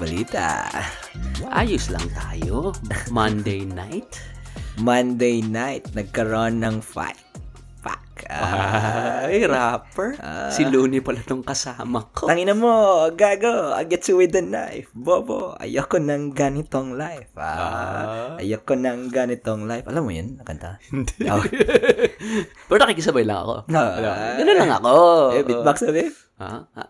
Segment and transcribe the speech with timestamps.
[0.00, 0.64] balita.
[1.46, 2.72] Ayos lang tayo.
[3.12, 4.16] Monday night.
[4.80, 7.20] Monday night, nagkaroon ng fight.
[7.80, 8.24] Fuck.
[8.28, 10.16] Ah, Ay, rapper.
[10.48, 12.28] si Looney pala tong kasama ko.
[12.28, 12.72] tangina mo,
[13.12, 13.72] gago.
[13.72, 14.88] I get you with the knife.
[14.94, 17.28] Bobo, ayoko ng ganitong life.
[17.36, 19.84] Ah, ayoko ng ganitong life.
[19.84, 20.80] Alam mo yun, nakanta?
[20.88, 21.28] Hindi.
[21.28, 21.44] Oh.
[22.66, 23.54] Pero nakikisabay lang ako.
[23.68, 24.36] Ah.
[24.36, 24.92] Ganun lang ako.
[25.30, 26.08] eh, beatbox na eh.
[26.40, 26.50] Ha?
[26.72, 26.84] Ha?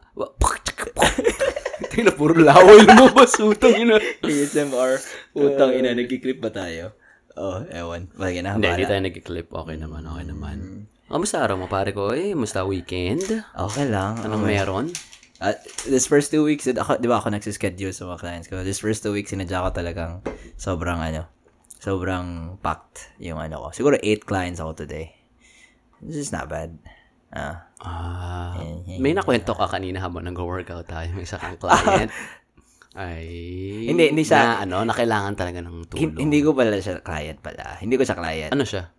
[2.00, 3.36] Tingnan, puro laway lumabas.
[3.36, 4.00] Utang ina.
[4.24, 4.96] ASMR.
[5.36, 6.96] Utang ina, nagkiklip ba tayo?
[7.36, 8.08] Oh, ewan.
[8.16, 9.48] Bagay na, Hindi, hindi tayo nag-clip.
[9.52, 10.88] Okay naman, okay naman.
[11.12, 12.16] Kamusta araw mo, pare ko?
[12.16, 13.44] Eh, musta weekend?
[13.52, 14.16] Okay lang.
[14.24, 14.86] Anong meron?
[15.41, 15.56] Uh,
[15.88, 18.60] this first two weeks, ako, di ba ako nagsischedule sa mga clients ko.
[18.64, 20.12] This first two weeks, sinadya ko talagang
[20.60, 21.28] sobrang ano,
[21.80, 23.69] sobrang packed yung ano ko.
[23.77, 25.16] Siguro eight clients ako today.
[26.00, 26.77] This is not bad.
[27.30, 27.70] Ah.
[27.79, 28.59] Ah,
[28.93, 31.09] may nakwento ka kanina habang nag-workout tayo.
[31.12, 32.11] May isa kang client.
[32.91, 33.31] Ay,
[33.87, 36.19] Hindi, hindi siya- Na, ano, na kailangan talaga ng tulong.
[36.19, 37.78] hindi ko pala siya client pala.
[37.78, 38.50] Hindi ko siya client.
[38.50, 38.91] Ano siya?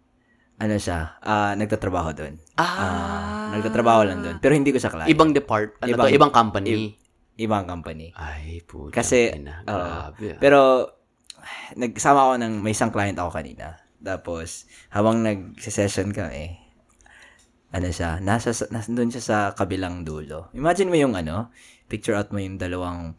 [0.56, 1.20] Ano siya?
[1.20, 2.40] Ah, nagtatrabaho doon.
[2.56, 4.38] Ah, Nagtatrabaho lang doon.
[4.40, 5.12] Pero hindi ko siya client.
[5.12, 6.96] ibang depart, ano Ibang- to, ibang company.
[7.36, 8.16] Ibang company.
[8.16, 8.94] Ay, puta.
[8.94, 9.44] Kasi, oo.
[9.66, 10.28] grabe.
[10.30, 10.40] ah.
[10.40, 10.60] Pero,
[11.76, 13.76] nagsama ako ng, may isang client ako kanina.
[13.98, 16.61] Tapos, habang nag-session kami,
[17.72, 20.52] ano siya, nasa, nasa doon siya sa kabilang dulo.
[20.52, 21.50] Imagine mo yung ano,
[21.88, 23.16] picture out mo yung dalawang,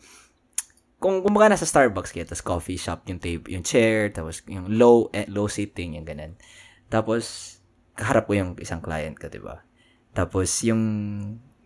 [1.03, 5.09] kung kumbaga nasa Starbucks kayo, tapos coffee shop, yung table, yung chair, tapos yung low,
[5.11, 6.37] eh, low seating, yung ganun.
[6.87, 7.57] Tapos,
[7.97, 9.65] kaharap ko yung isang client ko, 'di ba?
[10.13, 10.81] Tapos, yung,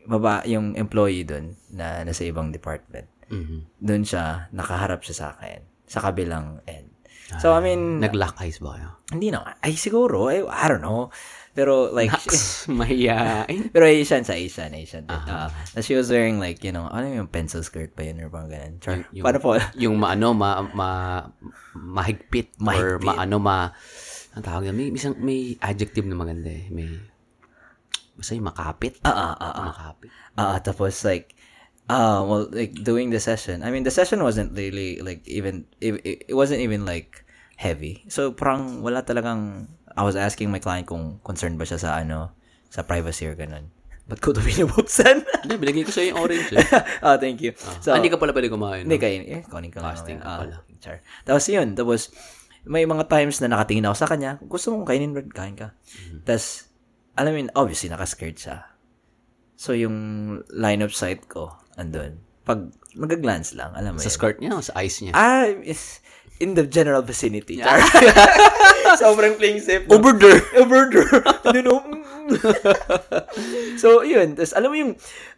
[0.06, 3.82] baba, yung employee doon, na nasa ibang department, Mhm.
[3.82, 6.94] doon siya, nakaharap siya sa akin, sa kabilang end.
[7.42, 8.88] So, I mean, Nag-lock eyes ba kayo?
[9.10, 11.10] hindi na, ay siguro, I, I don't know.
[11.56, 12.36] Pero like, Naks,
[12.78, 13.72] mahiyain.
[13.72, 15.08] pero Asian sa Asian, Asian.
[15.08, 15.48] Uh,
[15.80, 18.74] she was wearing like, you know, ano yung pencil skirt pa yun or parang ganun.
[18.84, 19.56] Char, Yung- paano po?
[19.82, 20.88] yung maano, ma, ma,
[21.72, 23.08] mahigpit, or Mahigpit.
[23.08, 23.72] maano, ma,
[24.36, 26.69] ang tawag may, isang, may adjective na maganda eh.
[26.69, 26.92] May,
[28.12, 29.00] basta yung makapit.
[29.00, 29.64] Ah, ah, ah, ah.
[29.72, 30.08] Makapit.
[30.36, 31.32] Ah, tapos like,
[31.88, 33.64] uh, well, like doing the session.
[33.64, 35.97] I mean, the session wasn't really like even it,
[36.28, 37.25] it wasn't even like
[37.56, 38.04] heavy.
[38.12, 39.72] So parang wala talagang.
[39.96, 42.32] I was asking my client kung concerned ba siya sa ano
[42.68, 43.72] sa privacy or ganun.
[44.06, 45.26] Ba't ko ito binubuksan?
[45.42, 46.62] Hindi, binigay ko sa'yo yung orange eh.
[47.02, 47.50] oh, thank you.
[47.82, 48.86] So, ah, hindi ka pala pwede kumain.
[48.86, 49.02] Hindi No?
[49.02, 49.98] kayo, eh, kunin ka mamaya.
[49.98, 50.56] ka pala.
[50.62, 50.96] Ah, char.
[51.26, 52.14] Tapos yun, tapos
[52.62, 55.74] may mga times na nakatingin ako sa kanya, gusto mong kainin, Brad, kain ka.
[55.74, 56.22] Mm-hmm.
[56.22, 56.70] Tapos,
[57.18, 58.56] alam mo yun, obviously, nakaskirt siya.
[59.58, 59.96] So, yung
[60.54, 62.22] line of sight ko, andun.
[62.46, 64.14] Pag mag-glance lang, alam mo Sa yun.
[64.14, 65.18] skirt niya o sa eyes niya?
[65.18, 65.98] Ah, is
[66.38, 67.58] in the general vicinity.
[67.60, 67.80] Char.
[69.02, 69.84] Sobrang playing safe.
[69.91, 70.42] Over there!
[70.56, 71.10] Over there.
[71.56, 71.80] you know?
[73.76, 74.36] so, yun.
[74.36, 74.92] Tapos, alam mo yung,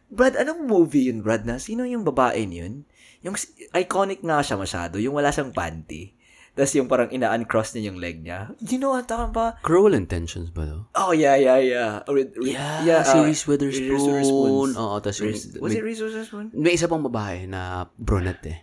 [0.09, 1.61] Brad, anong movie yun, Brad, na?
[1.61, 2.85] Sino yung babae yun?
[3.27, 3.35] Yung
[3.75, 6.15] iconic nga siya masyado, yung wala siyang panty.
[6.59, 8.51] Tapos yung parang ina-uncross niya yung leg niya.
[8.59, 9.47] You know what, tama ba?
[9.63, 10.91] Cruel Intentions ba to?
[10.99, 12.03] Oh, yeah, yeah, yeah.
[12.11, 13.95] Re- re- Yeah, si uh, Reese Witherspoon.
[13.95, 14.71] Reese Witherspoon.
[14.75, 16.47] Oo, tapos yung, Reese- was may, it Reese Witherspoon?
[16.59, 18.59] may isa pang babae na brunette eh.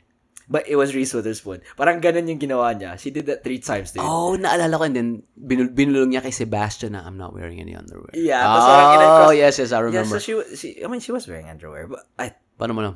[0.46, 1.66] But it was Reese Witherspoon.
[1.74, 3.02] Parang ganun yung ginawa niya.
[3.02, 4.06] She did that three times, dude.
[4.06, 4.84] Oh, naalala ko.
[4.86, 8.14] And then, binul- binulong niya kay Sebastian na I'm not wearing any underwear.
[8.14, 10.18] Yeah, Oh, ina-cross- yes, yes, I Yeah, remember.
[10.18, 12.96] so she, she, I mean, she was wearing underwear, but I, Paano mo lang?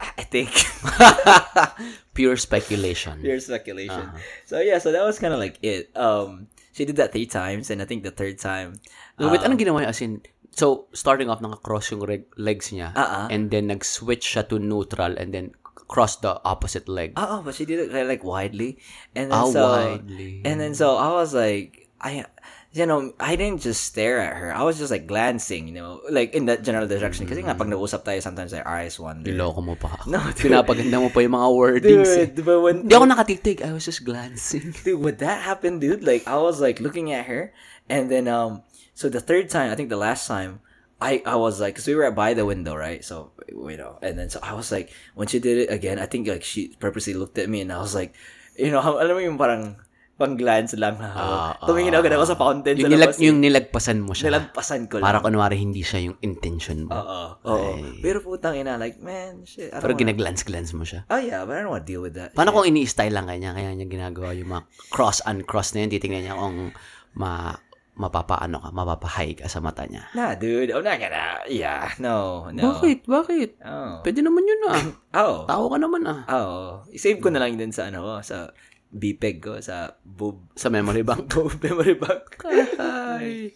[0.00, 0.50] I think
[2.14, 3.20] Pure speculation.
[3.22, 4.10] pure speculation.
[4.46, 5.94] So yeah, so that was kind of like it.
[5.94, 8.80] Um, she did that three times, and I think the third time,
[9.18, 9.94] No, wait, anong ginawa niya?
[9.94, 12.90] As in, so, starting off, naka-cross yung reg- legs niya.
[12.96, 13.28] Ah.
[13.30, 15.54] And then, nag-switch siya to neutral and then
[15.88, 17.16] cross the opposite leg.
[17.16, 18.76] oh, but she did it like widely,
[19.16, 20.44] and then Ah, so, widely.
[20.44, 22.28] and then so I was like, I,
[22.70, 24.52] you know, I didn't just stare at her.
[24.54, 27.24] I was just like glancing, you know, like in that general direction.
[27.26, 29.32] Kasi nga, pag nausap tayo, sometimes our eyes wander.
[29.32, 29.96] Niloko mo pa.
[30.06, 30.52] No, dude.
[30.52, 32.12] Pinapaganda mo pa yung mga wordings.
[32.14, 32.28] eh.
[32.30, 33.64] Dude, but when Hindi ako nakatitig.
[33.64, 34.76] I was just glancing.
[34.84, 37.50] dude, when that happened, dude, like I was like looking at her,
[37.88, 38.62] and then um,
[38.92, 40.60] so the third time, I think the last time,
[40.98, 43.02] I I was like, cause we were by the window, right?
[43.02, 46.10] So you know, and then so I was like, when she did it again, I
[46.10, 48.18] think like she purposely looked at me, and I was like,
[48.58, 49.78] you know, alam mo yung parang
[50.18, 53.22] pang glance lang na Ah, tumingin ako ako sa fountain sa yung, nilag, labas.
[53.22, 54.34] yung nilagpasan mo siya.
[54.34, 55.06] nilagpasan ko lang.
[55.06, 56.90] Para kunwari hindi siya yung intention mo.
[56.90, 57.20] Oo.
[57.46, 57.70] Oo.
[58.02, 59.70] Pero putang ina, like, man, shit.
[59.70, 61.06] Pero wanna- ginaglance-glance mo siya.
[61.06, 62.34] Oh yeah, but I don't want to deal with that.
[62.34, 66.34] Paano kung ini-style lang kanya, kaya niya ginagawa yung mga cross-uncross na yun, titingnan niya
[66.34, 66.74] kung
[67.14, 67.54] ma,
[67.98, 70.06] mapapaano ka, mapapahay ka sa mata niya.
[70.14, 71.42] Nah, dude, I'm not gonna.
[71.50, 72.78] Yeah, no, no.
[72.78, 73.04] Bakit?
[73.04, 73.50] Bakit?
[73.60, 73.98] Oh.
[74.00, 74.82] Pwede naman yun ah.
[75.18, 75.42] Oh.
[75.44, 76.22] Tao ka naman ah.
[76.30, 76.86] Oo.
[76.94, 78.54] I-save ko na lang din sa ano ko, sa
[78.88, 81.26] BPEG ko, sa boob, Sa memory bank.
[81.34, 82.38] boob memory bank.
[82.78, 83.52] Ay.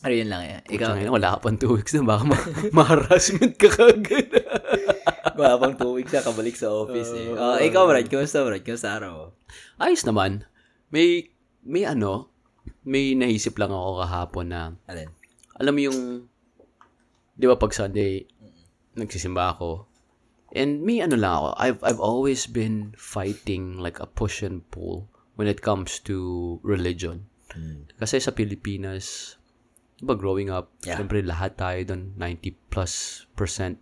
[0.00, 0.62] Ano yun lang yan.
[0.66, 2.48] Ikaw, Ikaw, wala ka pang two weeks na, baka ma-
[2.78, 4.32] ma-harassment ka kagad.
[5.36, 7.32] Wala pang two weeks na kabalik sa office eh.
[7.32, 8.64] Uh, ikaw, Brad, kumusta, Brad?
[8.64, 9.34] Kumusta araw?
[9.76, 10.48] Ayos naman.
[10.88, 11.32] May,
[11.66, 12.30] may ano,
[12.86, 15.10] may naisip lang ako kahapon na, Alin?
[15.58, 15.98] alam mo yung,
[17.34, 18.22] di ba pag Sunday,
[18.94, 19.90] nagsisimba ako,
[20.54, 25.10] and may ano lang ako, I've, I've always been fighting like a push and pull
[25.34, 27.26] when it comes to religion.
[27.96, 29.36] Kasi sa Pilipinas,
[29.96, 31.00] di ba growing up, Yeah.
[31.00, 33.80] siyempre lahat tayo doon, 90 plus percent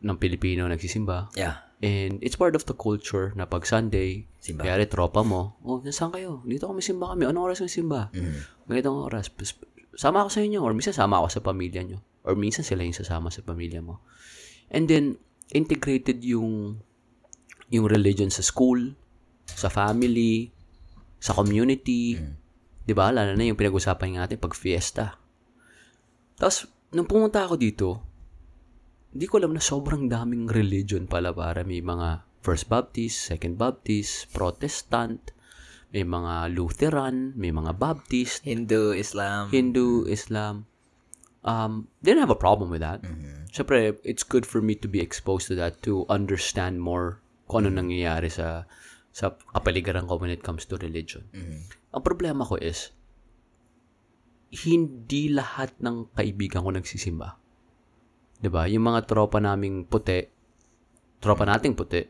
[0.00, 1.28] ng Pilipino nagsisimba.
[1.36, 1.67] Yeah.
[1.78, 4.66] And it's part of the culture na pag Sunday, Simba.
[4.66, 6.42] kaya tropa mo, oh, nasaan kayo?
[6.42, 7.30] Dito kami simba kami.
[7.30, 8.10] Anong oras ng simba?
[8.66, 9.30] Ganitong oras.
[9.94, 10.58] Sama ako sa inyo.
[10.58, 11.98] Or minsan sama ako sa pamilya nyo.
[12.26, 14.02] Or minsan sila yung sasama sa pamilya mo.
[14.74, 15.22] And then,
[15.54, 16.82] integrated yung
[17.70, 18.96] yung religion sa school,
[19.46, 20.50] sa family,
[21.22, 22.18] sa community.
[22.82, 23.12] Di ba?
[23.14, 25.20] Lalo na yung pinag-usapan natin pag fiesta.
[26.34, 28.07] Tapos, nung pumunta ako dito,
[29.12, 34.30] hindi ko alam na sobrang daming religion pala para may mga First Baptist, Second Baptist,
[34.30, 35.32] Protestant,
[35.92, 39.48] may mga Lutheran, may mga Baptist, Hindu, Islam.
[39.48, 40.68] Hindu, Islam.
[41.44, 43.00] Um, didn't have a problem with that.
[43.48, 47.80] Siyempre, it's good for me to be exposed to that to understand more kung ano
[47.80, 48.68] nangyayari sa
[49.16, 51.24] sa kapaligiran ko when it comes to religion.
[51.96, 52.92] Ang problema ko is,
[54.52, 57.47] hindi lahat ng kaibigan ko nagsisimba.
[58.38, 58.70] 'Di ba?
[58.70, 60.22] Yung mga tropa naming puti,
[61.18, 62.02] tropa nating puti,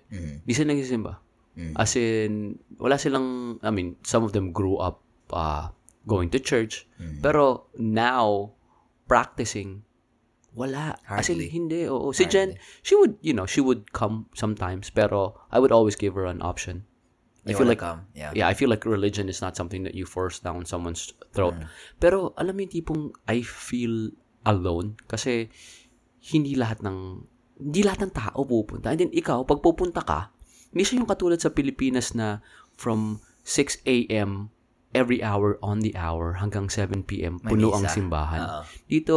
[0.44, 1.28] di sila nagsisimba.
[1.74, 5.02] As in, wala silang, I mean, some of them grew up
[5.34, 5.74] uh,
[6.06, 6.86] going to church,
[7.18, 8.54] pero now,
[9.10, 9.82] practicing,
[10.54, 10.94] wala.
[11.10, 11.48] As in, Hardly.
[11.50, 11.80] hindi.
[11.90, 12.14] Oo.
[12.14, 12.54] Si Jen,
[12.86, 16.46] she would, you know, she would come sometimes, pero I would always give her an
[16.46, 16.86] option.
[17.48, 18.06] I feel like, come?
[18.14, 18.30] Yeah.
[18.36, 21.56] yeah, I feel like religion is not something that you force down someone's throat.
[21.98, 24.12] Pero alam mo yung tipong I feel
[24.44, 25.48] alone kasi
[26.22, 26.98] hindi lahat ng
[27.58, 28.94] hindi lahat ng tao pupunta.
[28.94, 30.30] And then ikaw, pag pupunta ka,
[30.70, 32.38] hindi siya yung katulad sa Pilipinas na
[32.78, 34.54] from 6 a.m.
[34.94, 37.42] every hour on the hour hanggang 7 p.m.
[37.42, 38.40] puno ang simbahan.
[38.40, 38.60] Oo.
[38.86, 39.16] Dito,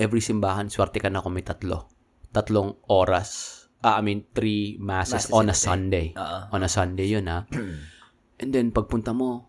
[0.00, 1.88] every simbahan, swerte ka na kung may tatlo.
[2.34, 3.54] Tatlong oras.
[3.78, 5.62] Ah, I mean, three masses, Masses on a a day.
[5.62, 6.06] Sunday.
[6.18, 6.38] Oo.
[6.50, 7.46] On a Sunday yun, ha?
[8.42, 9.46] And then, pagpunta mo,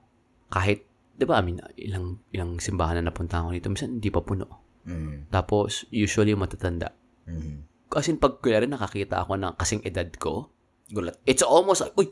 [0.54, 0.86] kahit,
[1.18, 4.69] di ba, I mean, ilang, ilang simbahan na napunta ako dito, minsan hindi pa puno.
[4.90, 5.30] Mm.
[5.30, 6.90] Tapos, usually, matatanda.
[7.30, 7.62] Mm.
[7.86, 10.50] Kasi pag kuya rin nakakita ako ng kasing edad ko,
[10.90, 11.22] Gulat.
[11.30, 12.10] it's almost like, uy,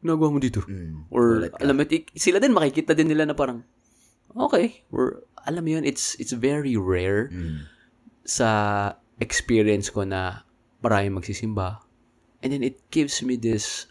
[0.00, 0.60] ginagawa mo dito.
[0.68, 1.08] Mm.
[1.08, 1.64] Or, Gulat ka.
[1.64, 1.82] alam mo,
[2.12, 3.64] sila din, makikita din nila na parang,
[4.36, 7.64] okay, we're, alam mo yun, it's, it's very rare Mm.
[8.22, 8.48] sa
[9.18, 10.44] experience ko na
[10.80, 11.80] marami magsisimba.
[12.40, 13.84] And then it gives me this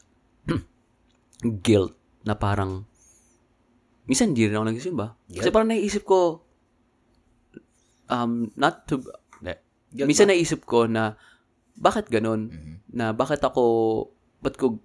[1.66, 1.94] guilt
[2.26, 2.86] na parang
[4.10, 5.08] minsan hindi rin ako nagsisimba.
[5.30, 6.42] Kasi parang naisip ko
[8.10, 9.02] um, not to.
[9.90, 11.18] Guilt minsan naisip ko na
[11.74, 12.54] bakit ganun?
[12.54, 12.74] Mhm.
[12.94, 13.64] Na bakit ako
[14.44, 14.78] ba't ko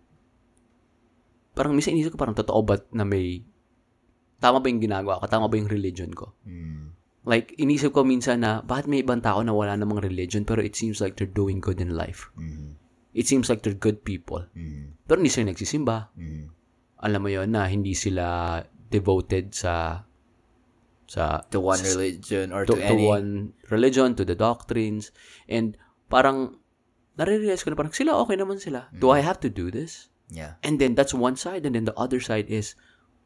[1.55, 3.44] parang minsan inisip ko parang totoo ba na may
[4.43, 5.25] tama ba yung ginagawa ko?
[5.31, 6.35] Tama ba yung religion ko?
[6.44, 6.93] Mm.
[7.25, 10.76] Like, inisip ko minsan na, bakit may ibang tao na wala namang religion pero it
[10.76, 12.29] seems like they're doing good in life.
[12.37, 12.76] Mm.
[13.17, 14.44] It seems like they're good people.
[14.53, 15.00] Mm.
[15.09, 16.12] Pero hindi sila nagsisimba.
[16.19, 16.44] Mm.
[17.00, 18.61] Alam mo yon na hindi sila
[18.93, 20.05] devoted sa
[21.14, 23.06] sa To one religion or to, to, to any.
[23.06, 25.14] one religion, to the doctrines.
[25.47, 25.78] And
[26.11, 26.59] parang,
[27.14, 28.90] nare-realize ko na parang, sila okay naman sila.
[28.90, 30.11] Do I have to do this?
[30.35, 30.59] Yeah.
[30.66, 31.62] And then, that's one side.
[31.62, 32.75] And then the other side is,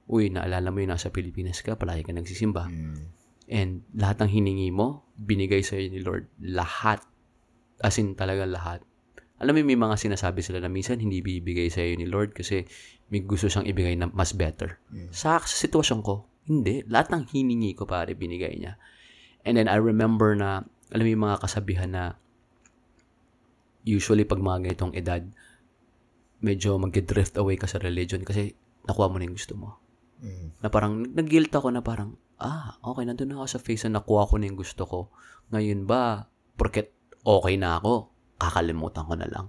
[0.05, 2.69] uy, naalala mo yun, nasa Pilipinas ka, palagi ka nagsisimba.
[2.69, 3.09] Mm.
[3.49, 6.29] And lahat ng hiningi mo, binigay sa'yo ni Lord.
[6.45, 7.01] Lahat.
[7.81, 8.85] As in, talaga lahat.
[9.41, 12.67] Alam mo, may mga sinasabi sila na minsan hindi bibigay sa'yo ni Lord kasi
[13.09, 14.77] may gusto siyang ibigay na mas better.
[15.15, 16.81] Sa, sa sitwasyon ko, hindi.
[16.89, 18.81] Lahat ng hiningi ko, pare, binigay niya.
[19.45, 22.17] And then, I remember na, alam mo yung mga kasabihan na
[23.85, 25.23] usually pag mga ganitong edad,
[26.41, 28.55] medyo mag-drift away ka sa religion kasi
[28.87, 29.77] nakuha mo na yung gusto mo
[30.19, 30.59] Mm.
[30.59, 34.27] na parang nag-guilt ako na parang, ah, okay, nandun na ako sa phase na nakuha
[34.27, 35.01] ko na yung gusto ko.
[35.55, 36.27] Ngayon ba,
[36.59, 36.91] porket
[37.23, 39.47] okay na ako, kakalimutan ko na lang.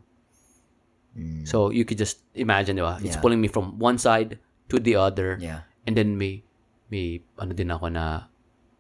[1.18, 1.42] Mm.
[1.50, 3.02] So, you could just imagine, di ba?
[3.02, 3.24] It's Yeah.
[3.26, 4.38] pulling me from one side
[4.70, 5.42] to the other.
[5.42, 5.66] Yeah.
[5.90, 6.46] And then may,
[6.90, 8.30] may, ano din ako na,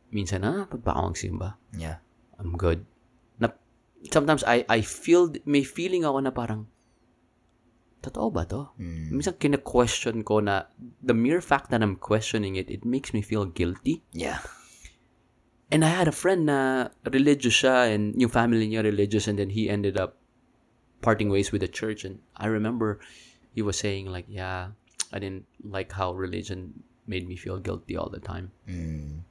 [0.10, 2.01] minsan, ah, pag pa ako magsimba, Yeah.
[2.39, 2.86] I'm good.
[3.38, 3.54] Na,
[4.12, 6.68] sometimes I, I feel, may feeling ako na parang,
[8.01, 8.72] totoo ba to?
[8.80, 9.12] Mm.
[9.12, 10.72] Minsan kina-question ko na,
[11.04, 14.04] the mere fact that I'm questioning it, it makes me feel guilty.
[14.16, 14.39] Yeah.
[15.70, 19.54] And I had a friend na religious siya and yung family niya religious and then
[19.54, 20.18] he ended up
[21.01, 23.00] parting ways with the church and I remember
[23.54, 24.74] he was saying like, yeah,
[25.13, 28.54] I didn't like how religion made me feel guilty all the time.
[28.70, 29.25] Mm.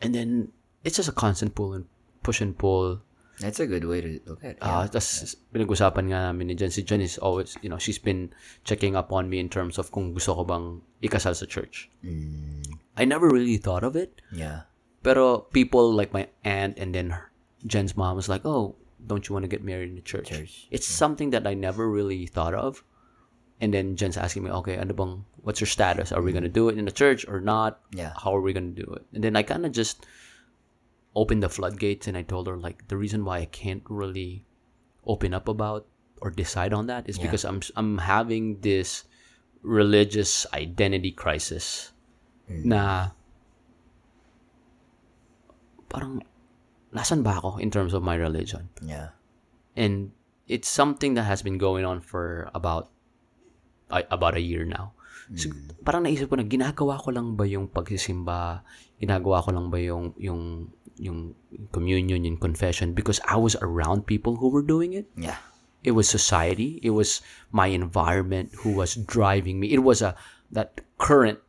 [0.00, 0.52] And then
[0.84, 1.84] it's just a constant pull and
[2.24, 3.04] push and pull.
[3.36, 4.64] That's a good way to look at it.
[4.64, 6.72] Ah, tas pinag-usapan nga namin ni Jen.
[6.72, 8.32] Si Jen is always, you know, she's been
[8.64, 11.92] checking up on me in terms of kung gusto ko bang ikasal sa church.
[12.96, 14.24] I never really thought of it.
[14.32, 14.64] yeah.
[15.04, 17.30] Pero people like my aunt and then her,
[17.62, 20.66] Jen's mom was like, "Oh, don't you want to get married in the church?" Church,
[20.72, 22.82] It's something that I never really thought of.
[23.60, 26.12] And then Jen's asking me, "Okay, ano bang what's your status?
[26.12, 27.80] Are we going to do it in the church or not?
[27.92, 28.12] Yeah.
[28.12, 30.04] How are we going to do it?" And then I kind of just
[31.16, 34.44] opened the floodgates and I told her like the reason why I can't really
[35.08, 35.88] open up about
[36.20, 37.24] or decide on that is Yeah.
[37.24, 39.08] because I'm I'm having this
[39.64, 41.96] religious identity crisis
[42.44, 42.68] mm.
[42.68, 43.16] na
[45.88, 46.20] parang
[46.92, 48.68] nasan ba ako in terms of my religion?
[48.84, 49.16] Yeah.
[49.76, 50.12] And
[50.48, 52.92] it's something that has been going on for about
[53.90, 54.96] I- about a year now.
[55.34, 55.50] So,
[55.82, 58.62] parang naisip ko na ginagawa ko lang ba yung pagsisimba,
[59.02, 60.70] ginagawa ko lang ba yung yung
[61.02, 61.34] yung
[61.74, 65.10] communion, yung confession because I was around people who were doing it.
[65.18, 65.42] Yeah.
[65.82, 69.74] It was society, it was my environment who was driving me.
[69.74, 70.14] It was a
[70.54, 71.42] that current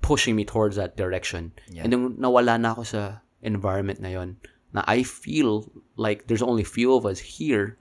[0.00, 1.52] pushing me towards that direction.
[1.68, 1.84] Yeah.
[1.84, 3.00] And then nawala na ako sa
[3.44, 4.40] environment na yon
[4.72, 5.68] na I feel
[6.00, 7.76] like there's only few of us here.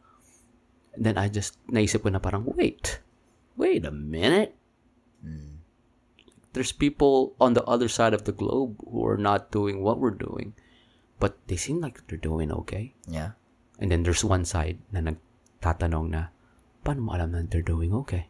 [0.91, 2.99] And then I just naisip ko na parang, wait,
[3.61, 4.57] wait a minute.
[6.51, 10.17] There's people on the other side of the globe who are not doing what we're
[10.17, 10.51] doing,
[11.15, 12.91] but they seem like they're doing okay.
[13.07, 13.39] Yeah.
[13.79, 16.35] And then there's one side na nagtatanong na,
[16.83, 18.27] paano mo alam na they're doing okay?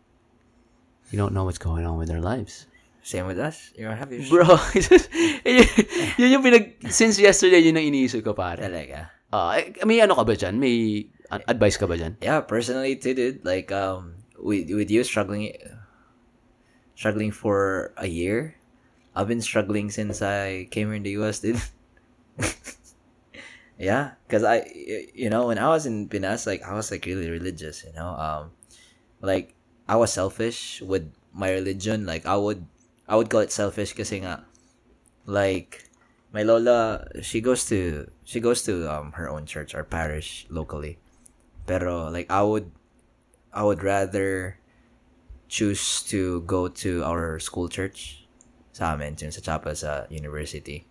[1.10, 2.70] You don't know what's going on with their lives.
[3.02, 3.74] Same with us.
[3.74, 4.46] You don't have your Bro,
[4.78, 5.66] yun,
[6.22, 8.62] yun yung pinag, since yesterday, yun ang iniisip ko pare.
[8.62, 9.10] Talaga.
[9.34, 10.62] Ah, eh, may ano ka ba dyan?
[10.62, 12.22] May a- advice ka ba dyan?
[12.22, 13.42] Yeah, personally too, dude.
[13.42, 15.54] Like, um, with with you struggling,
[16.96, 18.58] struggling for a year.
[19.16, 21.60] I've been struggling since I came here in the U.S., dude.
[23.78, 24.72] yeah, cause I,
[25.14, 28.16] you know, when I was in Pinas, like I was like really religious, you know.
[28.16, 28.52] Um,
[29.20, 29.54] like
[29.88, 32.06] I was selfish with my religion.
[32.06, 32.66] Like I would,
[33.08, 34.48] I would call it selfish, kasi nga,
[35.28, 35.92] like
[36.32, 40.98] my lola, she goes to she goes to um her own church or parish locally.
[41.68, 42.72] Pero like I would
[43.54, 44.58] I would rather
[45.52, 48.24] choose to go to our school church
[48.72, 50.88] sa amin, yun sa chapel sa university.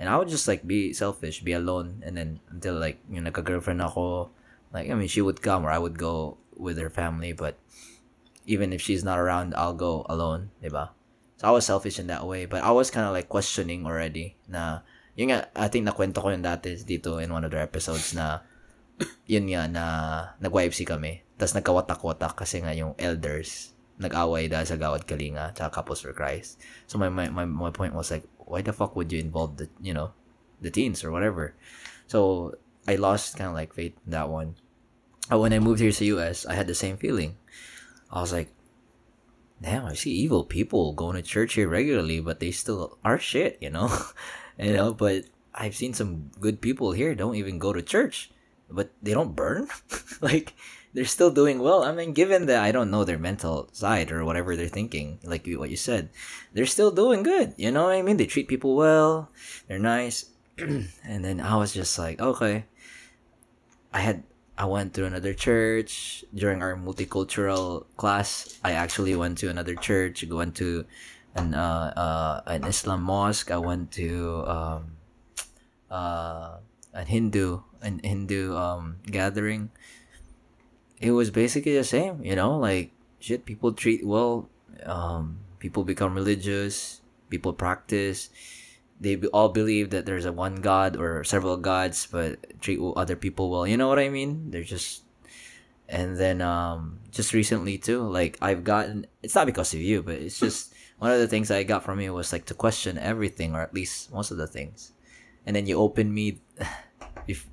[0.00, 3.28] And I would just like be selfish, be alone and then until like you yung
[3.28, 4.32] nagka-girlfriend ako,
[4.72, 7.60] like I mean she would come or I would go with her family but
[8.48, 10.96] even if she's not around, I'll go alone, 'di ba?
[11.36, 14.40] So I was selfish in that way, but I was kind of like questioning already
[14.48, 14.80] na
[15.12, 18.16] yun nga, I think na nakwento ko yun dati dito in one of the episodes
[18.16, 18.40] na
[19.28, 19.84] yun nga na
[20.40, 21.27] nag-YFC kami.
[21.38, 26.58] Tapos nagkawatak-watak kasi nga yung elders nag-away dahil sa Gawad Kalinga tsaka Couples for Christ.
[26.86, 29.66] So my, my my my point was like, why the fuck would you involve the
[29.82, 30.14] you know
[30.62, 31.54] the teens or whatever?
[32.06, 32.54] So
[32.86, 34.54] I lost kind of like faith in that one.
[35.28, 37.36] But when I moved here to US, I had the same feeling.
[38.10, 38.48] I was like,
[39.60, 43.58] damn, I see evil people going to church here regularly, but they still are shit,
[43.60, 43.92] you know,
[44.58, 44.94] you know.
[44.94, 48.30] But I've seen some good people here don't even go to church,
[48.70, 49.68] but they don't burn.
[50.22, 50.54] like
[50.94, 51.84] they're still doing well.
[51.84, 55.46] I mean, given that I don't know their mental side or whatever they're thinking, like
[55.46, 56.10] you- what you said,
[56.52, 57.54] they're still doing good.
[57.56, 58.16] You know what I mean?
[58.16, 59.30] They treat people well.
[59.68, 60.26] They're nice.
[60.58, 62.64] and then I was just like, okay.
[63.92, 64.22] I had
[64.58, 68.58] I went to another church during our multicultural class.
[68.64, 70.26] I actually went to another church.
[70.26, 70.84] Went to
[71.34, 73.50] an uh, uh, an Islam mosque.
[73.54, 74.80] I went to um,
[75.90, 76.58] uh,
[77.06, 79.70] Hindu an Hindu um, gathering.
[81.00, 82.58] It was basically the same, you know.
[82.58, 82.90] Like
[83.20, 84.48] shit, people treat well.
[84.84, 87.00] Um, people become religious.
[87.30, 88.30] People practice
[89.00, 93.50] they all believe that there's a one god or several gods but treat other people
[93.50, 95.02] well you know what i mean they're just
[95.88, 100.16] and then um just recently too like i've gotten it's not because of you but
[100.16, 103.54] it's just one of the things i got from you was like to question everything
[103.54, 104.92] or at least most of the things
[105.46, 106.40] and then you opened me
[107.26, 107.46] if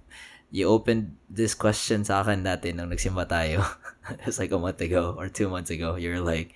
[0.55, 3.59] you opened this question sa akin dati nung nagsimba tayo
[4.23, 6.55] it's like a month ago or two months ago you're like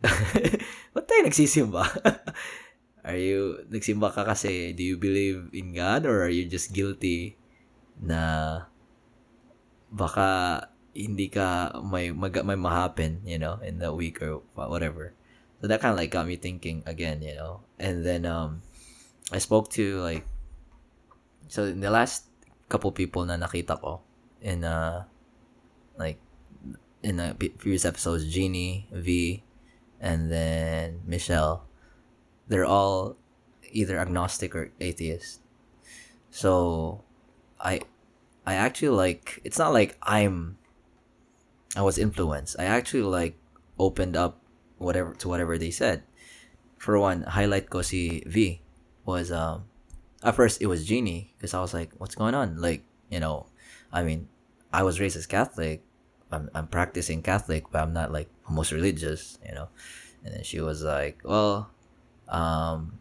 [0.94, 1.84] Ba't tayo nagsisimba?
[3.06, 7.38] are you, nagsimba ka kasi, do you believe in God or are you just guilty
[8.02, 8.66] na
[9.92, 15.12] baka hindi ka may mag, may ma-happen, you know, in the week or wha- whatever.
[15.60, 17.64] So that kind of like got me thinking again, you know.
[17.80, 18.60] And then um
[19.32, 20.24] I spoke to like
[21.48, 22.28] so in the last
[22.68, 24.02] couple people na nakita ko
[24.42, 25.04] in uh
[25.96, 26.18] like
[27.02, 29.42] in the previous episodes, Jeannie, V,
[30.00, 31.64] and then Michelle,
[32.48, 33.16] they're all
[33.70, 35.40] either agnostic or atheist.
[36.30, 37.04] So
[37.60, 37.82] I
[38.46, 40.58] I actually like it's not like I'm
[41.76, 42.56] I was influenced.
[42.58, 43.38] I actually like
[43.78, 44.42] opened up
[44.78, 46.02] whatever to whatever they said.
[46.76, 48.60] For one, highlight ko si V
[49.04, 49.64] was um
[50.22, 52.60] at first it was Jeannie because I was like, what's going on?
[52.60, 53.46] Like, you know,
[53.92, 54.28] I mean,
[54.72, 55.82] I was raised as Catholic.
[56.32, 59.68] I'm I'm practicing Catholic, but I'm not like most religious, you know.
[60.24, 61.70] And then she was like, well,
[62.28, 62.98] um,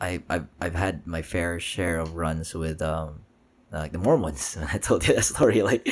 [0.00, 3.20] I I've I've had my fair share of runs with um
[3.72, 4.56] like the Mormons.
[4.56, 5.62] And I told you that story.
[5.62, 5.88] Like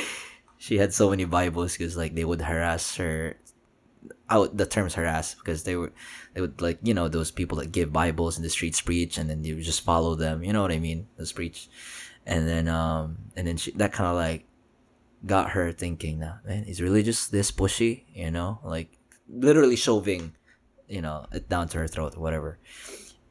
[0.57, 3.35] she had so many Bibles because like they would harass her.
[4.29, 5.91] Out the terms harass because they were
[6.33, 9.29] they would like you know those people that give Bibles in the streets preach and
[9.29, 10.43] then you just follow them.
[10.43, 11.07] You know what I mean?
[11.17, 11.69] Those preach,
[12.25, 14.45] and then um and then she that kind of like
[15.25, 18.97] got her thinking that man is religious this pushy you know like
[19.29, 20.33] literally shoving
[20.87, 22.59] you know it down to her throat or whatever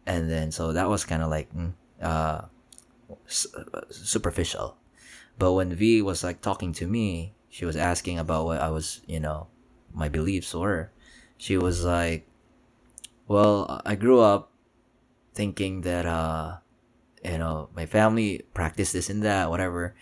[0.06, 2.42] and then so that was kind of like mm, uh
[3.12, 4.76] uh, superficial
[5.38, 9.02] but when v was like talking to me she was asking about what i was
[9.06, 9.46] you know
[9.94, 10.90] my beliefs were.
[11.36, 12.26] She was like
[13.28, 14.50] well i grew up
[15.32, 16.58] thinking that uh
[17.24, 19.94] you know my family practiced this and that whatever.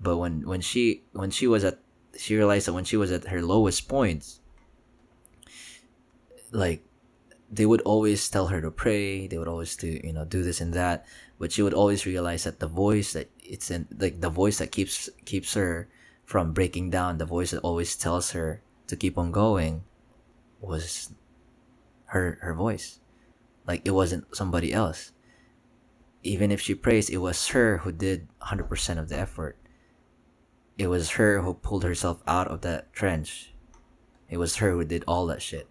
[0.00, 1.78] But when when she when she was at
[2.16, 4.40] she realized that when she was at her lowest points
[6.52, 6.82] like
[7.50, 10.60] they would always tell her to pray they would always do you know do this
[10.60, 11.06] and that.
[11.38, 14.72] But she would always realize that the voice that it's in like the voice that
[14.72, 15.88] keeps keeps her
[16.24, 19.84] from breaking down the voice that always tells her to keep on going
[20.60, 21.12] was
[22.06, 23.00] her her voice.
[23.66, 25.12] Like it wasn't somebody else.
[26.22, 29.56] Even if she prays it was her who did 100% of the effort.
[30.76, 33.52] It was her who pulled herself out of that trench.
[34.28, 35.68] It was her who did all that shit.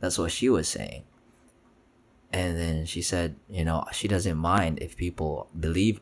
[0.00, 1.04] That's what she was saying.
[2.32, 6.00] And then she said, you know, she doesn't mind if people believe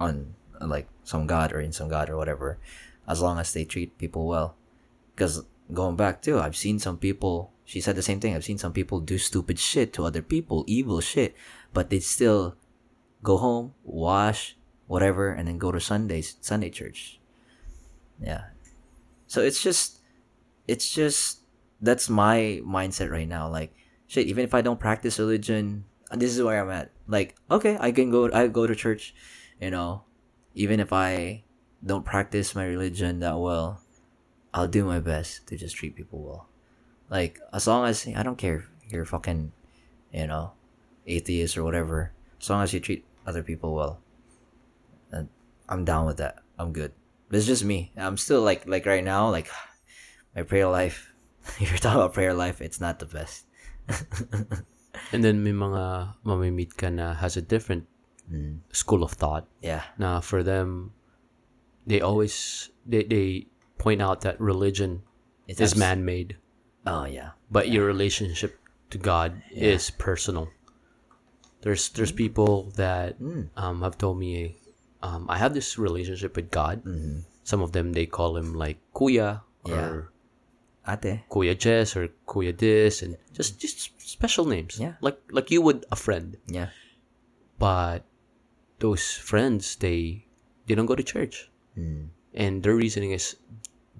[0.00, 2.58] on like some god or in some god or whatever,
[3.06, 4.56] as long as they treat people well.
[5.14, 7.52] Because going back too, I've seen some people.
[7.64, 8.34] She said the same thing.
[8.34, 11.36] I've seen some people do stupid shit to other people, evil shit,
[11.72, 12.56] but they still
[13.22, 17.20] go home, wash, whatever, and then go to Sundays, Sunday church.
[18.20, 18.50] Yeah.
[19.26, 20.00] So it's just,
[20.66, 21.42] it's just
[21.82, 23.48] that's my mindset right now.
[23.48, 23.74] Like,
[24.06, 26.90] shit, even if I don't practice religion, uh, this is where I'm at.
[27.06, 29.14] Like, okay, I can go, I go to church,
[29.60, 30.04] you know,
[30.54, 31.42] even if I
[31.84, 33.81] don't practice my religion that well,
[34.54, 36.48] I'll do my best to just treat people well.
[37.08, 39.52] Like, as long as, I don't care if you're fucking,
[40.12, 40.52] you know,
[41.06, 44.00] atheist or whatever, as long as you treat other people well,
[45.10, 45.28] and
[45.68, 46.40] I'm down with that.
[46.58, 46.92] I'm good.
[47.28, 47.92] But it's just me.
[47.96, 49.48] I'm still like, like right now, like,
[50.36, 51.12] my prayer life,
[51.60, 53.46] if you're talking about prayer life, it's not the best.
[55.12, 57.88] And then may mga mamimit ka na has a different
[58.28, 58.60] mm.
[58.72, 59.84] school of thought Yeah.
[59.96, 60.92] na for them
[61.86, 63.51] they always they, they
[63.82, 65.02] point out that religion
[65.50, 66.38] It's is abs- man-made
[66.86, 67.34] Oh, yeah.
[67.50, 68.58] but your relationship
[68.94, 70.50] to God is personal.
[71.62, 73.14] There's there's people that
[73.56, 74.58] um, have told me
[75.02, 76.82] um, I have this relationship with God.
[77.46, 80.10] Some of them they call him like Kuya or
[80.86, 81.22] Ate.
[81.30, 84.74] Kuya Jess or Kuya this and just just special names.
[84.78, 84.94] Yeah.
[85.00, 86.34] Like like you would a friend.
[86.50, 86.74] Yeah.
[87.62, 88.02] But
[88.82, 90.26] those friends they
[90.66, 91.46] they don't go to church.
[92.34, 93.36] And their reasoning is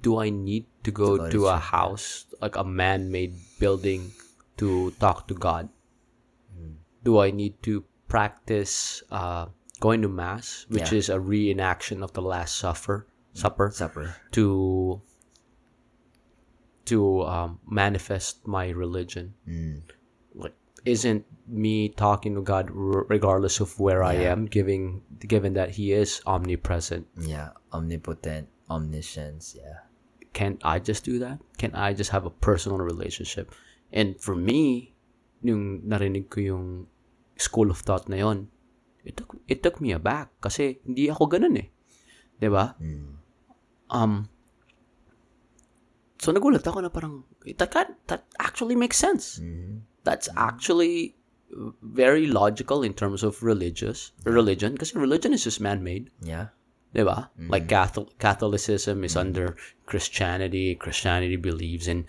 [0.03, 4.11] do I need to go to, to a house like a man-made building
[4.59, 5.69] to talk to God?
[7.05, 9.47] Do I need to practice uh,
[9.81, 10.99] going to mass, which Yeah.
[10.99, 14.15] is a reenaction of the Last Supper, supper, Supper.
[14.39, 15.01] to
[16.85, 19.35] to um, manifest my religion?
[20.35, 25.71] Like, isn't me talking to God r- regardless of where I am, giving given that
[25.71, 27.07] He is omnipresent?
[27.19, 27.51] Yeah.
[27.73, 28.49] Omnipotent.
[28.71, 29.55] Omniscience.
[29.59, 29.79] Yeah.
[30.33, 31.41] Can't I just do that?
[31.61, 33.53] Can I just have a personal relationship?
[33.93, 34.95] And for me,
[35.45, 36.67] yung narinig ko yung
[37.37, 38.49] school of thought na yon,
[39.05, 41.69] it took, it took me aback kasi hindi ako ganun eh.
[42.41, 42.79] 'Di ba?
[43.93, 44.31] Um,
[46.17, 49.37] so nagulat ako na parang, that, can- that actually makes sense.
[50.07, 51.19] That's actually
[51.85, 56.09] very logical in terms of religious religion kasi religion is just man-made.
[56.25, 56.57] Yeah.
[56.95, 57.29] Diba?
[57.49, 60.75] Like Catholic, Catholicism is under Christianity.
[60.77, 62.05] Christianity believes in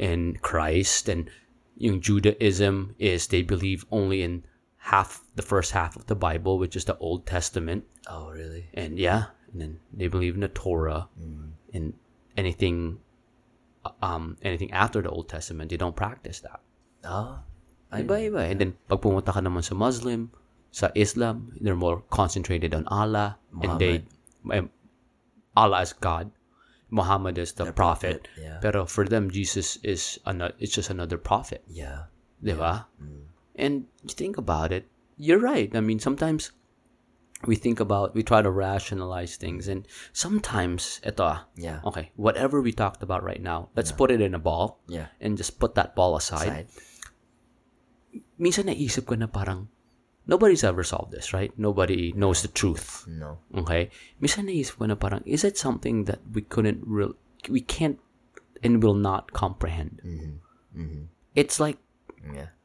[0.00, 1.28] in Christ, and
[1.76, 4.44] yung Judaism is they believe only in
[4.90, 8.68] half the first half of the Bible, which is the Old Testament, Oh, really?
[8.74, 11.08] and yeah, and then they believe in the Torah,
[11.72, 11.92] and
[12.36, 12.98] anything,
[13.84, 16.60] uh, um, anything after the Old Testament, they don't practice that.
[17.04, 17.40] Oh.
[17.94, 18.50] Iba-iba.
[18.50, 20.34] And then, pag pumunta ka naman sa Muslim,
[20.74, 23.38] sa Islam, they're more concentrated on Allah.
[23.62, 24.02] And they,
[25.56, 26.30] Allah is God,
[26.90, 28.26] Muhammad is the, prophet.
[28.26, 28.58] prophet, yeah.
[28.60, 30.54] Pero for them, Jesus is another.
[30.58, 31.62] It's just another prophet.
[31.70, 32.10] Yeah.
[32.42, 32.86] Di ba?
[33.54, 34.84] And you think about it,
[35.16, 35.70] you're right.
[35.74, 36.50] I mean, sometimes
[37.46, 41.80] we think about, we try to rationalize things, and sometimes, ito ah, Yeah.
[41.84, 45.12] okay, whatever we talked about right now, let's put it in a ball Yeah.
[45.20, 46.66] and just put that ball aside.
[46.66, 46.68] Side.
[48.40, 49.68] Minsan naisip ko na parang,
[50.26, 51.52] nobody's ever solved this, right?
[51.58, 53.04] Nobody knows the truth.
[53.08, 53.38] No.
[53.56, 53.90] Okay?
[54.20, 57.14] Minsan naisip ko na parang, is it something that we couldn't real,
[57.48, 57.98] we can't
[58.62, 60.00] and will not comprehend?
[60.04, 60.34] Mm-hmm.
[60.80, 61.02] Mm-hmm.
[61.34, 61.78] It's like,
[62.24, 62.56] Yeah.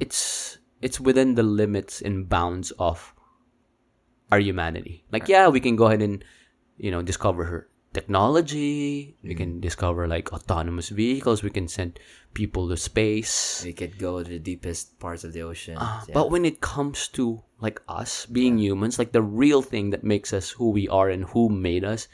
[0.00, 3.14] it's it's within the limits and bounds of
[4.30, 5.04] our humanity.
[5.12, 6.24] Like, yeah, we can go ahead and
[6.76, 9.16] you know discover her technology.
[9.24, 11.40] We can discover like autonomous vehicles.
[11.42, 11.96] We can send
[12.36, 13.64] people to space.
[13.64, 15.80] We could go to the deepest parts of the ocean.
[15.80, 16.12] Uh, yeah.
[16.12, 20.36] But when it comes to like us being humans, like the real thing that makes
[20.36, 22.08] us who we are and who made us,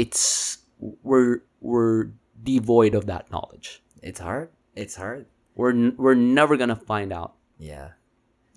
[0.00, 3.82] it's we're we're devoid of that knowledge.
[4.02, 4.48] it's hard.
[4.76, 5.26] It's hard.
[5.56, 7.36] We're n- we're never gonna find out.
[7.60, 7.96] Yeah.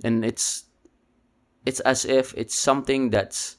[0.03, 0.67] and it's
[1.67, 3.55] it's as if it's something that's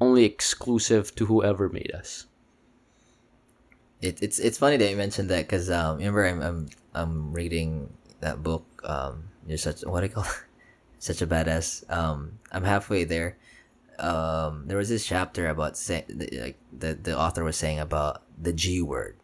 [0.00, 2.24] only exclusive to whoever made us.
[4.00, 7.92] It, it's it's funny that you mentioned that because um, remember I'm I'm I'm reading
[8.20, 8.64] that book.
[8.84, 10.26] Um, you're such what do you call
[10.98, 11.84] such a badass.
[11.92, 13.36] Um, I'm halfway there.
[13.98, 18.54] Um, there was this chapter about say, like the the author was saying about the
[18.54, 19.16] G word,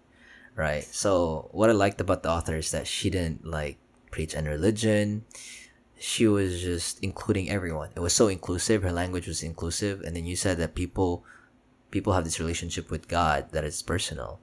[0.54, 0.84] right?
[0.84, 3.78] So what I liked about the author is that she didn't like
[4.10, 5.24] preach any religion.
[5.98, 7.88] She was just including everyone.
[7.96, 8.82] It was so inclusive.
[8.82, 11.24] Her language was inclusive, and then you said that people
[11.90, 14.40] people have this relationship with God that is personal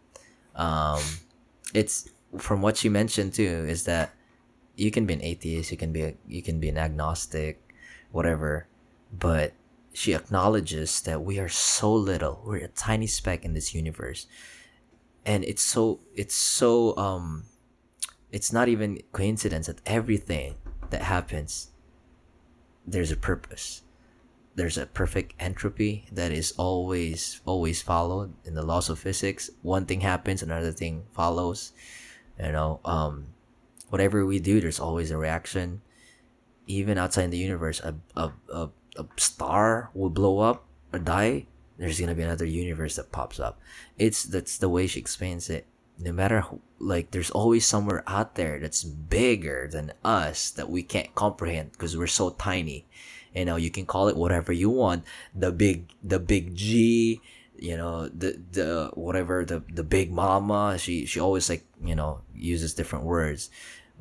[0.55, 1.01] um
[1.73, 4.11] it's from what you mentioned too is that
[4.75, 7.73] you can be an atheist you can be a, you can be an agnostic
[8.11, 8.67] whatever
[9.11, 9.53] but
[9.93, 14.25] she acknowledges that we are so little we're a tiny speck in this universe.
[15.25, 17.45] And it's so it's so um
[18.31, 20.55] it's not even coincidence that everything
[20.89, 21.69] that happens
[22.85, 23.83] there's a purpose
[24.55, 29.49] there's a perfect entropy that is always always followed in the laws of physics.
[29.61, 31.73] One thing happens another thing follows
[32.39, 33.27] you know um
[33.89, 35.81] whatever we do there's always a reaction.
[36.67, 41.47] Even outside the universe a a, a, a star will blow up or die.
[41.77, 43.59] There's gonna be another universe that pops up.
[43.97, 45.65] It's that's the way she explains it.
[45.97, 46.45] No matter
[46.77, 51.97] like there's always somewhere out there that's bigger than us that we can't comprehend because
[51.97, 52.85] we're so tiny
[53.35, 55.03] you know you can call it whatever you want.
[55.35, 57.21] The big the big g
[57.57, 62.21] you know the the whatever the the big mama she she always like you know
[62.35, 63.49] uses different words.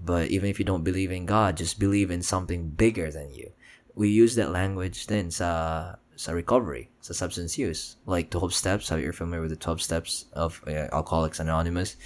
[0.04, 3.52] But even if you don't believe in god just believe in something bigger than you.
[3.94, 7.96] We use that language then sa sa recovery sa substance use.
[8.06, 8.88] Like 12 steps.
[8.88, 11.96] How you're familiar with the 12 steps of uh, alcoholics anonymous?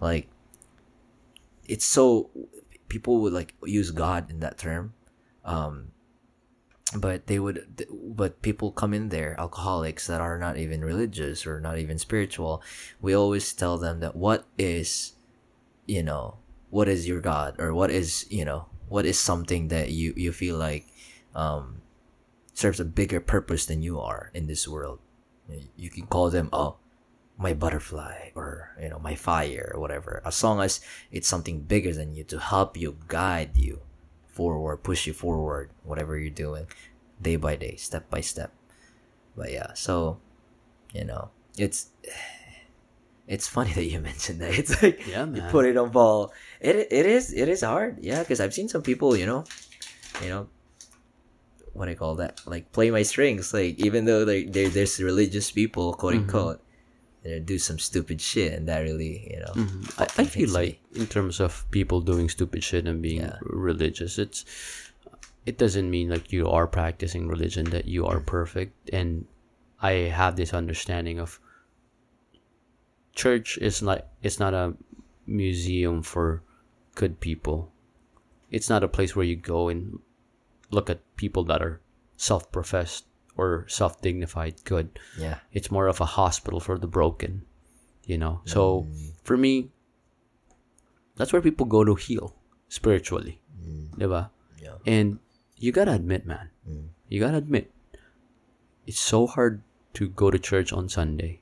[0.00, 0.28] Like
[1.66, 2.30] it's so
[2.88, 4.92] people would like use god in that term.
[5.44, 5.92] Um
[6.96, 11.60] but they would but people come in there alcoholics that are not even religious or
[11.60, 12.62] not even spiritual
[13.00, 15.12] we always tell them that what is
[15.86, 16.36] you know
[16.70, 20.32] what is your god or what is you know what is something that you you
[20.32, 20.86] feel like
[21.34, 21.80] um
[22.60, 25.00] serves a bigger purpose than you are in this world.
[25.76, 26.76] You can call them oh
[27.38, 30.22] my butterfly or you know my fire or whatever.
[30.24, 33.80] As long as it's something bigger than you to help you guide you
[34.32, 36.66] forward, push you forward, whatever you're doing,
[37.20, 38.52] day by day, step by step.
[39.36, 40.18] But yeah, so
[40.94, 41.90] you know, it's
[43.26, 44.58] it's funny that you mentioned that.
[44.58, 45.50] It's like Yeah, you man.
[45.50, 46.32] put it on ball.
[46.60, 49.44] It it is it is hard, yeah, because I've seen some people, you know,
[50.22, 50.48] you know,
[51.72, 52.40] what I call that?
[52.46, 53.52] Like play my strings.
[53.54, 56.24] Like even though like there there's religious people, quote Mm-hmm.
[56.24, 56.60] unquote,
[57.22, 60.02] they do some stupid shit, and that really, you know, mm-hmm.
[60.02, 63.36] I, I feel like in terms of people doing stupid shit and being Yeah.
[63.42, 64.44] religious, it's
[65.44, 68.36] it doesn't mean like you are practicing religion that you are mm-hmm.
[68.36, 68.90] perfect.
[68.92, 69.26] And
[69.80, 71.40] I have this understanding of
[73.12, 74.74] church is not it's not a
[75.26, 76.42] museum for
[76.94, 77.72] good people.
[78.50, 80.00] It's not a place where you go and
[80.70, 81.80] look at people that are
[82.16, 83.04] self-professed
[83.40, 85.00] or self-dignified good.
[85.16, 87.48] Yeah, it's more of a hospital for the broken
[88.10, 88.42] you know?
[88.44, 89.12] So mm.
[89.22, 89.70] for me
[91.14, 92.34] that's where people go to heal
[92.68, 93.94] spiritually mm.
[93.94, 94.30] diba?
[94.58, 94.82] Yeah.
[94.84, 95.22] and
[95.56, 96.50] you gotta admit man.
[96.68, 96.88] Mm.
[97.08, 97.70] You gotta admit
[98.86, 99.62] it's so hard
[99.94, 101.40] to go to church on sunday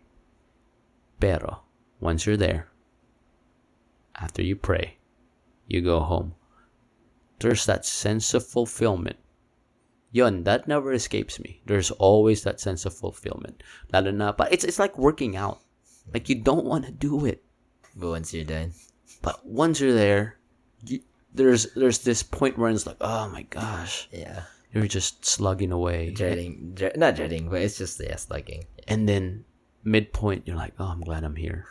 [1.21, 1.65] pero
[2.01, 2.69] once you're there
[4.15, 4.97] after you pray
[5.67, 6.35] you go home.
[7.41, 9.17] There's that sense of fulfillment
[10.13, 11.61] yun, that never escapes me.
[11.67, 13.63] There's always that sense of fulfillment.
[13.93, 15.61] Lalo na, but it's, it's like working out.
[16.13, 17.45] Like, you don't want to do it.
[17.97, 18.73] But once you're done,
[19.23, 20.39] But once you're there,
[20.87, 21.01] you,
[21.35, 26.11] there's there's this point where it's like, oh my gosh, yeah, you're just slugging away.
[26.11, 28.65] dreading, dre- not dreading, but it's just yeah, slugging.
[28.87, 29.45] and then
[29.85, 31.65] midpoint you're like oh i'm glad i'm here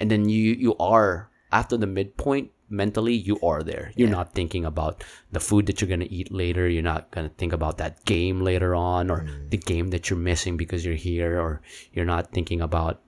[0.00, 3.92] and then you you are after the midpoint mentally you are there.
[3.96, 6.68] You're not thinking about the food that you're going to eat later.
[6.68, 10.18] You're not going to think about that game later on or the game that you're
[10.18, 13.00] missing because you're here or you're not thinking about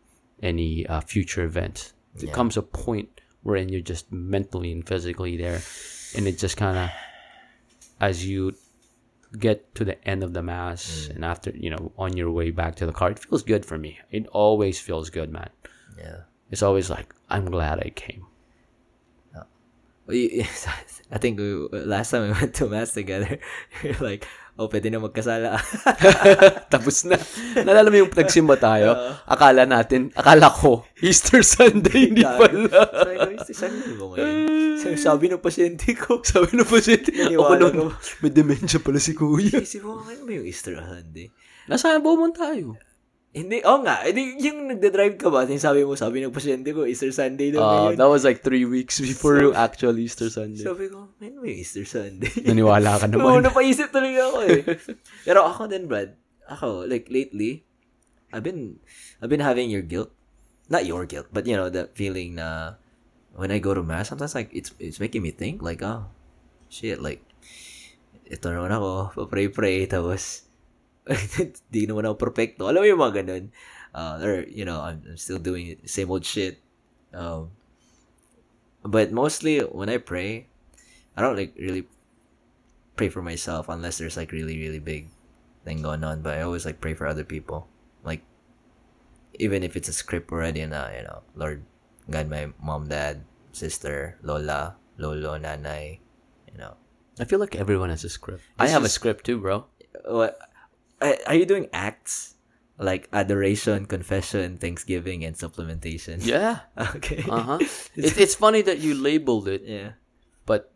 [0.42, 1.92] any uh, future events.
[2.20, 5.60] It comes a point wherein you're just mentally and physically there
[6.16, 6.90] and it just kind of
[8.00, 8.54] as you
[9.38, 12.74] get to the end of the mass and after you know on your way back
[12.76, 13.98] to the car it feels good for me.
[14.10, 15.50] It always feels good man.
[15.98, 16.20] Yeah.
[16.50, 18.24] it's always like i'm glad i came
[21.08, 23.40] I think we, last time we went to mass together,
[23.84, 24.24] you're like,
[24.56, 25.60] oh, pwede na magkasala.
[26.72, 27.20] tapos na.
[27.60, 28.96] Nalala mo yung nagsimba tayo?
[29.28, 32.68] Akala natin akala ko Easter Sunday hindi pala.
[33.04, 34.32] Sabi ko, "Is this Sunday ba ngayon?
[34.80, 36.20] Sabi, sabi ng pasyente ko.
[36.24, 36.98] sabi na pa siya
[37.36, 37.92] ako nung
[38.24, 39.60] may dementia pala si kuya.
[39.60, 41.28] Isip mo, ngayon ba yung Easter Sunday?
[41.68, 42.00] nasaan?
[42.00, 42.80] Ba mo tayo
[43.28, 44.08] Hindi, oh nga.
[44.08, 45.44] Hindi, yung nagde-drive ka ba?
[45.44, 47.96] Yung sabi mo, sabi ng pasyente ko, Easter Sunday daw uh, ngayon.
[48.00, 51.84] that was like three weeks before yung actual Easter Sunday Sabi ko, ba yung Easter
[51.84, 52.32] Sunday?
[52.40, 54.60] naniwala ka Oo, naman napaisip talaga ako eh.
[55.28, 56.16] Pero ako din, Brad.
[56.48, 57.68] Ako, like, lately,
[58.32, 58.80] I've been,
[59.20, 60.08] I've been having your guilt.
[60.72, 62.80] Not your guilt, but, you know, that feeling na
[63.36, 66.08] when I go to mass, sometimes, like, it's, it's making me think, like, oh,
[66.72, 67.20] shit, like,
[68.24, 70.47] ito naman ako, papray-pray, tapos,
[71.72, 72.68] di naman ako perfecto.
[72.68, 73.44] Alam mo yung mga ganun.
[73.96, 76.60] Uh, or, you know, I'm, I'm still doing same old shit.
[77.16, 77.56] Um,
[78.84, 80.46] but mostly, when I pray,
[81.16, 81.88] I don't, like, really
[82.98, 85.06] pray for myself unless there's like really really big
[85.64, 87.70] thing going on but i always like pray for other people
[88.02, 88.20] like
[89.38, 91.62] even if it's a script already and uh, you know lord
[92.10, 93.22] guide my mom dad
[93.54, 96.02] sister lola lolo nanay
[96.50, 96.74] you know
[97.20, 99.66] I feel like everyone has a script I This have a script too bro
[100.04, 100.38] what
[101.00, 102.34] are you doing acts?
[102.78, 106.24] Like adoration confession thanksgiving and supplementation?
[106.24, 106.60] Yeah.
[106.94, 107.24] Okay.
[107.28, 107.58] Uh-huh.
[107.96, 109.98] It, it's funny that you labeled it yeah.
[110.46, 110.70] but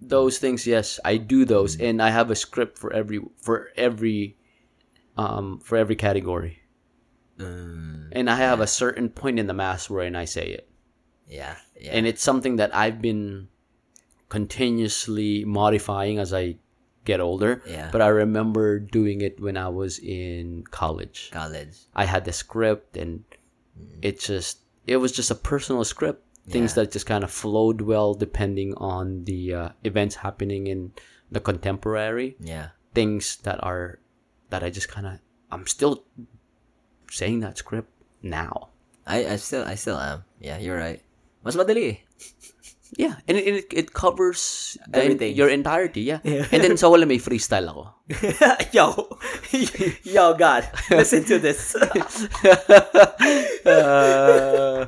[0.00, 4.38] those things yes i do those and i have a script for every for every
[5.18, 6.62] um for every category.
[7.38, 10.70] Mm, and i have a certain point in the mass wherein i say it.
[11.26, 11.90] Yeah yeah.
[11.92, 13.48] And it's something that i've been
[14.28, 16.56] continuously modifying as i
[17.04, 17.88] get older Yeah.
[17.90, 21.30] but i remember doing it when i was in college.
[21.32, 21.76] College.
[21.96, 23.24] I had the script and
[24.02, 26.20] it just it was just a personal script.
[26.48, 26.84] Things Yeah.
[26.84, 30.92] that just kind of flowed well depending on the uh, events happening in
[31.30, 32.36] the contemporary.
[32.40, 32.76] Yeah.
[32.92, 33.98] Things that are
[34.50, 36.02] that i just kind of i'm still
[37.10, 37.88] saying that script
[38.22, 38.68] now.
[39.06, 40.24] I i still i still am.
[40.40, 41.00] Yeah you're right.
[41.44, 41.96] Mas madali eh.
[42.96, 45.36] yeah and it, it, it covers Everything.
[45.36, 46.18] your entirety yeah.
[46.24, 46.46] Yeah.
[46.50, 47.84] and then sa wala may freestyle ako
[48.72, 49.06] yo,
[50.02, 51.74] yo, God, listen to this.
[53.66, 54.86] uh,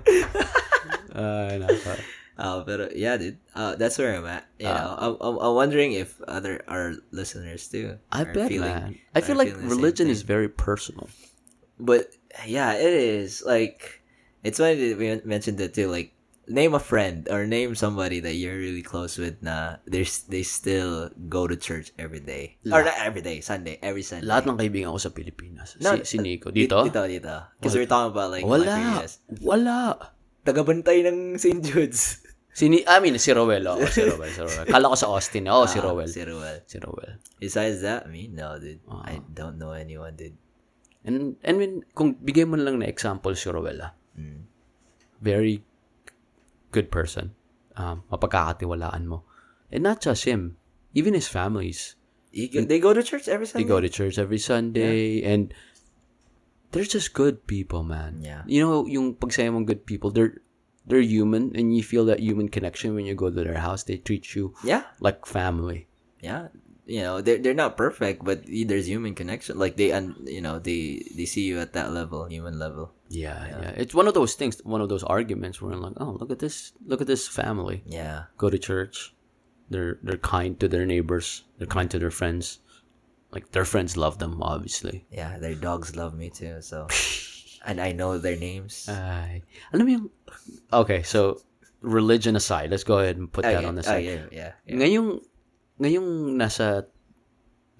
[1.15, 2.03] uh, naka-
[2.39, 4.47] uh, but yeah, dude, uh, that's where I'm at.
[4.59, 7.99] You know, I'm, I'm, I'm wondering if other our listeners too.
[8.11, 8.99] I bet, feeling- man.
[9.15, 11.09] I feel like feeling the same religion is very personal.
[11.79, 12.11] But
[12.47, 14.03] yeah, it is like
[14.43, 15.89] it's funny that we mentioned it too.
[15.89, 16.13] Like,
[16.49, 19.39] name a friend or name somebody that you're really close with.
[19.43, 24.03] Na they they still go to church every day or not every day, Sunday, every
[24.03, 24.27] Sunday.
[24.27, 25.79] Lahat ng kaibigan ko sa Pilipinas.
[25.79, 26.51] No, si, si Nico.
[26.51, 26.83] Di- Dito?
[26.83, 27.35] Dito, dito.
[27.59, 29.07] Because we're talking about like my Wala.
[29.41, 29.79] Wala.
[30.43, 31.63] Tagabantay ng St.
[31.63, 32.19] Jude's.
[32.53, 33.65] Si Ni, I mean, si Rowell.
[33.65, 34.69] Oh, si Rowell, si Rowell.
[34.69, 35.49] Kala ko sa Austin.
[35.49, 36.05] Oh, si Ah, Rowell.
[36.11, 36.61] Si Ruel.
[36.69, 37.17] Si Rowell.
[37.41, 38.83] Besides that, me, no, dude.
[38.93, 39.09] Ah.
[39.09, 40.37] I don't know anyone, dude.
[41.01, 43.97] And, and when, kung bigay mo lang na example si Rowell, ah.
[44.21, 44.45] Mm.
[45.25, 45.65] Very
[46.73, 47.37] good person.
[47.77, 49.25] Um, mapagkakatiwalaan mo.
[49.71, 50.57] And not just him.
[50.93, 51.97] Even his families.
[52.33, 53.65] Go- they go to church every Sunday.
[53.65, 55.21] They go to church every Sunday.
[55.23, 55.53] And
[56.73, 58.21] they're just good people, man.
[58.25, 58.43] Yeah.
[58.49, 60.41] You know, yung pagsayo mong good people, they're
[60.89, 63.85] they're human and you feel that human connection when you go to their house.
[63.85, 65.87] They treat you Yeah, like family.
[66.21, 66.49] yeah.
[66.83, 69.55] You know, they're they're not perfect, but there's human connection.
[69.55, 72.91] Like they, un, you know, they they see you at that level, human level.
[73.13, 76.17] Yeah, yeah, It's one of those things, one of those arguments where I'm like, oh,
[76.17, 77.85] look at this, look at this family.
[77.85, 79.13] Yeah, Go to church.
[79.69, 81.45] They're they're kind to their neighbors.
[81.61, 82.65] They're kind to their friends.
[83.33, 85.05] Like their friends love them, obviously.
[85.13, 85.37] yeah.
[85.41, 86.61] Their dogs love me too.
[86.65, 86.89] So,
[87.69, 88.89] and I know their names.
[88.89, 90.05] Ay, alam yung,
[90.73, 91.41] okay, so
[91.81, 94.05] religion aside, let's go ahead and put that Okay, on the oh, side.
[94.05, 94.77] yeah, yeah, yeah.
[94.77, 95.21] Ngayong,
[95.81, 96.85] ngayong nasa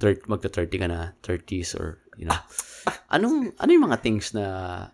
[0.01, 2.41] thir- magta-30 ka na, 30s or, you know,
[3.15, 4.89] anong, ano yung mga things na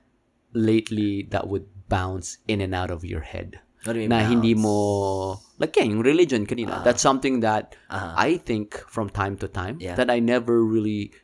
[0.59, 3.62] lately that would bounce in and out of your head?
[3.87, 7.79] What do you mean na hindi mo, like yeah, yung religion kanina, that's something that
[7.88, 8.12] Uh-huh.
[8.18, 9.94] I think from time to time Yeah.
[9.94, 11.14] that I never really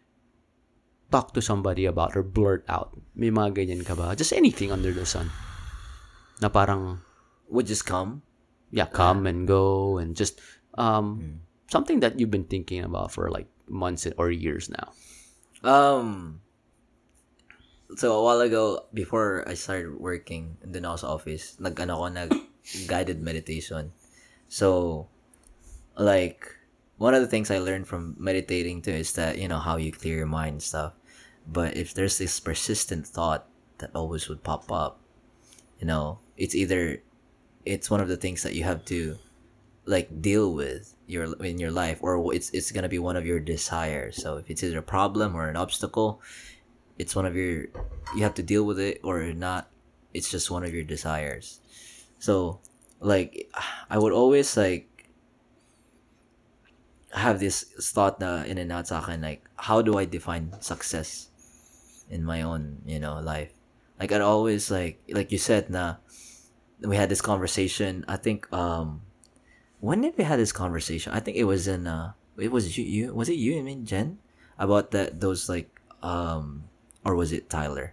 [1.10, 2.94] talk to somebody about or blurt out.
[3.18, 4.14] May mga ganyan ka ba?
[4.14, 5.30] Just anything under the sun.
[6.42, 7.02] Na parang,
[7.50, 8.22] would just come.
[8.74, 10.42] yeah, come and go and just
[10.74, 11.34] um Hmm.
[11.70, 14.90] something that you've been thinking about for like months or years now.
[15.62, 16.42] Um.
[17.96, 22.08] So a while ago, before I started working in the NOS office, nag ano ko
[22.08, 22.34] nag
[22.86, 23.92] guided meditation.
[24.48, 25.06] So,
[25.94, 26.50] like
[26.98, 29.92] one of the things I learned from meditating too is that you know how you
[29.92, 30.92] clear your mind and stuff.
[31.46, 33.46] But if there's this persistent thought
[33.78, 34.98] that always would pop up,
[35.78, 36.98] you know, it's either
[37.64, 39.18] it's one of the things that you have to
[39.86, 43.38] like deal with your in your life or it's it's to be one of your
[43.38, 46.22] desires so if it's either a problem or an obstacle
[46.98, 47.66] it's one of your
[48.14, 49.68] you have to deal with it or not
[50.12, 51.60] it's just one of your desires.
[52.18, 52.60] So
[53.00, 53.50] like
[53.90, 54.88] i would always like
[57.12, 61.28] have this thought na in and out sa akin like how do i define success
[62.08, 63.52] in my own you know life?
[64.00, 65.96] Like i'd always like like you said na
[66.80, 69.04] we had this conversation i think um
[69.84, 71.12] when did we have this conversation?
[71.12, 73.84] I think it was in uh it was you, you was it you I mean
[73.84, 74.16] Jen?
[74.58, 75.68] About that those like
[76.00, 76.64] um
[77.04, 77.92] or was it Tyler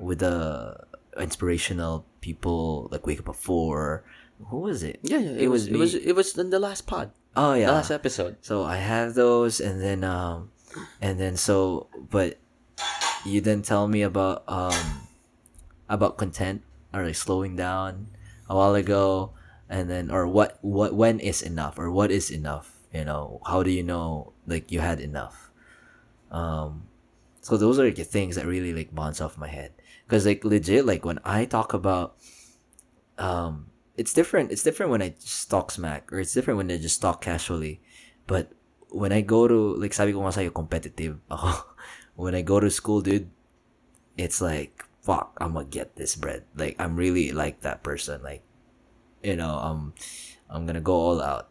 [0.00, 0.76] with the
[1.18, 4.04] inspirational people like wake up at four
[4.48, 5.30] who was it Yeah, yeah.
[5.44, 7.10] it, was, it was it was in the last pod.
[7.36, 8.36] oh The yeah last episode.
[8.40, 10.50] so I have those and then um
[11.00, 12.36] and then so but
[13.24, 15.08] you didn't tell me about um
[15.88, 16.60] about content
[16.92, 18.08] or like slowing down
[18.48, 19.32] a while ago
[19.72, 23.62] and then or what what when is enough or what is enough you know how
[23.64, 25.50] do you know like you had enough
[26.30, 26.84] um
[27.46, 29.70] so those are the things that really like bounce off my head.
[30.02, 32.18] Because like legit like when i talk about
[33.18, 36.76] um it's different it's different when i just talk smack or it's different when i
[36.76, 37.78] just talk casually.
[38.26, 38.50] But
[38.90, 41.22] when i go to like sabi ko nga sa'yo competitive
[42.18, 43.30] when i go to school dude
[44.18, 46.42] it's like fuck i'm gonna get this bread.
[46.58, 48.26] Like i'm really like that person.
[48.26, 48.42] Like
[49.22, 49.94] you know um
[50.50, 51.46] i'm gonna go all out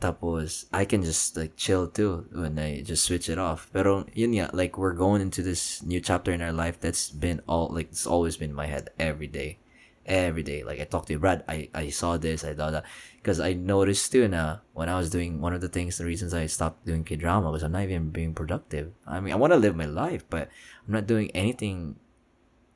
[0.00, 4.32] tapos i can just like chill too when i just switch it off pero yun
[4.32, 7.88] nga like we're going into this new chapter in our life that's been all like
[7.88, 9.58] it's always been in my head every day
[10.04, 12.84] every day like i talked to you brad i i saw this i thought that
[13.16, 16.34] because i noticed too na when i was doing one of the things the reasons
[16.34, 19.58] i stopped doing k-drama was i'm not even being productive i mean i want to
[19.58, 20.50] live my life but
[20.84, 21.96] i'm not doing anything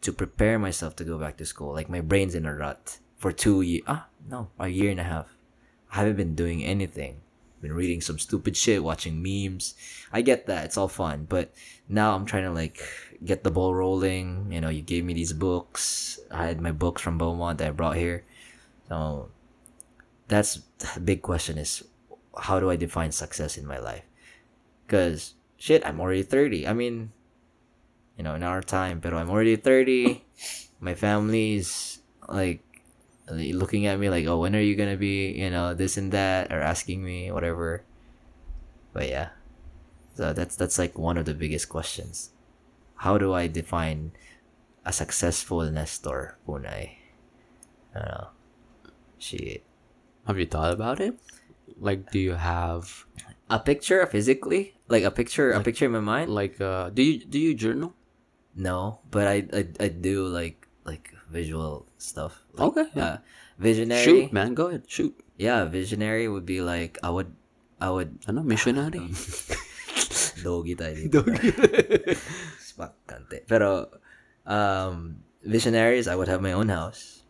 [0.01, 1.73] to prepare myself to go back to school.
[1.73, 3.85] Like my brain's in a rut for two years.
[3.87, 5.37] Ah, no, a year and a half.
[5.93, 7.21] I haven't been doing anything.
[7.61, 9.75] Been reading some stupid shit, watching memes.
[10.13, 11.53] I get that it's all fun, but
[11.89, 12.81] now I'm trying to like
[13.25, 14.53] get the ball rolling.
[14.53, 16.21] You know, you gave me these books.
[16.31, 18.25] I had my books from Beaumont that I brought here.
[18.89, 19.31] So
[20.29, 21.83] that's the big question: is
[22.39, 24.05] how do I define success in my life?
[24.87, 26.65] Because shit, I'm already thirty.
[26.65, 27.11] I mean,
[28.19, 30.25] you know, in our time, but I'm already 30.
[30.81, 32.61] My family's like
[33.31, 36.53] looking at me like, oh, when are you gonna be, you know, this and that,
[36.53, 37.85] or asking me whatever.
[38.93, 39.31] But yeah,
[40.15, 42.31] so that's that's like one of the biggest questions.
[42.97, 44.13] How do I define
[44.85, 46.99] a successful Nestor Punay?
[47.95, 48.29] I don't know.
[49.19, 49.65] Shit.
[50.27, 51.19] Have you thought about it?
[51.79, 53.07] Like, do you have
[53.51, 56.29] A picture physically, like a picture, a picture in my mind.
[56.29, 57.95] like uh do you do you journal?
[58.55, 62.43] No, but I I, I do like like visual stuff.
[62.55, 63.05] Like, Okay, yeah.
[63.05, 63.17] Uh,
[63.59, 64.05] visionary.
[64.05, 65.15] Shoot, man, go ahead, shoot.
[65.37, 67.31] Yeah, visionary would be like I would
[67.79, 68.99] I would Ano, missionary.
[70.43, 71.23] dogi tayo dito.
[72.59, 73.47] Spak kante.
[73.47, 73.87] Pero
[74.47, 77.23] um visionaries I would have my own house.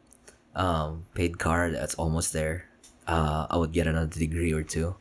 [0.56, 2.68] Um paid car that's almost there.
[3.05, 4.96] Uh I would get another degree or two.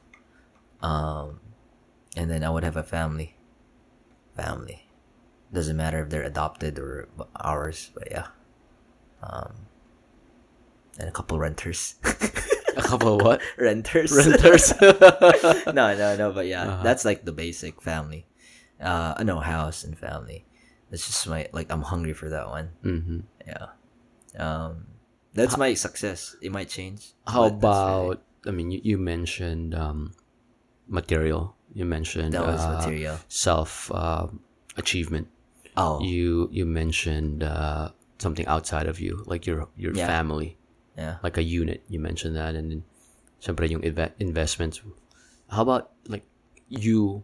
[0.83, 1.39] Um
[2.19, 3.35] and then I would have a family.
[4.35, 4.83] Family.
[5.53, 7.07] Doesn't matter if they're adopted or
[7.39, 8.35] ours, but yeah.
[9.23, 9.53] Um
[10.99, 11.95] and a couple renters.
[12.75, 13.41] A couple of what?
[13.57, 14.11] renters.
[14.15, 14.73] Renters.
[14.81, 16.83] no, no, no, but yeah, Uh-huh.
[16.83, 18.25] that's like the basic family.
[18.81, 20.45] Uh, no house and family.
[20.89, 21.69] That's just my like.
[21.71, 22.69] I'm hungry for that one.
[22.81, 23.73] hmm Yeah.
[24.37, 24.87] Um,
[25.33, 26.35] that's my success.
[26.41, 27.13] It might change.
[27.27, 28.21] How about?
[28.45, 30.13] I mean, you, you mentioned um,
[30.87, 31.55] material.
[31.73, 33.17] You mentioned that was uh, material?
[33.27, 34.27] self uh,
[34.77, 35.27] achievement.
[35.75, 37.89] Oh, You you mentioned uh,
[38.19, 40.07] something outside of you, like your your Yeah.
[40.07, 40.57] family,
[40.97, 41.17] yeah.
[41.23, 41.83] like a unit.
[41.89, 42.81] You mentioned that, and then,
[43.41, 44.81] syempre yung inve- investments.
[45.49, 46.23] How about like
[46.69, 47.23] you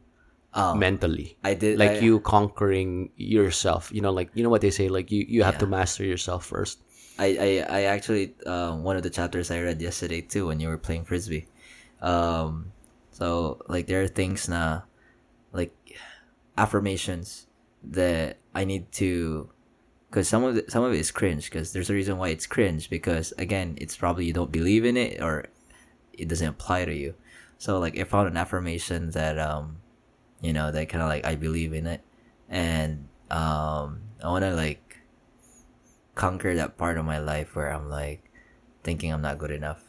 [0.54, 1.34] Oh, mentally.
[1.42, 3.90] I did Like I- you conquering yourself.
[3.90, 6.46] You know, like you know what they say, like you, you have to master yourself
[6.46, 6.78] first.
[7.18, 10.70] I, I, I actually um, one of the chapters I read yesterday too when you
[10.70, 11.50] were playing frisbee.
[12.06, 12.70] Um,
[13.10, 14.86] so like there are things na
[15.58, 15.74] like
[16.58, 17.48] affirmations
[17.84, 19.50] that I need to
[20.14, 22.46] because some of it, some of it is cringe because there's a reason why it's
[22.46, 25.46] cringe because again it's probably you don't believe in it or
[26.14, 27.16] it doesn't apply to you.
[27.58, 29.78] So like I found an affirmation that um
[30.40, 32.02] you know that kind of like I believe in it
[32.48, 35.00] and um I want to like
[36.14, 38.30] conquer that part of my life where I'm like
[38.84, 39.82] thinking I'm not good enough,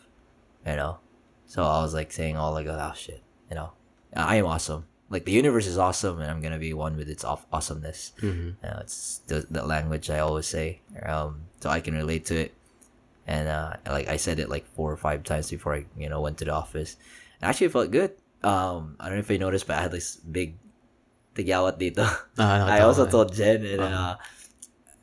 [0.67, 1.01] you know.
[1.45, 3.73] So I was like saying all like oh shit, you know,
[4.17, 4.87] I am awesome.
[5.15, 8.19] Like the universe is awesome, and I'm gonna be one with its awesomeness.
[8.19, 8.59] Mm-hmm.
[8.59, 12.35] You know, it's the, the language I always say, um, so I can relate to
[12.35, 12.51] it.
[13.23, 16.19] And uh, like I said it like four or five times before I you know
[16.19, 16.99] went to the office.
[17.39, 18.19] It actually felt good.
[18.43, 20.59] Um, I don't know if you noticed, but I had this big
[21.39, 22.03] tigyawat dito.
[22.43, 24.19] Ah, I also told Jen and then, uh,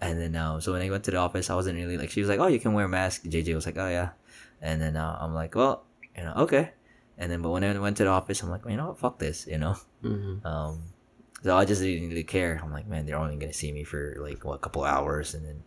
[0.04, 2.20] and then um, so when I went to the office, I wasn't really like she
[2.20, 3.24] was like, oh, you can wear a mask.
[3.24, 4.12] JJ was like, oh yeah,
[4.60, 5.88] and then uh, I'm like, well,
[6.20, 6.76] you know, okay.
[7.22, 9.20] And then but when I went to the office, I'm like, you know what, fuck
[9.20, 9.78] this, you know.
[10.04, 10.44] Mhm.
[10.44, 10.82] Um,
[11.44, 12.60] so I just didn't really care.
[12.64, 15.46] I'm like, man, they're only gonna see me for like what a couple hours, and
[15.46, 15.62] then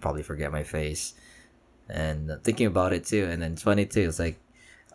[0.00, 1.12] probably forget my face.
[1.88, 4.08] And thinking about it too, and then it's funny too.
[4.08, 4.40] It's like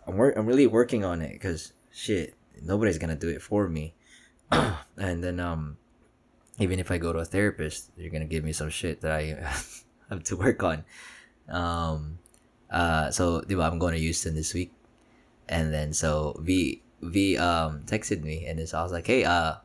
[0.04, 3.94] I'm wor- I'm really working on it because shit, nobody's gonna do it for me.
[4.50, 5.76] and then um,
[6.58, 9.38] even if I go to a therapist, you're gonna give me some shit that I
[10.10, 10.84] have to work on.
[11.48, 12.18] Um,
[12.70, 14.72] uh, so diba, I'm going to Houston this week,
[15.48, 19.58] and then so V V um texted me, and so I was like, hey, uh,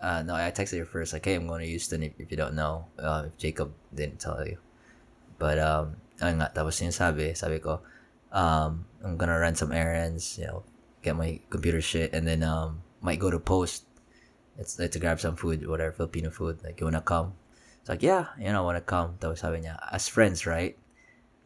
[0.00, 2.02] uh, no, I texted her first, like, hey, I'm going to Houston.
[2.02, 4.58] If, if you don't know, uh, if Jacob didn't tell you,
[5.38, 7.80] but um, ayun nga, tapos yung sabi, sabi ko,
[8.32, 10.64] um, I'm gonna run some errands, you know,
[11.00, 13.84] get my computer shit, and then um, might go to Post.
[14.58, 16.60] It's like to grab some food, whatever Filipino food.
[16.64, 17.36] Like, you wanna come?
[17.80, 19.16] It's like, yeah, you know, wanna come.
[19.20, 20.76] Tapos sabi niya, as friends, right?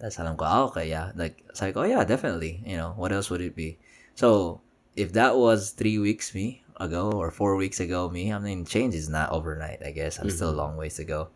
[0.01, 1.13] Tapos alam ko, ah, okay, yeah.
[1.15, 2.65] Like, it's like, oh, yeah, definitely.
[2.65, 3.77] You know, what else would it be?
[4.17, 4.61] So,
[4.97, 8.95] if that was three weeks me ago or four weeks ago me, I mean, change
[8.97, 10.19] is not overnight, I guess.
[10.19, 11.29] I'm still a long ways to go.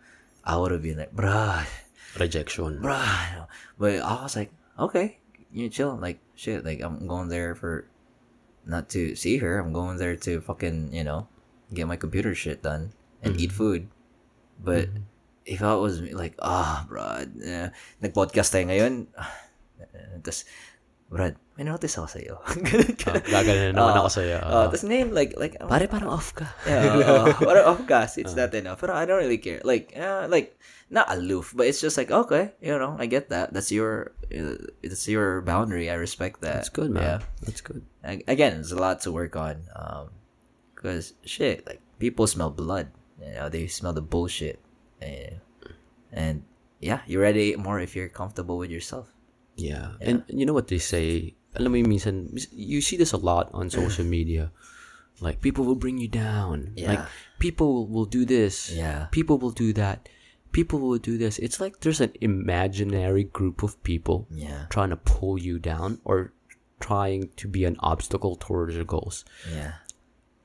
[0.44, 1.68] I would have been like, bruh,
[2.18, 2.80] Rejection.
[2.80, 3.46] bruh.
[3.78, 5.20] But I was like, okay,
[5.52, 5.96] you chill.
[6.00, 7.84] Like, shit, like, I'm going there for
[8.64, 9.60] not to see her.
[9.60, 11.28] I'm going there to fucking, you know,
[11.72, 12.92] get my computer shit done
[13.22, 13.88] and eat food.
[14.62, 14.88] But
[15.44, 17.68] if I was like, ah, bro, uh,
[18.00, 19.06] nag-podcast tayo ngayon,
[20.22, 20.44] tapos,
[21.14, 22.34] Brad, may notice ako sa'yo.
[22.64, 23.12] Ganun ka.
[23.14, 24.38] Ah, gaganon naman Ah, ako sa'yo.
[24.40, 24.62] ah, ah.
[24.66, 26.48] tapos name, like, like, Pare, parang off ka.
[26.66, 28.80] yeah, uh, what off gas, it's not enough.
[28.80, 29.60] But I don't really care.
[29.62, 30.56] Like, uh, like
[30.90, 33.52] not aloof, but it's just like okay, you know, I get that.
[33.52, 35.86] That's your, uh, it's your boundary.
[35.92, 36.64] I respect that.
[36.66, 37.02] That's good, man.
[37.04, 37.18] Yeah.
[37.44, 37.84] That's good.
[38.02, 39.68] Ag- Again, there's a lot to work on.
[39.76, 40.08] Um,
[40.74, 42.88] because shit, like people smell blood.
[43.20, 44.58] You know, they smell the bullshit.
[45.04, 45.40] And,
[46.12, 46.36] and
[46.80, 49.12] yeah, you're ready more if you're comfortable with yourself.
[49.56, 50.00] Yeah.
[50.00, 51.34] And you know what they say?
[51.60, 54.50] Mo yung minsan, you see this a lot on social media.
[55.20, 56.74] Like, people will bring you down.
[56.74, 57.06] Like, Yeah.
[57.38, 58.72] people will do this.
[58.74, 59.06] Yeah.
[59.14, 60.08] People will do that.
[60.50, 61.38] People will do this.
[61.38, 64.66] It's like there's an imaginary group of people Yeah.
[64.70, 66.34] trying to pull you down or
[66.82, 69.22] trying to be an obstacle towards your goals.
[69.46, 69.78] Yeah.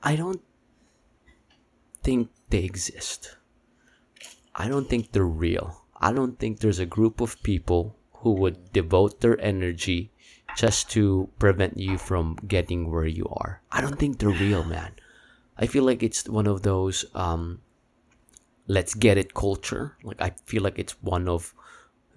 [0.06, 0.40] I don't
[2.02, 3.36] think they exist.
[4.54, 5.84] I don't think they're real.
[6.00, 10.10] I don't think there's a group of people who would devote their energy
[10.56, 13.62] just to prevent you from getting where you are.
[13.70, 14.92] I don't think they're real, man.
[15.56, 17.60] I feel like it's one of those um
[18.66, 19.96] let's get it culture.
[20.02, 21.54] Like I feel like it's one of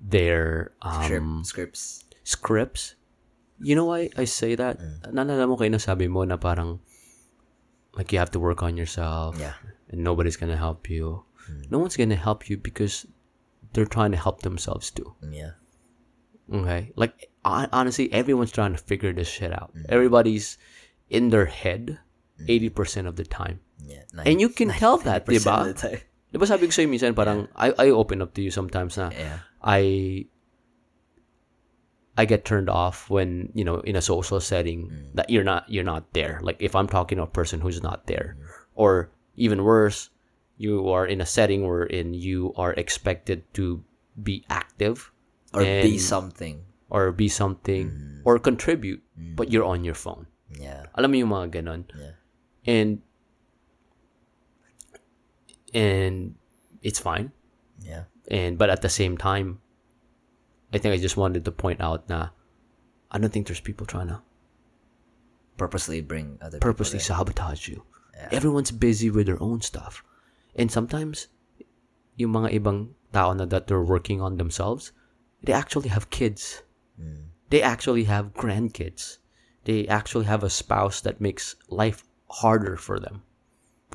[0.02, 2.04] their um scripts.
[2.24, 2.96] scripts.
[3.62, 4.80] You know why I say that?
[5.08, 6.80] Naalala mo kayo na sabi mo na parang
[7.94, 9.54] like you have to work on yourself Yeah.
[9.94, 11.24] and nobody's gonna help you.
[11.70, 13.06] No one's gonna help you because
[13.74, 15.16] they're trying to help themselves too.
[15.22, 15.52] Yeah.
[16.52, 16.92] Okay?
[16.96, 19.74] Like honestly, everyone's trying to figure this shit out.
[19.90, 20.58] Everybody's
[21.10, 22.00] in their head
[22.42, 23.60] 80% of the time.
[23.86, 24.04] Yeah.
[24.26, 26.02] And you can tell that, 90% diba?
[26.34, 29.14] Di ba sabi ko sa'yo minsan parang I, I open up to you sometimes na
[29.14, 29.46] Yeah.
[29.62, 30.26] I
[32.18, 35.86] I get turned off when you know in a social setting that you're not you're
[35.86, 36.42] not there.
[36.42, 38.38] Like if I'm talking to a person who's not there,
[38.74, 40.10] or even worse,
[40.64, 43.84] you are in a setting wherein you are expected to
[44.16, 45.12] be active
[45.54, 46.64] Or be something.
[46.90, 48.22] or be something mm.
[48.24, 49.36] or contribute, mm.
[49.36, 50.26] but you're on your phone.
[50.56, 50.90] Yeah.
[50.96, 51.82] Alam mo yung mga ganon.
[51.94, 52.16] Yeah.
[52.66, 53.04] And
[55.76, 56.40] and
[56.82, 57.36] it's fine.
[57.84, 58.10] Yeah.
[58.32, 59.60] And but at the same time,
[60.72, 62.34] I think I just wanted to point out na
[63.12, 64.24] I don't think there's people trying to
[65.58, 67.86] Purposely bring other purposely sabotage you.
[68.32, 70.02] Everyone's busy with their own stuff.
[70.56, 71.28] And sometimes,
[72.16, 74.92] yung mga ibang tao na that they're working on themselves,
[75.42, 76.64] they actually have kids.
[77.00, 77.34] Mm.
[77.50, 79.18] They actually have grandkids.
[79.66, 83.24] They actually have a spouse that makes life harder for them.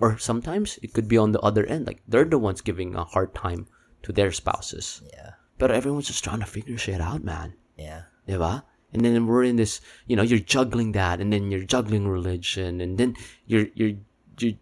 [0.01, 3.05] Or sometimes it could be on the other end, like they're the ones giving a
[3.05, 3.67] hard time
[4.03, 5.03] to their spouses.
[5.13, 5.33] Yeah.
[5.59, 7.55] But everyone's just trying to figure shit out, man.
[7.77, 8.03] Yeah.
[8.29, 8.63] Diba?
[8.93, 12.81] And then we're in this, you know, you're juggling that, and then you're juggling religion,
[12.81, 14.01] and then you're you're
[14.39, 14.57] you're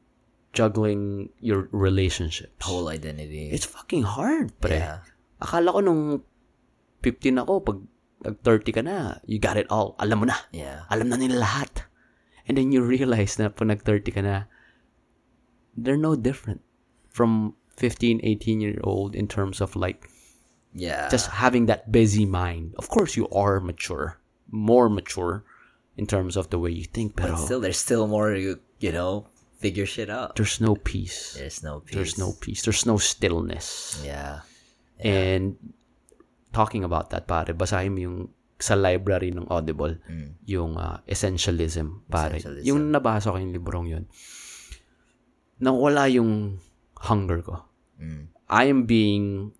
[0.56, 2.64] juggling your relationships.
[2.64, 3.52] Whole identity.
[3.52, 4.80] It's fucking hard, pre.
[4.80, 5.04] Yeah.
[5.44, 6.24] Akala ko nung
[7.04, 7.78] 15 ako, pag
[8.24, 9.92] nag-30 ka na, you got it all.
[10.00, 10.40] Alam mo na.
[10.56, 10.88] Yeah.
[10.88, 11.84] Alam na nila lahat.
[12.48, 14.48] And then you realize na pag nag-30 ka na,
[15.76, 16.64] they're no different
[17.12, 20.08] from 15, 18 year old in terms of like
[20.76, 21.08] Yeah.
[21.08, 22.76] just having that busy mind.
[22.76, 24.20] Of course, you are mature,
[24.52, 25.44] more mature
[25.96, 29.24] in terms of the way you think, but still, there's still more you you know
[29.56, 30.36] figure shit out.
[30.36, 31.34] there's no peace.
[31.34, 31.94] There's no peace.
[31.96, 32.60] There's no peace.
[32.62, 34.00] There's no stillness.
[34.04, 34.44] Yeah.
[35.00, 35.56] And
[36.52, 38.18] talking about that, pare, basahin mo yung
[38.56, 40.00] sa library ng Audible,
[40.48, 42.36] yung uh, Essentialism, pare.
[42.36, 42.40] Mm.
[42.40, 42.66] Essentialism.
[42.68, 44.04] Yung nabasa ko yung librong yun,
[45.60, 46.60] nawala yung
[46.96, 47.64] hunger ko.
[48.00, 48.32] Mm.
[48.48, 49.52] I am being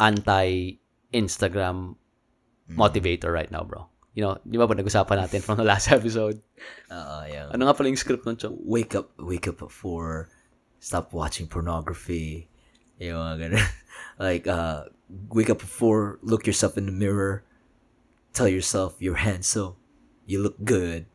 [0.00, 1.94] anti-Instagram
[2.70, 2.78] Mm.
[2.78, 3.89] motivator right now, bro.
[4.20, 6.44] You know, di ba ba nag-usapan natin from the last episode?
[6.92, 7.48] Uh, yeah.
[7.56, 8.52] Ano nga pala yung script nun, Chong?
[8.68, 10.28] Wake up, wake up at four.
[10.76, 12.52] Stop watching pornography.
[13.00, 13.64] Yung mga ganun.
[14.20, 14.92] like, uh,
[15.32, 16.20] wake up at four.
[16.20, 17.48] Look yourself in the mirror.
[18.36, 19.80] Tell yourself you're handsome.
[20.28, 21.08] You look good.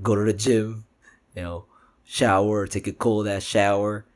[0.00, 0.88] Go to the gym.
[1.36, 1.58] You know,
[2.00, 2.64] shower.
[2.64, 4.08] Take a cold ass shower.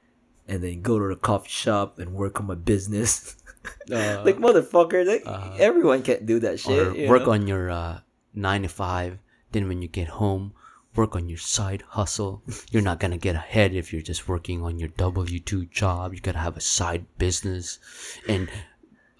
[0.48, 3.36] And then go to the coffee shop and work on my business.
[3.90, 5.26] Uh, like motherfucker, like
[5.58, 6.70] everyone can't do that shit.
[6.70, 7.34] or work know?
[7.34, 7.98] on your uh,
[8.36, 9.18] 9 to 5.
[9.52, 10.52] Then when you get home,
[10.94, 12.42] work on your side hustle.
[12.70, 16.14] You're not going to get ahead if you're just working on your W2 job.
[16.14, 17.78] You got to have a side business.
[18.28, 18.48] And,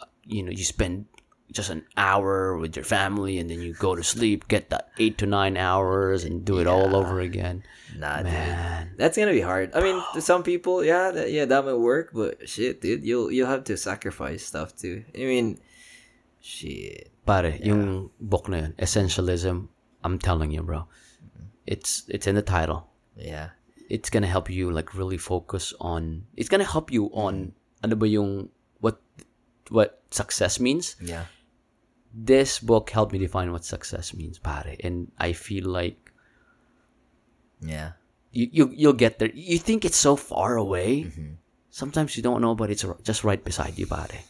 [0.01, 1.07] uh, you know, you spend
[1.53, 5.19] just an hour with your family and then you go to sleep, get that 8
[5.19, 7.63] to 9 hours and do it all over again.
[7.97, 8.27] Nah, dude.
[8.27, 8.91] Man.
[8.97, 9.73] That's gonna be hard.
[9.75, 13.31] I mean, to some people, yeah, that, yeah, that might work, but shit, dude, you'll
[13.31, 15.05] you'll have to sacrifice stuff too.
[15.15, 15.59] I mean,
[16.41, 17.11] shit.
[17.27, 19.67] Pare, yung book na yun, Essentialism,
[20.07, 20.87] I'm telling you, bro.
[21.67, 22.87] It's it's in the title.
[23.19, 23.51] Yeah,
[23.91, 27.51] it's gonna help you like really focus on it's gonna help you on
[27.83, 28.49] ano ba yung
[28.79, 29.03] what
[29.75, 30.95] what success means?
[31.03, 31.27] Yeah,
[32.15, 34.79] this book helped me define what success means pare.
[34.79, 36.15] And i feel like
[37.59, 37.99] yeah,
[38.31, 39.35] you, you you'll get there.
[39.35, 41.11] You think it's so far away.
[41.11, 41.43] Mm-hmm.
[41.75, 44.23] Sometimes you don't know but it's just right beside you pare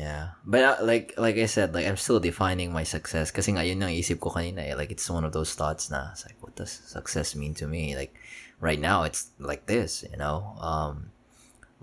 [0.00, 0.24] yeah.
[0.48, 3.28] But uh, like like I said, like I'm still defining my success.
[3.28, 4.64] Kasi nga yun ang isip ko kanina.
[4.64, 4.74] Eh.
[4.74, 6.16] Like it's one of those thoughts na.
[6.16, 7.92] It's like, what does success mean to me?
[7.92, 8.16] Like
[8.64, 10.04] right now, it's like this.
[10.08, 11.12] You know, um,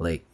[0.02, 0.26] like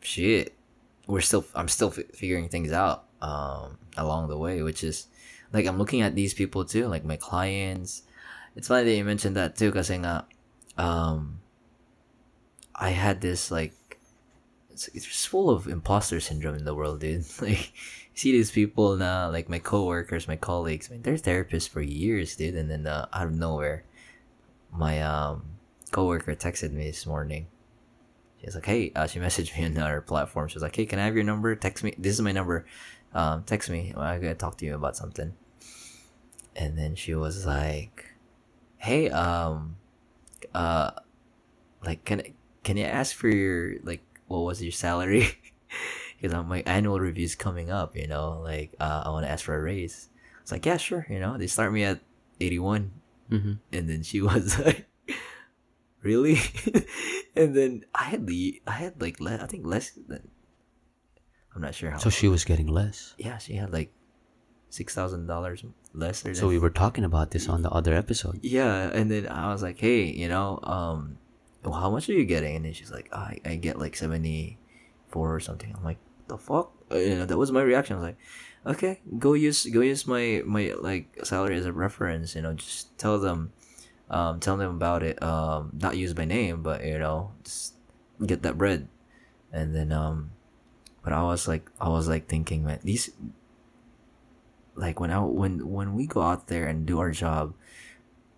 [0.00, 0.56] shit.
[1.04, 1.44] We're still.
[1.52, 3.04] I'm still fi- figuring things out.
[3.20, 5.10] Um, along the way, which is
[5.52, 8.02] like I'm looking at these people too, like my clients.
[8.56, 10.26] It's funny that you mentioned that too, kasi nga,
[10.78, 11.40] um,
[12.74, 13.74] I had this like
[14.86, 17.24] it's, it's full of imposter syndrome in the world, dude.
[17.40, 17.72] Like,
[18.14, 20.88] see these people now, like my coworkers, my colleagues.
[20.88, 22.54] I mean, they're therapists for years, dude.
[22.54, 23.84] And then uh, out of nowhere,
[24.72, 25.42] my um
[25.90, 27.46] coworker texted me this morning.
[28.40, 30.48] She's like, "Hey," uh, she messaged me on our platform.
[30.48, 31.54] She was like, "Hey, can I have your number?
[31.56, 31.94] Text me.
[31.98, 32.66] This is my number.
[33.14, 33.94] Um, text me.
[33.96, 35.34] I gotta talk to you about something."
[36.54, 38.12] And then she was like,
[38.78, 39.76] "Hey, um,
[40.54, 40.90] uh,
[41.84, 42.22] like, can
[42.64, 45.28] can you ask for your like what was your salary?
[46.20, 47.96] Because my annual review's coming up.
[47.96, 50.08] You know, like uh, I want to ask for a raise.
[50.42, 51.06] It's like, yeah, sure.
[51.08, 52.00] You know, they start me at
[52.40, 52.90] eighty one,
[53.30, 53.52] mm-hmm.
[53.72, 54.88] and then she was like,
[56.02, 56.38] really?
[57.36, 60.28] and then I had the I had like le- I think less than
[61.54, 61.98] I'm not sure how.
[61.98, 63.92] so she was getting less yeah, she had like
[64.70, 65.64] six thousand dollars
[65.94, 66.24] less.
[66.26, 69.52] Or so we were talking about this on the other episode yeah, and then I
[69.52, 71.18] was like, hey, you know, um,
[71.64, 72.56] well, how much are you getting?
[72.56, 74.58] And then she's like, I I get like seventy
[75.08, 75.74] four or something.
[75.76, 75.98] I'm like,
[76.28, 76.72] the fuck?
[76.90, 77.96] Uh, You know, that was my reaction.
[77.96, 78.18] I was like,
[78.66, 82.34] okay, go use go use my my like salary as a reference.
[82.34, 83.52] You know, just tell them,
[84.10, 85.20] um, tell them about it.
[85.22, 87.74] Um, not use my name, but you know, just
[88.24, 88.88] get that bread.
[89.52, 90.30] And then um,
[91.02, 93.10] but I was like, I was like thinking, man, these.
[94.76, 97.54] Like when I when when we go out there and do our job,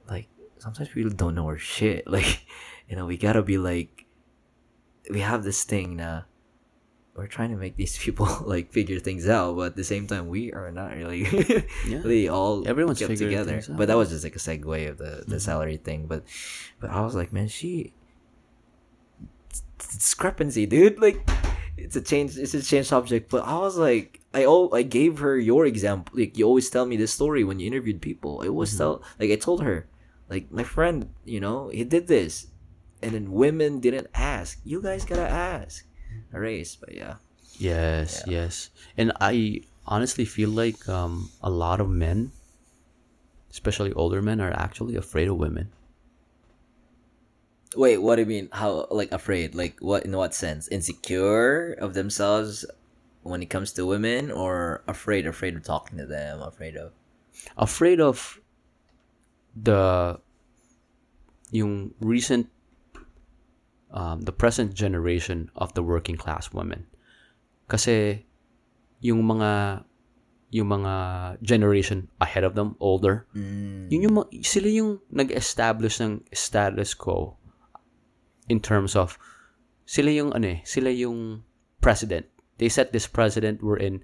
[0.09, 2.07] like sometimes people don't know our shit.
[2.11, 2.47] Like,
[2.91, 4.05] you know, we gotta be like,
[5.11, 6.25] we have this thing now.
[7.15, 10.27] we're trying to make these people like figure things out, but at the same time,
[10.29, 11.23] we are not really
[11.89, 12.03] Yeah.
[12.03, 13.59] really all Everyone's kept together.
[13.59, 13.77] Mm-hmm.
[13.79, 16.07] But that was just like a segue of the the salary thing.
[16.11, 16.25] But
[16.81, 17.93] but I was like, man, she
[19.79, 20.99] discrepancy, dude.
[21.07, 21.19] Like
[21.77, 22.37] it's a change.
[22.37, 23.31] It's a change subject.
[23.31, 26.13] But I was like, I oh, I gave her your example.
[26.17, 28.41] Like you always tell me this story when you interviewed people.
[28.45, 28.79] I always Mm-hmm.
[28.79, 29.89] tell like I told her,
[30.29, 32.49] like my friend, you know, he did this,
[33.03, 34.61] and then women didn't ask.
[34.65, 35.87] You guys gotta ask.
[36.33, 37.17] A race, but yeah.
[37.59, 38.71] Yes, yes.
[38.97, 42.33] And I honestly feel like um, a lot of men,
[43.51, 45.71] especially older men, are actually afraid of women.
[47.77, 48.49] Wait, what do you mean?
[48.53, 49.55] How like afraid?
[49.55, 50.05] Like what?
[50.05, 50.67] In what sense?
[50.69, 52.65] Insecure of themselves
[53.23, 55.27] when it comes to women, or afraid?
[55.27, 56.41] Afraid of talking to them?
[56.43, 56.93] Afraid of?
[57.57, 58.41] Afraid of
[59.55, 60.19] the
[61.51, 62.49] yung recent
[63.93, 66.87] um, the present generation of the working class women.
[67.69, 68.27] Kasi
[69.01, 69.85] yung mga
[70.51, 70.95] yung mga
[71.43, 73.23] generation ahead of them, older,
[73.87, 77.39] yun yung, sila yung nag-establish ng status quo
[78.51, 79.15] in terms of,
[79.87, 81.47] sila yung, ano eh, sila yung
[81.79, 82.27] president.
[82.59, 84.03] They set this president wherein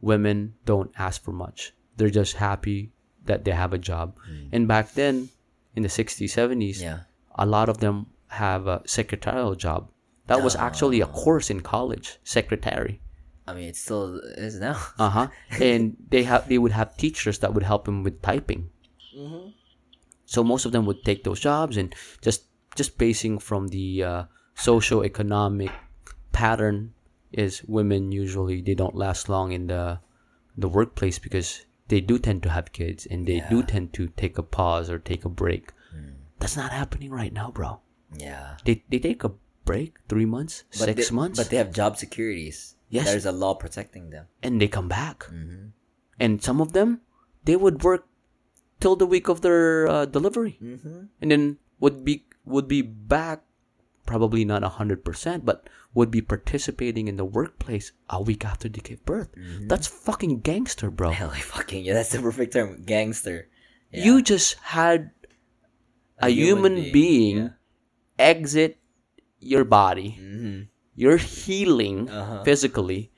[0.00, 1.76] women don't ask for much.
[2.00, 2.96] They're just happy
[3.28, 4.16] that they have a job.
[4.56, 5.28] And back then,
[5.76, 7.04] in the 60s, 70s, Yeah.
[7.36, 9.90] a lot of them have a secretarial job.
[10.26, 13.00] That was actually a course in college, secretary.
[13.46, 14.80] I mean, it still is now.
[14.98, 15.26] Uh huh.
[15.60, 18.70] and they have they would have teachers that would help them with typing.
[20.24, 24.22] So most of them would take those jobs and just just basing from the uh,
[24.54, 25.70] socio-economic
[26.32, 26.94] pattern
[27.32, 30.00] is women usually they don't last long in the
[30.56, 34.38] the workplace because they do tend to have kids and they do tend to take
[34.38, 35.70] a pause or take a break.
[36.40, 37.80] That's not happening right now, bro.
[38.18, 38.56] Yeah.
[38.64, 39.32] They they take a
[39.64, 42.76] break three months, But six they, months, But they have job securities.
[42.90, 43.06] Yes.
[43.06, 44.26] There's a law protecting them.
[44.42, 45.26] and they come back.
[46.20, 47.00] And some of them,
[47.44, 48.06] they would work
[48.78, 51.10] till the week of their uh, delivery, Mm-hmm.
[51.20, 53.42] and then would be would be back,
[54.06, 58.80] probably not hundred percent, but would be participating in the workplace a week after they
[58.84, 59.30] gave birth.
[59.66, 61.10] That's fucking gangster, bro.
[61.16, 62.82] Hell, fucking yeah, that's the perfect term.
[62.84, 63.48] Gangster.
[63.90, 64.04] Yeah.
[64.04, 65.10] You just had
[66.18, 67.50] a, human, human being, being,
[68.18, 68.78] exit
[69.40, 70.18] your body.
[70.20, 70.62] Mm-hmm.
[70.96, 72.44] You're healing Uh-huh.
[72.44, 73.10] physically.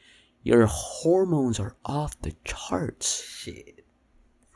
[0.43, 3.23] Your hormones are off the charts.
[3.23, 3.85] Shit.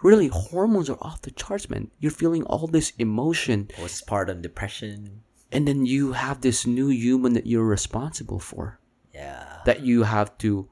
[0.03, 5.21] really hormones are off the charts man you're feeling all this emotion Postpartum depression.
[5.53, 8.81] and then you have this new human that you're responsible for
[9.13, 9.61] Yeah.
[9.67, 10.71] that you have to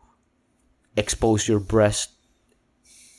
[0.96, 2.12] expose your breast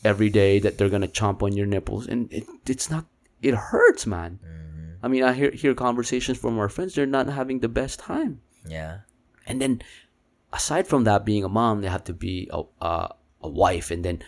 [0.04, 3.06] every day that they're gonna chomp on your nipples and it, it's not
[3.44, 4.40] it hurts man
[5.04, 8.42] i mean i hear hear conversations from our friends they're not having the best time
[8.68, 9.00] Yeah.
[9.48, 9.82] and then
[10.54, 14.04] aside from that being a mom they have to be a, a, a wife and
[14.04, 14.24] then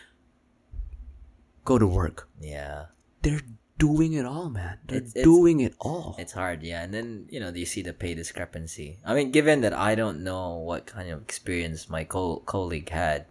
[1.65, 2.85] go to work Yeah.
[3.21, 3.41] they're
[3.77, 4.77] doing it all, man.
[4.85, 6.13] They're It's- it's- doing it all.
[6.19, 6.83] It's hard, yeah.
[6.83, 8.99] And then, you know, you see the pay discrepancy.
[9.03, 13.25] I mean, given that I don't know what kind of experience my co- colleague had,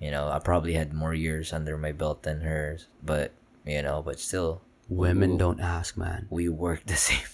[0.00, 2.86] you know, I probably had more years under my belt than hers.
[3.04, 3.32] But,
[3.66, 6.26] you know, but still, Women don't ask, man.
[6.30, 7.28] we work the same.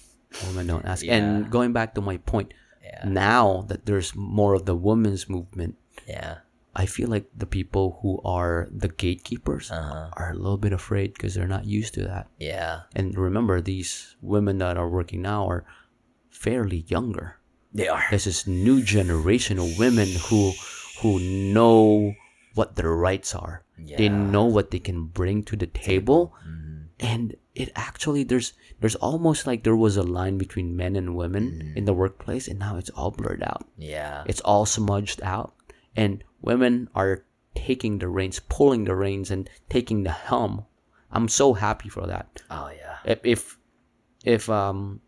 [0.46, 1.05] Women don't ask.
[1.05, 1.14] Yeah.
[1.16, 2.52] And going back to my point,
[2.82, 3.07] Yeah.
[3.09, 5.76] now that there's more of the women's movement,
[6.07, 6.38] Yeah.
[6.74, 10.11] I feel like the people who are the gatekeepers Uh-huh.
[10.18, 12.26] are a little bit afraid because they're not used to that.
[12.42, 12.90] Yeah.
[12.98, 15.62] And remember, these women that are working now are
[16.34, 17.38] fairly younger.
[17.72, 18.02] They are.
[18.11, 20.52] There's this new generation of women who
[21.02, 21.18] who
[21.55, 22.14] know
[22.55, 23.62] what their rights are.
[23.78, 23.98] Yeah.
[23.98, 27.07] They know what they can bring to the table, Mm-hmm.
[27.07, 28.52] and it actually there's
[28.82, 31.76] there's almost like there was a line between men and women Mm-hmm.
[31.78, 33.62] in the workplace, and now it's all blurred out.
[33.78, 34.24] Yeah.
[34.26, 35.55] It's all smudged out,
[35.94, 37.22] and women are
[37.55, 40.66] taking the reins, pulling the reins, and taking the helm.
[41.14, 42.98] I'm so happy for that Oh, yeah.
[43.07, 43.40] if if,
[44.26, 44.98] if um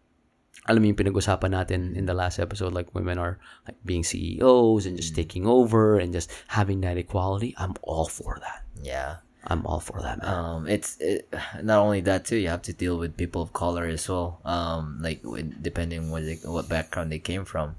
[0.70, 4.86] alam mo yung pinag-usapan natin in the last episode like women are like being CEOs
[4.86, 9.25] and just taking over and just having that equality I'm all for that Yeah.
[9.46, 10.34] I'm all for that man.
[10.34, 11.28] Um it's it,
[11.62, 14.98] not only that too you have to deal with people of color as well um
[15.00, 17.76] like with, depending what they, what background they came from.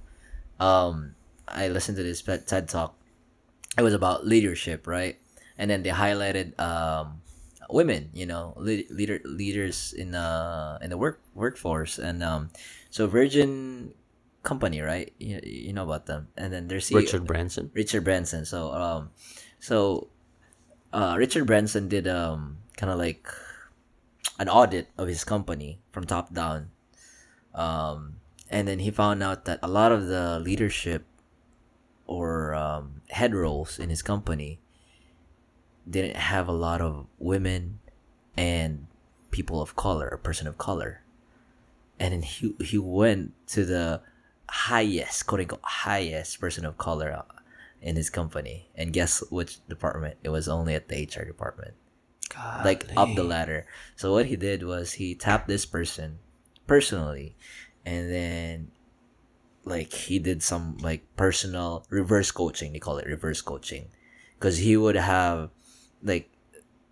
[0.60, 1.16] Um
[1.48, 2.96] i listened to this TED talk.
[3.78, 5.20] It was about leadership right?
[5.58, 7.22] And then they highlighted um
[7.70, 12.00] women you know lead, leader leaders in uh in the work workforce.
[12.00, 12.50] And um
[12.90, 13.94] so virgin
[14.44, 15.12] company right?
[15.20, 16.30] You, you know about them.
[16.38, 17.72] And then there's Richard Branson?
[17.74, 18.46] Richard Branson.
[18.46, 19.12] So um
[19.60, 20.08] so
[20.94, 23.28] uh Richard Branson did um kind of like
[24.40, 26.70] an audit of his company from top down.
[27.54, 28.18] Um
[28.50, 31.06] and then he found out that a lot of the leadership
[32.06, 34.60] or um, head roles in his company
[35.90, 37.80] didn't have a lot of women
[38.38, 38.88] and
[39.32, 41.02] people of color, a person of color.
[42.00, 44.02] And then he he went to the
[44.50, 47.24] highest, quote unquote, highest person of color
[47.88, 48.70] in his company.
[48.76, 50.18] And guess which department?
[50.24, 51.74] It was only at the HR department.
[52.64, 53.66] Like up the ladder.
[53.96, 56.20] So what he did was he tapped this person
[56.68, 57.36] personally
[57.86, 58.72] and then
[59.64, 63.88] like he did some like personal reverse coaching they call it reverse coaching
[64.38, 65.50] because he would have
[66.04, 66.30] like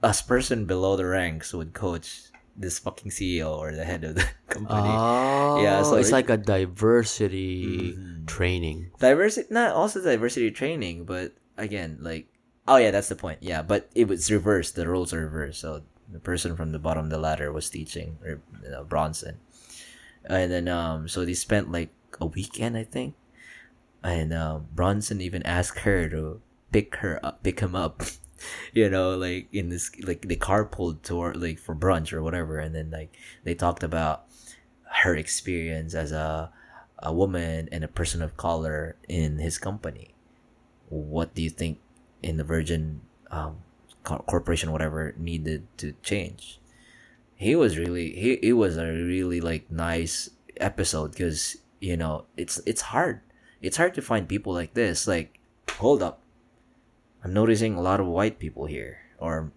[0.02, 4.24] us person below the ranks would coach this fucking ceo or the head of the
[4.50, 4.90] company.
[4.90, 7.98] Oh, Yeah, so it's it- like a diversity
[8.28, 8.92] training.
[9.00, 12.28] diversity not also diversity training but again like
[12.68, 13.40] oh yeah that's the point.
[13.42, 14.76] Yeah but it was reversed.
[14.76, 15.62] The roles are reversed.
[15.62, 19.38] So the person from the bottom of the ladder was teaching or you know, branson.
[20.26, 21.90] And then um so they spent like
[22.22, 23.16] a weekend i think.
[24.04, 26.42] And um branson even asked her to
[26.72, 28.04] pick her up pick him up
[28.74, 32.76] you know like in this like the carpooled toward like for brunch or whatever and
[32.76, 34.26] then like they talked about
[35.04, 36.52] her experience as a
[37.00, 40.16] a woman and a person of color in his company.
[40.90, 41.80] What do you think
[42.24, 43.58] in the Virgin um,
[44.04, 46.60] co- corporation, whatever, needed to change?
[47.36, 52.62] He was really he it was a really like nice episode because you know it's
[52.66, 53.20] it's hard.
[53.62, 55.08] It's hard to find people like this.
[55.08, 55.40] Like,
[55.78, 56.22] hold up,
[57.26, 59.52] I'm noticing a lot of white people here, or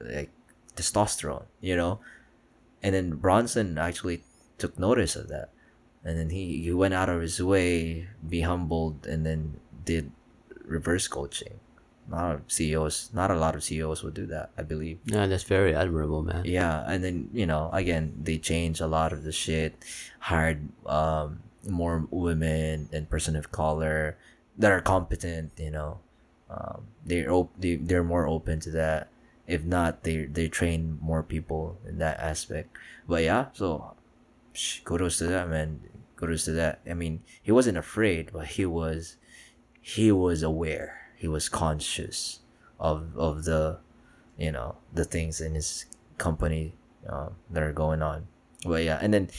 [0.00, 0.30] like
[0.74, 2.00] testosterone, you know,
[2.82, 4.24] and then Branson actually
[4.58, 5.50] took notice of that.
[6.02, 10.10] And then he, he went out of his way be humbled and then did
[10.64, 11.60] reverse coaching.
[12.08, 14.98] Not ceos not a lot of ceos would do that i believe.
[15.04, 16.42] Yeah, that's very admirable, man.
[16.46, 19.76] yeah and then you know again they changed a lot of the shit
[20.18, 24.16] hired um more women and person of color
[24.56, 26.00] that are competent you know
[26.50, 29.08] um they're op- they, they're more open to that.
[29.46, 32.76] If not they they train more people in that aspect.
[33.08, 33.94] But yeah so
[34.52, 35.80] sh- kudos to that man.
[36.16, 36.80] Kudos to that.
[36.88, 39.16] I mean he wasn't afraid but he was
[39.80, 41.12] he was aware.
[41.16, 42.40] He was conscious
[42.78, 43.78] of of the
[44.36, 45.86] you know the things in his
[46.18, 46.74] company
[47.08, 48.26] um, that are going on.
[48.64, 49.30] But yeah and then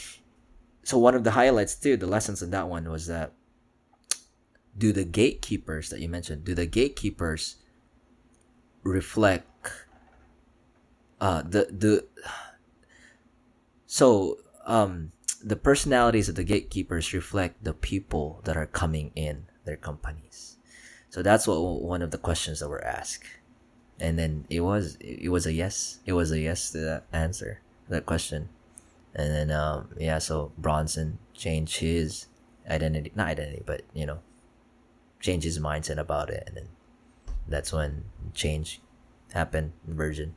[0.84, 3.34] so one of the highlights too the lessons in that one was that
[4.80, 7.58] do the gatekeepers that you mentioned do the gatekeepers
[8.84, 9.72] reflect
[11.22, 12.06] uh the the
[13.86, 15.12] so um
[15.44, 20.58] the personalities of the gatekeepers reflect the people that are coming in their companies.
[21.10, 23.26] So that's what one of the questions that were asked.
[24.00, 27.62] And then it was it was a yes it was a yes to that answer
[27.90, 28.50] that question.
[29.16, 32.28] And then um yeah so branson changed his
[32.70, 34.20] identity not identity but you know
[35.20, 36.68] changed his mindset about it and then
[37.48, 38.04] that's when
[38.34, 38.82] change
[39.34, 40.36] happened virgin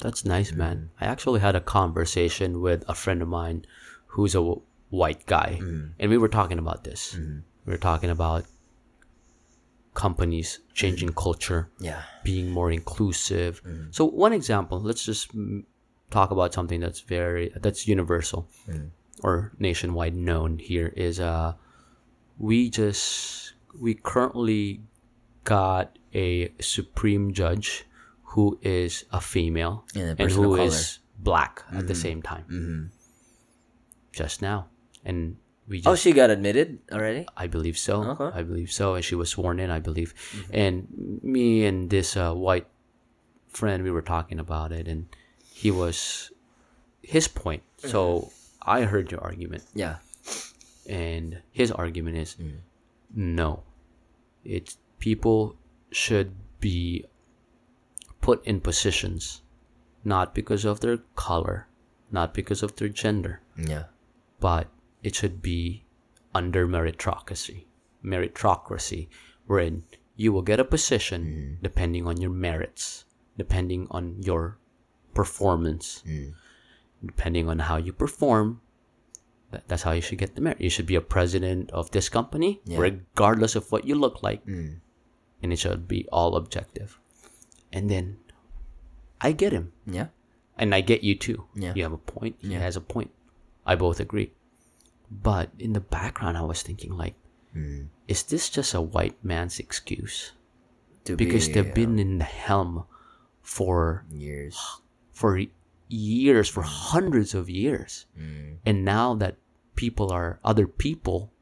[0.00, 0.76] That's nice, man.
[0.76, 1.04] Mm-hmm.
[1.04, 3.66] I actually had a conversation with a friend of mine
[4.06, 5.92] who's a w- white guy, mm-hmm.
[6.00, 7.14] and we were talking about this.
[7.14, 7.40] Mm-hmm.
[7.66, 8.46] We were talking about
[9.92, 12.02] companies changing culture, yeah.
[12.24, 13.60] being more inclusive.
[13.90, 15.30] So one example, let's just
[16.10, 18.48] talk about something that's very that's universal
[19.22, 21.52] or nationwide known here is uh
[22.38, 24.82] we just we currently
[25.44, 27.84] got a supreme judge
[28.34, 32.02] who is a female And a and who is black at the mm-hmm.
[32.02, 32.44] same time.
[32.44, 32.84] Mm-hmm.
[34.12, 34.68] Just now.
[35.04, 38.02] And we oh she got admitted already I believe so.
[38.02, 38.38] Okay.
[38.38, 38.94] I believe so.
[38.94, 40.14] And she was sworn in, I believe.
[40.32, 40.54] Mm-hmm.
[40.54, 42.66] And me and this uh, white
[43.48, 45.06] friend, we were talking about it, and
[45.52, 46.30] he was
[47.02, 47.62] his point.
[47.78, 48.30] So
[48.62, 49.96] I heard your argument, yeah
[50.90, 52.58] and his argument is mm.
[53.14, 53.62] No.
[54.44, 55.56] It's people
[55.90, 57.06] should be
[58.20, 59.42] put in positions
[60.04, 61.66] not because of their color,
[62.10, 63.84] not because of their gender, yeah
[64.40, 64.68] but
[65.02, 65.84] it should be
[66.34, 67.64] under meritocracy.
[68.04, 69.08] Meritocracy,
[69.46, 69.84] wherein
[70.16, 71.62] you will get a position mm-hmm.
[71.62, 73.04] depending on your merits,
[73.36, 74.58] depending on your
[75.14, 76.32] performance, mm.
[77.04, 78.60] depending on how you perform.
[79.50, 80.60] That- That's how you should get the merit.
[80.60, 82.78] You should be a president of this company, Yeah.
[82.78, 84.80] regardless of what you look like, and
[85.52, 86.98] it should be all objective.
[87.72, 88.18] And then,
[89.20, 90.08] I get him yeah
[90.56, 91.44] and I get you too.
[91.54, 91.72] Yeah.
[91.76, 92.36] You have a point.
[92.40, 92.60] He Yeah.
[92.60, 93.10] has a point.
[93.66, 94.32] I both agree.
[95.10, 97.14] But in the background, I was thinking, like,
[97.52, 97.86] Hmm.
[98.08, 100.32] is this just a white man's excuse?
[101.04, 102.84] to Because be, they've been in the helm
[103.40, 104.56] for years
[105.12, 105.38] for
[105.90, 108.62] years, for hundreds of years, Hmm.
[108.64, 109.36] and now that
[109.74, 111.32] people are other people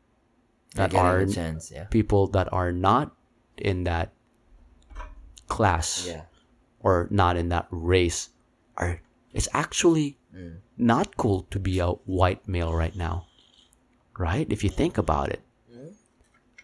[0.74, 1.84] that are chance, yeah.
[1.84, 3.14] people that are not
[3.56, 4.12] in that
[5.48, 6.22] class Yeah.
[6.80, 8.30] or not in that race
[8.76, 9.00] are
[9.32, 10.60] it's actually Mm.
[10.76, 13.26] not cool to be a white male right now
[14.18, 15.40] right if you think about it
[15.72, 15.94] Mm.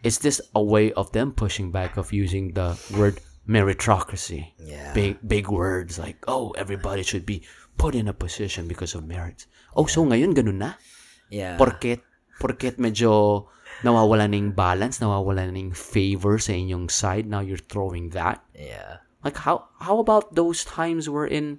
[0.03, 4.93] is this a way of them pushing back of using the word meritocracy Yeah.
[4.93, 7.43] big big words like oh everybody should be
[7.77, 10.72] put in a position because of merit oh so ngayon ganun na
[11.33, 11.57] Yeah.
[11.59, 12.05] porket
[12.39, 13.47] porket medyo
[13.83, 19.03] nawawala ng balance nawawala ng favor sa inyong side now you're throwing that yeah.
[19.27, 21.59] like how how about those times we're in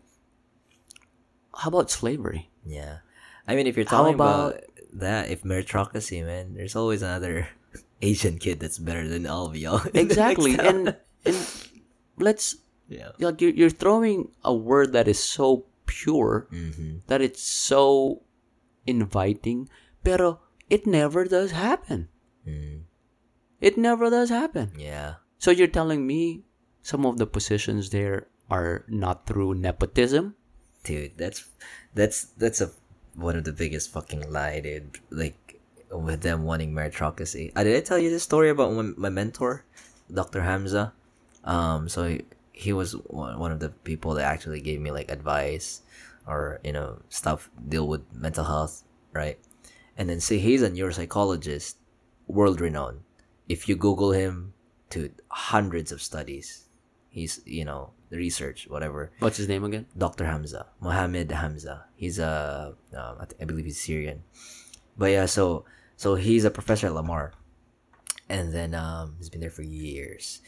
[1.56, 3.06] how about slavery Yeah.
[3.46, 7.48] I mean, if you're talking about- about, that, if meritocracy, man, there's always another
[8.02, 9.86] Asian kid that's better than all of y'all.
[9.94, 11.38] exactly and and
[12.18, 12.58] let's
[12.90, 13.14] yeah.
[13.22, 17.06] like you're, you're throwing a word that is so pure Mm-hmm.
[17.08, 18.22] that it's so
[18.86, 19.70] inviting
[20.04, 22.08] pero it never does happen
[22.46, 22.86] Mm.
[23.60, 25.16] it never does happen Yeah.
[25.42, 26.46] so you're telling me
[26.86, 30.36] some of the positions there are not through nepotism
[30.86, 31.50] Dude, that's
[31.98, 32.70] that's that's a
[33.18, 35.00] one of the biggest fucking lie, dude.
[35.10, 35.58] Like
[35.90, 37.50] with them wanting meritocracy.
[37.58, 39.66] Uh, did I tell you this story about my mentor,
[40.14, 40.46] Dr.
[40.46, 40.94] Hamza?
[41.44, 42.20] Um, so
[42.56, 45.82] he, was one of the people that actually gave me like advice
[46.28, 48.84] or you know stuff deal with mental health,
[49.14, 49.38] right?
[49.98, 51.76] And then see, he's a neuropsychologist,
[52.28, 53.02] world renowned.
[53.48, 54.54] If you Google him,
[54.92, 56.66] to hundreds of studies,
[57.10, 59.12] he's you know research whatever.
[59.20, 60.26] what's his name again Dr.
[60.26, 61.86] Hamza, Mohammed Hamza.
[61.96, 64.24] He's a, um, I, th- I believe he's Syrian,
[64.98, 65.26] but yeah.
[65.26, 65.66] So
[65.98, 67.34] so he's a professor at Lamar,
[68.30, 70.42] and then um, he's been there for years,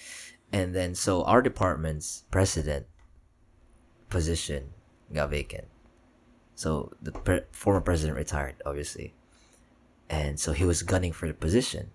[0.51, 2.85] and then so our department's president
[4.09, 4.69] position
[5.13, 5.67] got vacant.
[6.55, 9.13] So the pre- former president retired, obviously,
[10.09, 11.91] and so he was gunning for the position.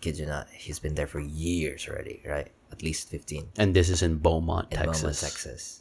[0.00, 2.50] Kid you not, he's been there for years already, right?
[2.72, 5.80] At least fifteen and this is in beaumont in texas Beaumont, Texas.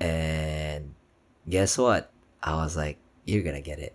[0.00, 0.94] And
[1.48, 2.12] guess what?
[2.42, 3.94] I was like, "You're gonna get it.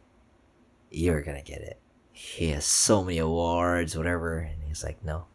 [0.89, 1.79] You're gonna get it."
[2.11, 5.27] He has so many awards, whatever, and he's like, "No.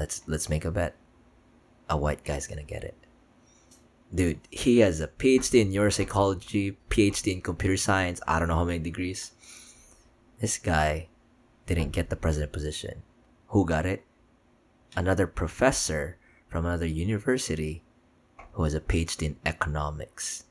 [0.00, 0.96] Let's let's make a bet.
[1.92, 2.96] A white guy's gonna get it."
[4.12, 8.20] Dude, he has a PhD in neuropsychology, PhD in computer science.
[8.26, 9.32] I don't know how many degrees.
[10.40, 11.08] This guy
[11.66, 13.02] didn't get the president position.
[13.52, 14.04] Who got it?
[14.96, 17.82] another professor from another university
[18.52, 20.44] who has a PhD in economics.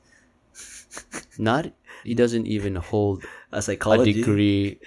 [1.38, 1.72] not
[2.04, 4.12] he doesn't even hold A a psychology.
[4.12, 4.80] degree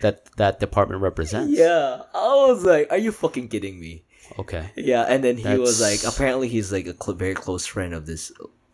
[0.00, 4.03] that that department represents Yeah, I was like, "Are you fucking kidding me?"
[4.38, 7.92] Okay Yeah, and then he was like, apparently he's like a cl- very close friend
[7.94, 8.32] of this,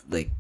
[0.09, 0.30] like,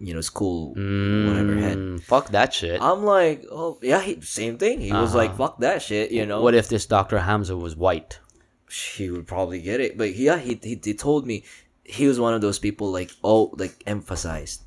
[0.00, 1.78] you know, school whatever head.
[1.78, 4.80] Mm, fuck that shit I'm like, oh yeah, he, same thing.
[4.80, 5.18] He was Uh-huh.
[5.18, 6.42] like, "Fuck that shit," you know.
[6.42, 8.18] what if this dr hamza was white
[8.96, 9.98] he would probably get it.
[9.98, 11.44] But yeah, he, he he told me
[11.84, 14.62] he was one of those people like oh like emphasized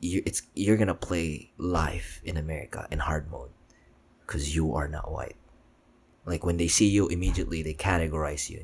[0.00, 3.50] you it's you're gonna play life in America in hard mode
[4.26, 5.36] because you are not white.
[6.30, 8.62] Like when they see you, immediately they categorize you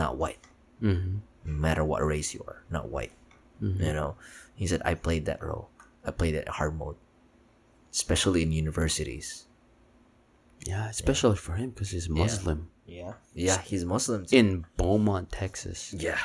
[0.00, 0.40] not white,
[0.80, 1.20] mm-hmm.
[1.44, 3.12] no matter what race you are, not white.
[3.60, 4.16] You know,
[4.54, 5.68] he said I played that role.
[6.06, 6.96] I played it hard mode,
[7.92, 9.44] especially in universities.
[10.66, 14.26] yeah especially for him because he's muslim Yeah, yeah, he's Muslim.
[14.26, 14.34] Too.
[14.40, 16.18] in beaumont texas Yeah,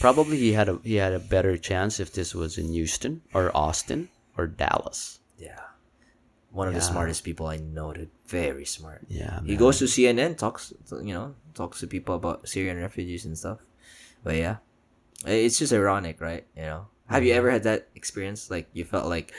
[0.00, 3.44] probably he had a he had a better chance if this was in houston or
[3.54, 5.60] austin or dallas Yeah.
[6.56, 8.08] One of the smartest people I know, dude.
[8.26, 9.04] Very smart.
[9.08, 13.36] yeah He goes to CNN, talks, you know, talks to people about Syrian refugees and
[13.36, 13.60] stuff.
[14.24, 14.56] But yeah,
[15.26, 16.46] it's just ironic, right?
[16.56, 16.80] You know,
[17.12, 18.50] have you ever had that experience?
[18.50, 19.32] Like you felt like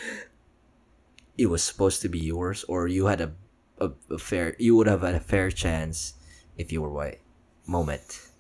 [1.38, 3.34] it was supposed to be yours, or you had a,
[3.82, 6.14] a, a fair, you would have had a fair chance
[6.58, 7.20] if you were white.
[7.68, 8.32] Moment,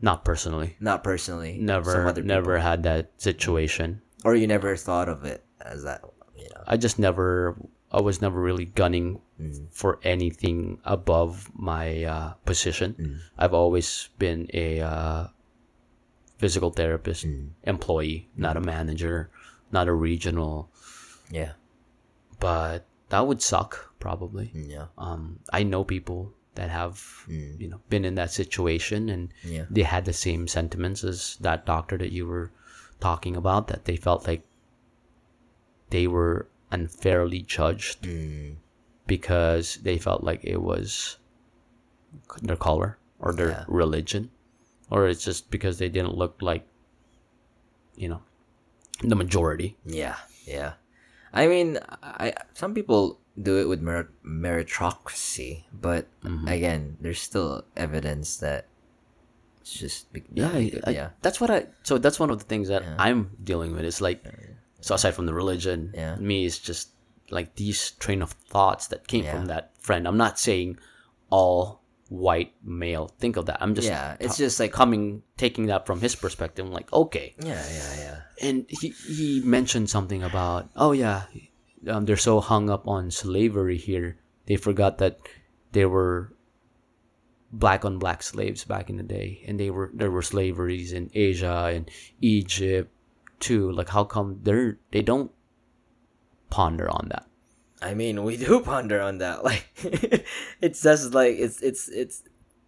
[0.00, 1.58] not personally not personally.
[1.60, 6.02] never other never had that situation or you never thought of it as that.
[6.36, 7.56] You know, I just never,
[7.92, 9.66] I was never really gunning Mm.
[9.72, 12.94] for anything above my uh, position.
[12.94, 13.18] Mm.
[13.38, 15.26] I've always been a uh,
[16.38, 17.50] physical therapist Mm.
[17.64, 19.30] employee, not a manager,
[19.72, 20.70] not a regional.
[21.30, 21.52] yeah,
[22.40, 24.50] But that would suck probably.
[24.54, 27.58] yeah, Um, I know people that have, Mm.
[27.60, 29.64] you know, been in that situation and yeah.
[29.70, 32.50] they had the same sentiments as that doctor that you were
[33.00, 33.68] talking about.
[33.68, 34.42] That they felt like
[35.90, 38.56] they were unfairly judged Mm.
[39.06, 41.18] because they felt like it was
[42.40, 43.64] their color or their Yeah.
[43.68, 44.30] religion,
[44.90, 46.66] or it's just because they didn't look like,
[47.94, 48.22] you know,
[49.04, 49.76] the majority.
[49.84, 50.74] Yeah, yeah.
[51.32, 56.48] I mean, I some people do it with merit- meritocracy, but Mm-hmm.
[56.48, 58.66] again, there's still evidence that
[59.60, 61.66] it's just yeah, I, I- yeah, that's what I.
[61.84, 63.84] So that's one of the things that I'm dealing with.
[63.84, 64.20] It's like,
[64.82, 66.16] so aside from the religion, Yeah.
[66.16, 66.90] me is just
[67.30, 70.06] like these train of thoughts that came from that friend.
[70.06, 70.76] I'm not saying
[71.30, 71.80] all
[72.10, 73.56] white male think of that.
[73.62, 74.18] I'm just yeah.
[74.20, 76.66] It's just like coming taking that from his perspective.
[76.66, 78.18] I'm like, okay, yeah, yeah, yeah.
[78.42, 81.22] and he he mentioned something about oh yeah
[81.88, 85.18] um, they're so hung up on slavery here they forgot that
[85.72, 86.34] there were
[87.52, 91.10] black on black slaves back in the day and they were there were slaveries in
[91.14, 92.90] asia and egypt
[93.42, 95.30] too like how come they're they don't
[96.48, 97.26] ponder on that
[97.82, 99.44] I mean, we do ponder on that.
[99.44, 99.66] Like,
[100.60, 102.22] it's just like it's it's it's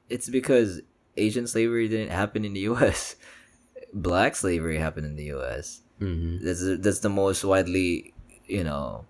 [0.09, 0.83] it's because
[1.16, 3.16] Asian slavery didn't happen in the U.S.
[3.95, 5.83] Black slavery happened in the U.S.
[6.01, 6.45] mm-hmm.
[6.45, 8.12] That's that's the most widely,
[8.47, 9.07] you know,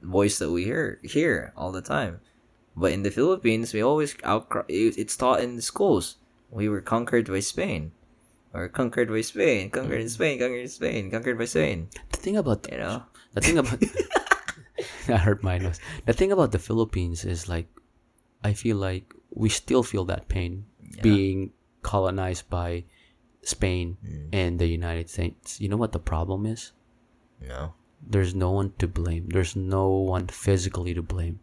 [0.00, 2.20] voice that we hear here all the time.
[2.74, 4.62] But in the Philippines, we always outcry.
[4.68, 6.16] It's taught in the schools.
[6.50, 7.92] We were conquered by Spain,
[8.54, 10.10] or conquered by Spain, conquered in mm.
[10.10, 11.88] Spain, conquered in Spain, conquered by Spain.
[12.10, 13.82] the thing about You know, The thing about
[15.08, 15.80] I hurt my nose.
[16.06, 17.68] The thing about the Philippines is like
[18.44, 20.66] I feel like we still feel that pain
[21.00, 22.84] being colonized by
[23.42, 24.28] Spain mm.
[24.32, 25.60] and the United States.
[25.60, 26.72] You know what the problem is?
[27.40, 27.74] no.
[28.04, 29.28] There's no one to blame.
[29.30, 31.38] There's no one physically to blame.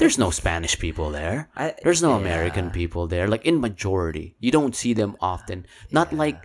[0.00, 1.52] There's no Spanish people there.
[1.54, 2.24] I- There's no yeah.
[2.24, 3.28] American people there.
[3.28, 5.66] Like in majority, you don't see them often.
[5.92, 6.40] Not like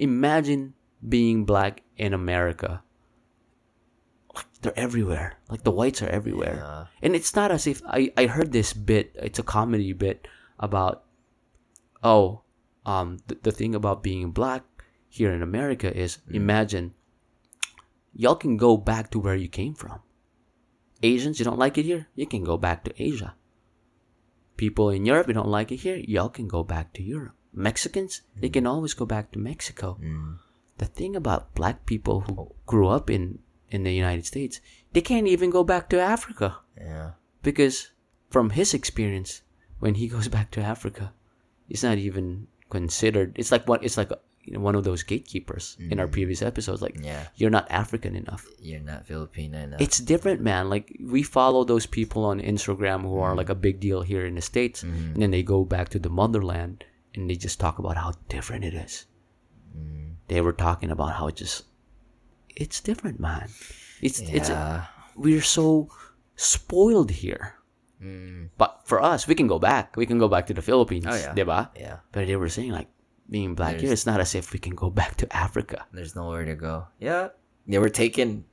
[0.00, 0.72] imagine
[1.06, 2.82] being black in America.
[4.34, 5.36] Like, They're everywhere.
[5.52, 6.64] Like the whites are everywhere.
[6.64, 6.86] Yeah.
[7.04, 9.12] And it's not as if I I heard this bit.
[9.20, 10.26] It's a comedy bit
[10.58, 11.04] about
[12.02, 12.40] oh,
[12.88, 14.64] um the, the thing about being black
[15.12, 16.94] here in America is imagine
[18.16, 20.00] y'all can go back to where you came from.
[21.02, 22.08] Asians, you don't like it here?
[22.14, 23.34] You can go back to Asia.
[24.56, 25.96] People in Europe, you don't like it here?
[25.96, 27.34] Y'all can go back to Europe.
[27.52, 29.98] Mexicans, they can always go back to Mexico.
[30.78, 33.38] The thing about black people who grew up in,
[33.70, 34.60] in the United States,
[34.92, 37.12] they can't even go back to Africa Yeah.
[37.42, 37.90] because
[38.30, 39.42] from his experience,
[39.78, 41.12] when he goes back to Africa,
[41.68, 43.34] it's not even considered.
[43.38, 44.10] It's like what it's like
[44.48, 46.12] you know, one of those gatekeepers in our mm-hmm.
[46.12, 46.80] previous episodes.
[46.80, 47.28] Like, Yeah.
[47.36, 48.46] you're not African enough.
[48.60, 49.80] You're not Filipino enough.
[49.80, 50.70] It's different, man.
[50.70, 53.60] Like we follow those people on Instagram who are like a mm-hmm.
[53.60, 55.12] big deal here in the states, mm-hmm.
[55.12, 56.84] and then they go back to the motherland
[57.14, 59.04] and they just talk about how different it is.
[60.28, 61.64] They were talking about how it just
[62.56, 63.48] it's different, man.
[64.00, 64.86] It's it's yeah.
[65.16, 65.88] we're so
[66.36, 67.54] spoiled here.
[68.56, 69.96] But for us, we can go back.
[69.96, 71.34] We can go back to the Philippines, Oh, yeah.
[71.34, 71.70] diba?
[71.74, 71.96] Yeah.
[72.12, 72.86] But they were saying like
[73.30, 75.86] being black here, it's not as if we can go back to Africa.
[75.92, 76.86] There's nowhere to go.
[76.98, 77.28] Yeah.
[77.66, 78.44] They were taken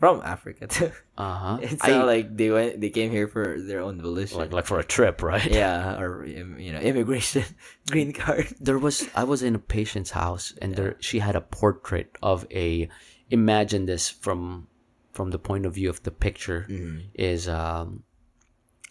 [0.00, 0.90] from Africa too.
[1.16, 1.58] Uh huh.
[1.62, 2.80] It's not like they went.
[2.80, 4.38] They came here for their own volition.
[4.38, 5.44] like like for a trip, right?
[5.44, 7.44] yeah, or you know, immigration,
[7.90, 8.48] green card.
[8.58, 12.46] there was I was in a patient's house and there she had a portrait of
[12.50, 12.88] a
[13.30, 14.66] imagine this from
[15.12, 16.66] from the point of view of the picture
[17.14, 18.02] is um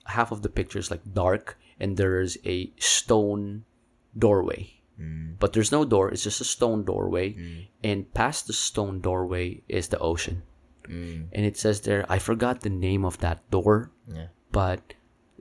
[0.05, 3.65] half of the picture is like dark and there's a stone
[4.17, 4.69] doorway
[5.01, 5.39] Mm.
[5.39, 7.67] but there's no door it's just a stone doorway mm.
[7.83, 10.43] and past the stone doorway is the ocean
[10.87, 11.25] mm.
[11.33, 14.27] and it says there i forgot the name of that door Yeah.
[14.51, 14.93] but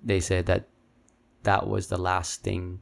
[0.03, 0.65] they said that
[1.43, 2.81] that was the last thing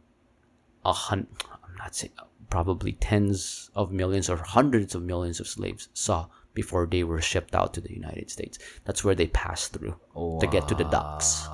[0.84, 2.12] a hun- I'm not saying
[2.50, 7.54] probably tens of millions or hundreds of millions of slaves saw before they were shipped
[7.54, 8.58] out to the United States.
[8.84, 9.94] That's where they passed through
[10.40, 11.46] to get to the docks.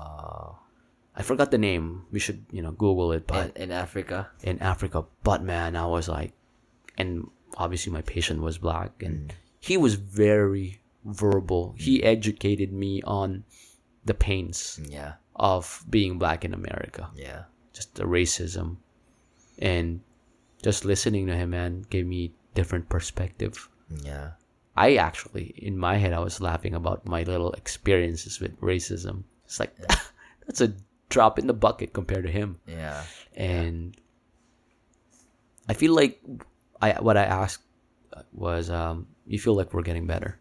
[1.16, 2.06] I forgot the name.
[2.10, 3.26] We should, you know, Google it.
[3.26, 4.30] But in, in Africa.
[4.42, 6.32] in Africa, but man, I was like,
[6.98, 9.34] and obviously my patient was black, and mm.
[9.60, 11.74] he was very verbal.
[11.78, 12.04] He mm.
[12.04, 13.44] educated me on
[14.04, 15.14] the pains Yeah.
[15.34, 17.44] of being black in America Yeah.
[17.72, 18.76] just the racism
[19.58, 20.00] and
[20.62, 24.32] just listening to him man gave me different perspective Yeah.
[24.76, 29.58] i actually in my head i was laughing about my little experiences with racism it's
[29.58, 29.74] like
[30.46, 30.72] that's a
[31.14, 33.02] drop in the bucket compared to him Yeah.
[33.38, 33.94] and
[35.70, 36.18] i feel like
[36.82, 37.62] i what i asked
[38.32, 40.38] was um you feel like we're getting better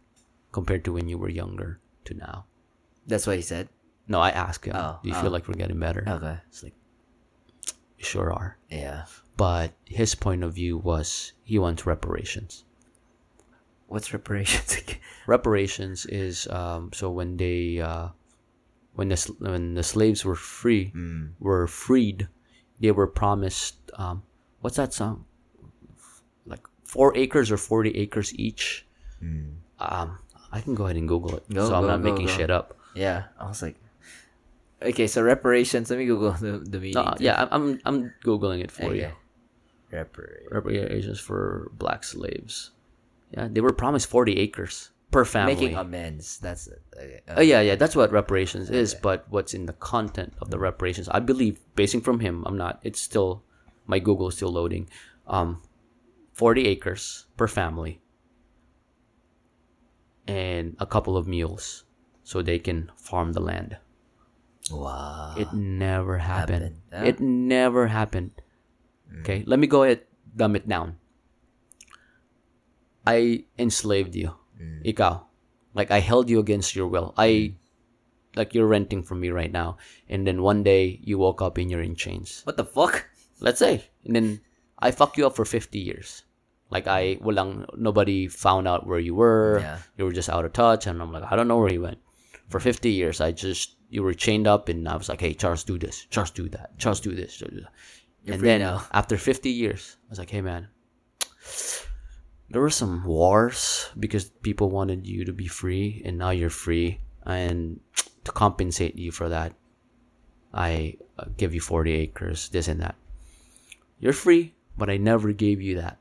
[0.51, 2.45] compared to when you were younger to now
[3.07, 3.69] That's what he said.
[4.07, 6.38] no i asked him Oh, do you feel like we're getting better Okay.
[6.49, 6.74] it's like
[7.97, 9.05] we sure are Yeah.
[9.38, 12.65] but his point of view was he wants reparations.
[13.88, 14.97] What's reparations again?
[15.28, 18.09] Reparations is um, so when they uh,
[18.96, 20.91] when the when the slaves were free
[21.39, 22.28] were freed,
[22.80, 24.24] they were promised um,
[24.62, 25.26] what's that song?
[26.46, 28.86] Like four acres or forty acres each.
[29.80, 30.20] Um,
[30.52, 32.32] I can go ahead and Google it, Go, so I'm not go, making go.
[32.32, 32.78] shit up.
[32.94, 33.76] Yeah, I was like,
[34.82, 35.89] okay, so reparations.
[35.89, 36.94] Let me Google the, the meaning.
[36.96, 39.12] No, yeah, I'm I'm, I'm googling it for you.
[39.91, 40.48] Reparations.
[40.52, 42.72] Reparations for black slaves.
[43.32, 45.55] Yeah, they were promised 40 acres per family.
[45.55, 46.39] Making amends.
[46.39, 47.22] That's okay.
[47.30, 48.93] Uh, yeah, yeah, that's what reparations is.
[48.93, 51.07] But what's in the content of the reparations?
[51.09, 52.80] I believe, basing from him, I'm not.
[52.84, 53.43] It's still
[53.86, 54.89] my Google is still loading.
[55.28, 55.61] Um,
[56.34, 58.01] forty acres per family,
[60.28, 61.86] and a couple of mules,
[62.24, 63.78] so they can farm the land.
[64.72, 65.36] wow.
[65.38, 66.64] It never happened.
[66.64, 67.05] Happened, huh?
[67.05, 68.32] It never happened.
[69.22, 70.01] Okay, let me go ahead
[70.36, 70.97] dumb it down.
[73.05, 74.34] I enslaved you.
[74.62, 74.86] Mm.
[74.86, 75.22] Ikaw.
[75.74, 77.14] Like I held you against your will.
[77.18, 77.54] I mm.
[78.36, 79.78] like you're renting from me right now.
[80.10, 82.41] And then one day you woke up and you're in chains.
[82.43, 83.08] what the fuck?
[83.39, 83.89] Let's say.
[84.06, 84.41] And then
[84.80, 86.24] I fucked you up for 50 years.
[86.70, 89.60] Like I walang nobody found out where you were.
[89.60, 89.78] Yeah.
[89.97, 91.99] You were just out of touch and I'm like I don't know where you went.
[92.49, 95.64] For 50 years I just you were chained up and I was like, "Hey, Charles
[95.64, 96.08] do this.
[96.10, 96.80] Charles do that.
[96.80, 97.72] Charles do this." Charles do that.
[98.24, 98.86] You're and then now.
[98.91, 100.68] after 50 years, I was like, "Hey man,
[102.54, 107.01] there were some wars because people wanted you to be free and now you're free
[107.26, 107.80] and
[108.24, 109.54] to compensate you for that
[110.54, 112.95] i uh, give you 40 acres this and that
[113.99, 115.97] you're free but i never gave you that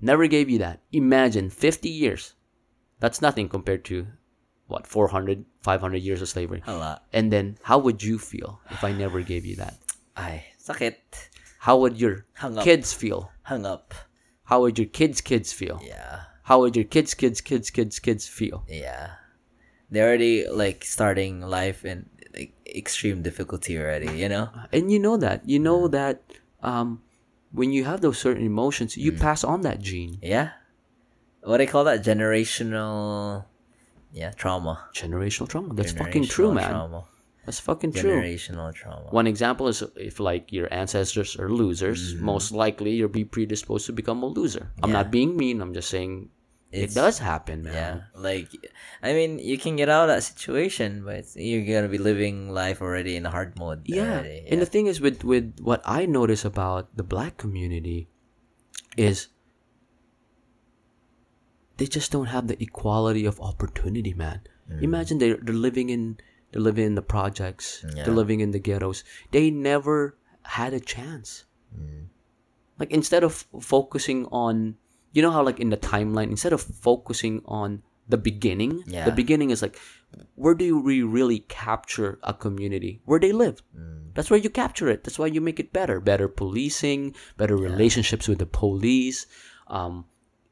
[0.00, 2.34] never gave you that imagine 50 years
[3.00, 4.06] that's nothing compared to
[4.68, 7.04] what 400 500 years of slavery A lot.
[7.12, 9.78] and then how would you feel if i never gave you that
[10.16, 11.00] Ay, sakit.
[11.58, 12.64] how would your Hung up.
[12.64, 13.94] kids feel Hung up.
[14.44, 16.20] How would your kids kids feel Yeah.
[16.44, 19.10] how would your kids kids kids kids kids feel Yeah.
[19.90, 24.50] They're already like starting life in like extreme difficulty already, you know?
[24.72, 26.22] and you know that you know that
[26.62, 27.00] um
[27.52, 30.50] when you have those certain emotions you pass on that gene Yeah.
[31.42, 32.02] What do they call that?
[32.02, 33.44] Generational
[34.12, 34.88] yeah, trauma.
[34.94, 37.04] generational trauma that's fucking true man Trauma.
[37.44, 39.06] That's fucking true Generational trauma.
[39.10, 42.24] one example is if like your ancestors are losers mm-hmm.
[42.24, 45.90] most likely you'll be predisposed to become a loser i'm not being mean i'm just
[45.90, 46.28] saying
[46.72, 48.48] It's- it does happen man Yeah, like
[49.04, 52.80] I mean, you can get out of that situation, but you're gonna be living life
[52.82, 53.84] already in a hard mode.
[53.84, 54.24] yeah.
[54.24, 58.08] already, and the thing is with with what i notice about the black community
[58.96, 59.28] is
[61.76, 64.40] they just don't have the equality of opportunity man
[64.70, 64.82] mm.
[64.82, 66.16] imagine they're, they're living in
[66.54, 67.84] they're living in the projects.
[67.96, 68.04] Yeah.
[68.04, 69.02] they're living in the ghettos.
[69.32, 71.46] They never had a chance.
[71.76, 72.06] Mm.
[72.78, 74.76] Like instead of focusing on
[75.10, 79.04] you know how like in the timeline instead of focusing on the beginning Yeah.
[79.04, 79.76] the beginning is like
[80.36, 83.02] where do we really capture a community?
[83.04, 83.60] Where they live.
[83.76, 84.14] Mm.
[84.14, 85.02] That's where you capture it.
[85.02, 85.98] That's why you make it better.
[85.98, 89.26] Better policing better relationships with the police
[89.66, 90.04] um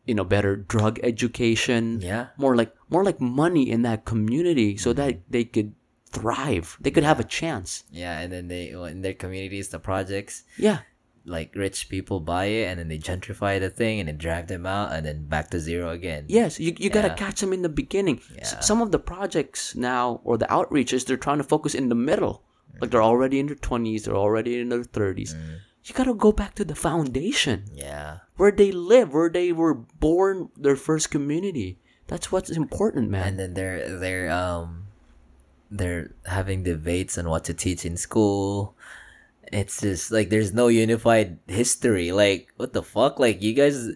[0.05, 2.01] you know better drug education.
[2.03, 2.35] Yeah.
[2.37, 5.23] more like more like money in that community so that mm.
[5.31, 5.79] they could
[6.13, 10.45] thrive they could have a chance Yeah, and then they in their communities, the projects,
[10.57, 10.81] yeah
[11.25, 14.67] like rich people buy it, and then they gentrify the thing, and then drag them
[14.67, 16.25] out, and then back to zero again.
[16.27, 18.21] Yes, you, you gotta catch them in the beginning.
[18.39, 21.95] S- some of the projects now or the outreaches they're trying to focus in the
[22.11, 22.43] middle.
[22.81, 25.37] Like they're already in their twenties, they're already in their thirties.
[25.85, 30.49] You gotta go back to the foundation Yeah, where they live, where they were born,
[30.57, 31.79] their first community.
[32.09, 33.29] That's what's important, man.
[33.29, 34.82] and then they're they're um
[35.73, 38.77] they're having debates on what to teach in school.
[39.53, 42.13] It's just like there's no unified history.
[42.13, 43.19] Like what the fuck?
[43.19, 43.89] Like you guys,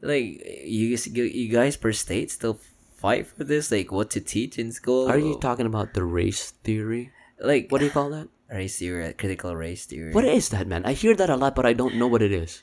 [0.00, 2.60] like you guys, you guys per state still
[3.00, 3.72] fight for this.
[3.72, 5.08] Like what to teach in school?
[5.08, 7.10] Are you talking about the race theory?
[7.40, 8.28] like What do you call that?
[8.52, 9.12] race theory?
[9.14, 10.12] Critical race theory.
[10.12, 10.84] What is that, man?
[10.84, 12.62] I hear that a lot, but I don't know what it is.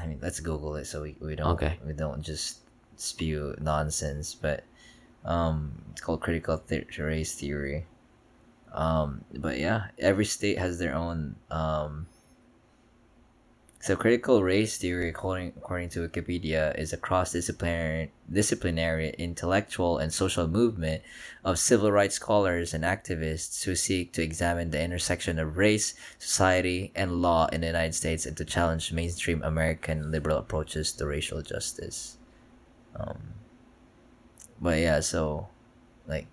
[0.00, 1.78] I mean, let's Google it so we, we don't Okay.
[1.86, 2.58] we don't just
[2.96, 4.34] spew nonsense.
[4.34, 4.64] But
[5.24, 7.86] um, it's called critical the- race theory.
[8.72, 12.06] Um, but yeah, every state has their own um.
[13.80, 20.46] So critical race theory, according according to Wikipedia, is a cross-disciplinary disciplinary intellectual and social
[20.46, 21.02] movement
[21.44, 26.92] of civil rights scholars and activists who seek to examine the intersection of race, society,
[26.94, 31.42] and law in the United States and to challenge mainstream American liberal approaches to racial
[31.42, 32.18] justice.
[32.94, 33.18] Um,
[34.60, 35.48] but yeah, so
[36.06, 36.28] like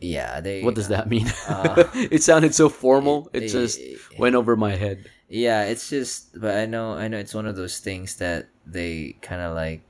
[0.00, 1.28] yeah, they What does that mean?
[1.48, 3.28] Uh, it sounded so formal.
[3.32, 5.10] It eh, just eh, went over my head.
[5.28, 9.16] yeah it's just but i know i know it's one of those things that they
[9.22, 9.82] kind of like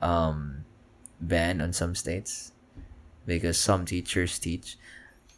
[0.00, 0.64] um
[1.20, 2.52] ban on some states
[3.26, 4.78] because some teachers teach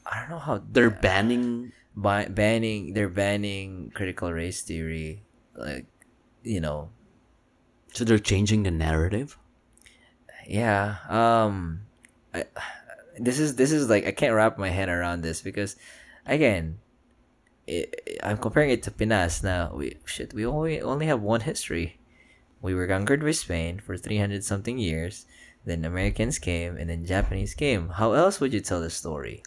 [0.04, 5.22] i don't know how They're banning by banning they're banning critical race theory
[5.56, 5.86] like
[6.42, 6.90] you know
[7.94, 9.38] So they're changing the narrative.
[10.46, 10.96] yeah.
[11.08, 11.86] Um,
[12.34, 12.44] I,
[13.18, 15.76] this is this is like I can't wrap my head around this because,
[16.26, 16.78] again,
[17.66, 19.42] it, I'm comparing it to Pinas.
[19.42, 21.98] Now we shit, we only only have one history.
[22.62, 25.26] We were conquered by Spain for 300 something years.
[25.66, 27.88] Then Americans came, and then Japanese came.
[27.90, 29.42] How else would you tell the story?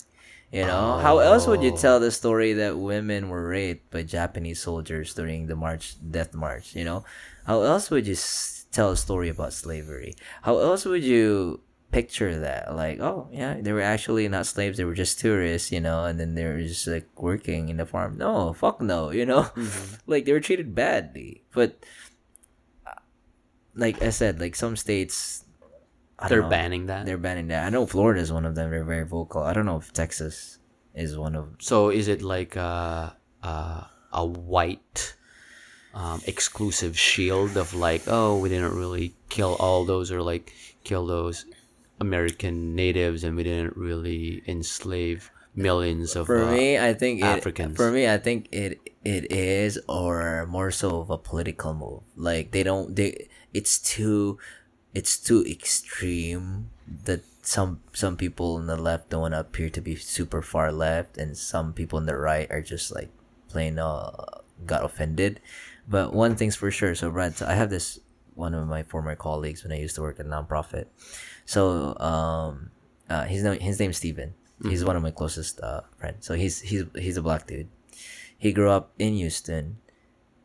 [0.52, 1.78] You know, how else would you Oh.
[1.78, 6.74] tell the story that women were raped by Japanese soldiers during the march, death march?
[6.76, 7.04] You know,
[7.46, 10.16] how else would you s- tell a story about slavery?
[10.44, 11.60] How else would you
[11.98, 12.76] picture that?
[12.76, 16.20] Like, oh yeah, they were actually not slaves; they were just tourists, you know, and
[16.20, 18.18] then they were just like working in the farm.
[18.18, 19.50] No, fuck no, you know,
[20.06, 21.42] like they were treated badly.
[21.58, 21.82] But
[22.86, 23.02] uh,
[23.74, 25.44] like I said, like some states,
[26.20, 27.06] I They're know, banning that.
[27.06, 27.66] they're banning that.
[27.66, 28.70] I know Florida is one of them.
[28.70, 29.42] They're very vocal.
[29.42, 30.60] I don't know if Texas
[30.94, 31.58] is one of.
[31.60, 35.16] So is it like a a, a white
[35.98, 40.54] um, exclusive shield of like, oh, we didn't really kill all those or like
[40.84, 41.46] kill those
[42.00, 47.26] American natives, and we didn't really enslave millions of For uh, me, I think it,
[47.26, 47.76] Africans.
[47.76, 52.04] For me, I think it it is, or more so of a political move.
[52.16, 52.96] Like they don't.
[52.96, 54.38] They it's too,
[54.94, 56.70] it's too extreme
[57.06, 61.36] that some some people on the left don't appear to be super far left, and
[61.36, 63.10] some people on the right are just like
[63.50, 64.12] plain uh
[64.66, 65.42] got offended.
[65.88, 66.96] But one thing's for sure.
[66.96, 68.00] So Brad, so I have this
[68.36, 70.86] one of my former colleagues when I used to work at a nonprofit.
[71.48, 72.70] So um,
[73.10, 74.36] uh, his name his name's Steven.
[74.68, 76.26] He's one of my closest uh, friends.
[76.28, 77.70] So he's he's he's a black dude.
[78.38, 79.78] He grew up in Houston,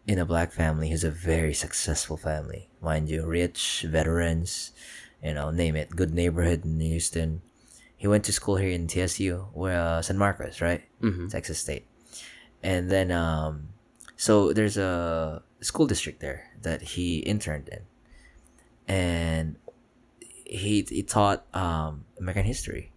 [0.06, 0.88] in a black family.
[0.88, 4.72] He's a very successful family, mind you, rich veterans,
[5.24, 7.42] you know, name it, good neighborhood in Houston.
[7.96, 11.30] He went to school here in TSU, where uh, San Marcos, right, Mhm.
[11.30, 11.86] Texas State,
[12.62, 13.68] and then um,
[14.16, 17.82] so there's a school district there that he interned in,
[18.88, 19.56] and
[20.52, 22.92] he he taught um, American history.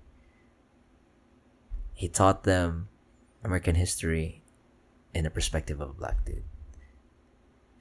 [1.94, 2.90] He taught them
[3.44, 4.44] American history
[5.14, 6.44] in the perspective of a black dude.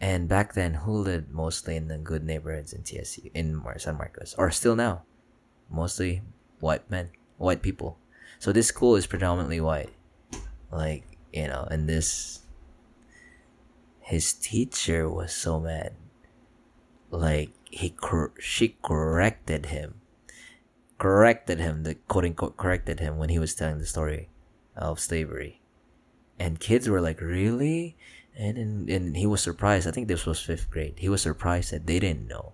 [0.01, 4.35] And back then, who lived mostly in the good neighborhoods in TSU in San Marcos,
[4.39, 5.03] or still now,
[5.71, 6.23] mostly
[6.61, 7.99] white men, white people.
[8.39, 9.91] So this school is predominantly white,
[10.71, 12.41] like you know, and this.
[14.01, 15.95] His teacher was so mad,
[17.19, 20.01] like he cor- she corrected him,
[20.99, 24.29] corrected him, the quote unquote corrected him when he was telling the story
[24.77, 25.61] of slavery,
[26.39, 27.97] and kids were like, really,
[28.37, 29.87] and and, and he was surprised.
[29.87, 30.95] I think this was fifth grade.
[30.99, 32.53] He was surprised that they didn't know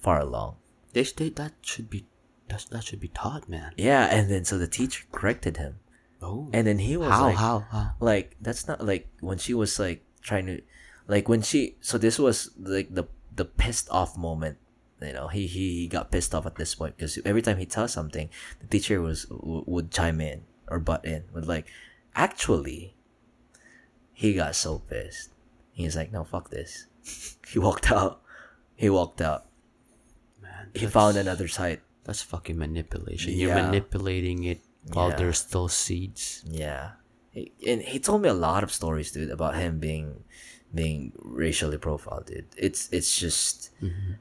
[0.00, 0.56] far along.
[0.92, 2.06] They state that should be
[2.48, 3.72] that that should be taught, man.
[3.76, 5.78] Yeah, and then so the teacher corrected him,
[6.20, 7.90] Oh, and then he was how like, how how?
[8.00, 10.60] like that's not like when she was like trying to
[11.08, 14.58] like when she so this was like the the pissed off moment
[15.00, 17.92] you know he he got pissed off at this point because every time he tells
[17.92, 18.28] something
[18.60, 21.66] the teacher was w- would chime in or butt in with like
[22.14, 22.94] actually
[24.12, 25.30] he got so pissed
[25.72, 26.86] he's like no fuck this
[27.48, 28.20] he walked out
[28.76, 29.46] he walked out
[30.42, 33.32] Man, he found another site That's fucking manipulation.
[33.32, 34.60] You're manipulating it
[34.92, 35.16] while Yeah.
[35.22, 36.42] there's still seeds.
[36.50, 36.98] Yeah.
[37.30, 40.24] He, and he told me a lot of stories, dude, about him being
[40.74, 42.46] being racially profiled, dude.
[42.56, 43.70] It's it's just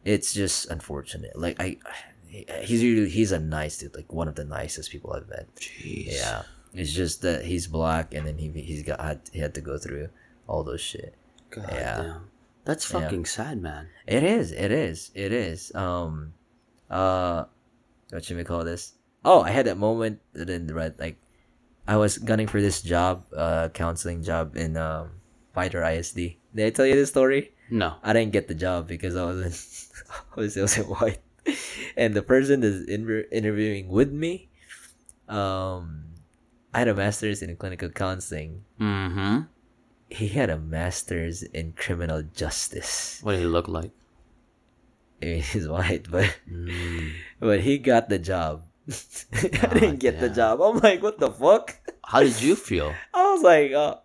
[0.06, 1.38] it's just unfortunate.
[1.38, 1.78] Like I
[2.64, 5.48] he's really he's a nice dude, like one of the nicest people I've met.
[5.56, 6.14] Jeez.
[6.14, 6.44] Yeah.
[6.74, 9.78] It's just that he's black and then he he's got had he had to go
[9.78, 10.10] through
[10.48, 11.16] all those shit.
[11.50, 11.98] God Yeah.
[12.02, 12.22] damn.
[12.64, 13.02] That's Yeah.
[13.02, 13.88] fucking sad, man.
[14.08, 15.74] It is, it is, it is.
[15.76, 16.34] Um
[16.90, 17.46] uh
[18.12, 18.94] what should we call this?
[19.24, 21.18] Oh, I had that moment that in the red like
[21.88, 25.12] I was gunning for this job, uh counseling job in um
[25.54, 26.16] Fighter ISD.
[26.56, 27.52] Did I tell you this story?
[27.70, 27.96] No.
[28.04, 29.56] I didn't get the job because I wasn't
[30.36, 31.20] I was, I wasn't white.
[31.98, 34.50] And the person that's in- interviewing with me,
[35.28, 36.06] um
[36.74, 38.64] I had a master's in clinical counseling.
[38.80, 39.42] Mm-hmm.
[40.10, 43.20] He had a master's in criminal justice.
[43.24, 43.92] What did he look like?
[45.22, 47.12] He's white, but Mm.
[47.40, 48.64] but he got the job.
[48.92, 50.60] I didn't get the job.
[50.62, 51.76] I'm like, what the fuck?
[52.04, 52.94] How did you feel?
[53.14, 54.01] I was like, uh,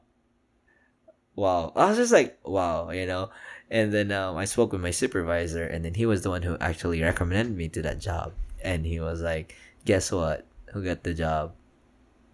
[1.36, 1.72] wow.
[1.76, 3.30] I was just like, wow, you know.
[3.70, 6.56] And then um, I spoke with my supervisor, and then he was the one who
[6.58, 8.32] actually recommended me to that job.
[8.62, 9.54] And he was like,
[9.84, 10.46] guess what?
[10.72, 11.52] Who got the job?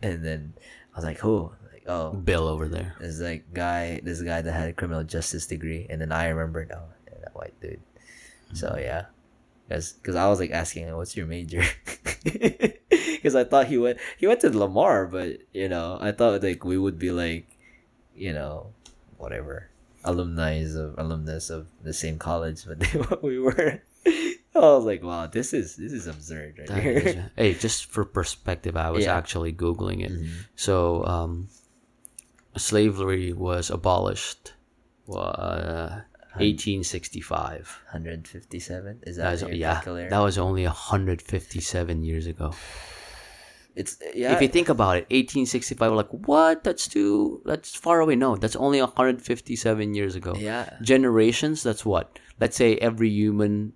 [0.03, 0.55] And then
[0.95, 1.53] I was like, who?
[1.73, 2.95] Like, oh, Bill over there.
[3.01, 5.87] this like guy, this guy that had a criminal justice degree.
[5.89, 7.81] And then I remembered, oh, yeah, that white dude.
[8.53, 9.07] So yeah,
[9.69, 11.65] because because I was like asking, what's your major?
[13.23, 16.65] Because I thought he went he went to Lamar, but you know I thought like
[16.65, 17.47] we would be like,
[18.16, 18.74] you know,
[19.23, 19.70] whatever
[20.05, 23.81] alumni of alumnus of the same college, but we were.
[24.55, 26.99] I was like, wow, this is this is absurd right That here.
[26.99, 29.16] is- hey, just for perspective, I was Yeah.
[29.16, 30.12] actually googling it.
[30.57, 31.49] So, um,
[32.57, 34.53] slavery was abolished.
[35.09, 36.01] Uh,
[36.36, 37.81] 1865.
[37.93, 42.53] 157 is That that was, yeah, that was only 157 years ago.
[43.74, 44.32] It's yeah.
[44.32, 46.65] If you think about it, 1865, like, what?
[46.65, 48.16] That's too, that's far away.
[48.16, 50.35] No, that's only 157 years ago.
[50.36, 52.19] yeah, Generations, that's what?
[52.40, 53.73] Let's say every human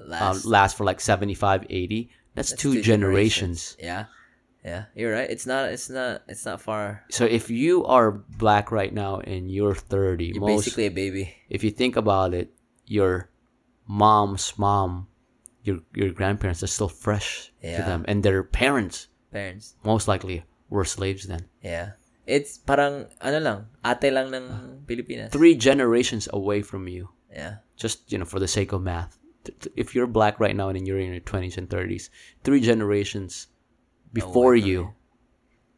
[0.00, 2.10] um, last lasts for like 75, 80.
[2.34, 3.76] That's, that's two, generations.
[3.78, 4.06] Yeah,
[4.64, 5.28] yeah, you're right.
[5.30, 5.68] It's not.
[5.70, 6.22] It's not.
[6.26, 7.04] It's not far.
[7.10, 11.34] So if you are black right now and you're 30, You're most, basically a baby.
[11.50, 12.52] if you think about it,
[12.86, 13.28] your
[13.86, 15.06] mom's mom,
[15.62, 19.74] your your grandparents are still fresh to them, and their parents Parents.
[19.82, 21.50] most likely were slaves then.
[21.58, 21.98] Yeah.
[22.24, 24.46] It's parang ano lang, ate lang ng
[24.86, 25.28] Pilipinas.
[25.34, 27.60] Three generations away from you, Yeah.
[27.76, 29.18] just you know, for the sake of math.
[29.44, 32.08] Th- th- If you're black right now and you're in your 20s and 30s,
[32.46, 33.52] three generations
[34.14, 34.80] before from you,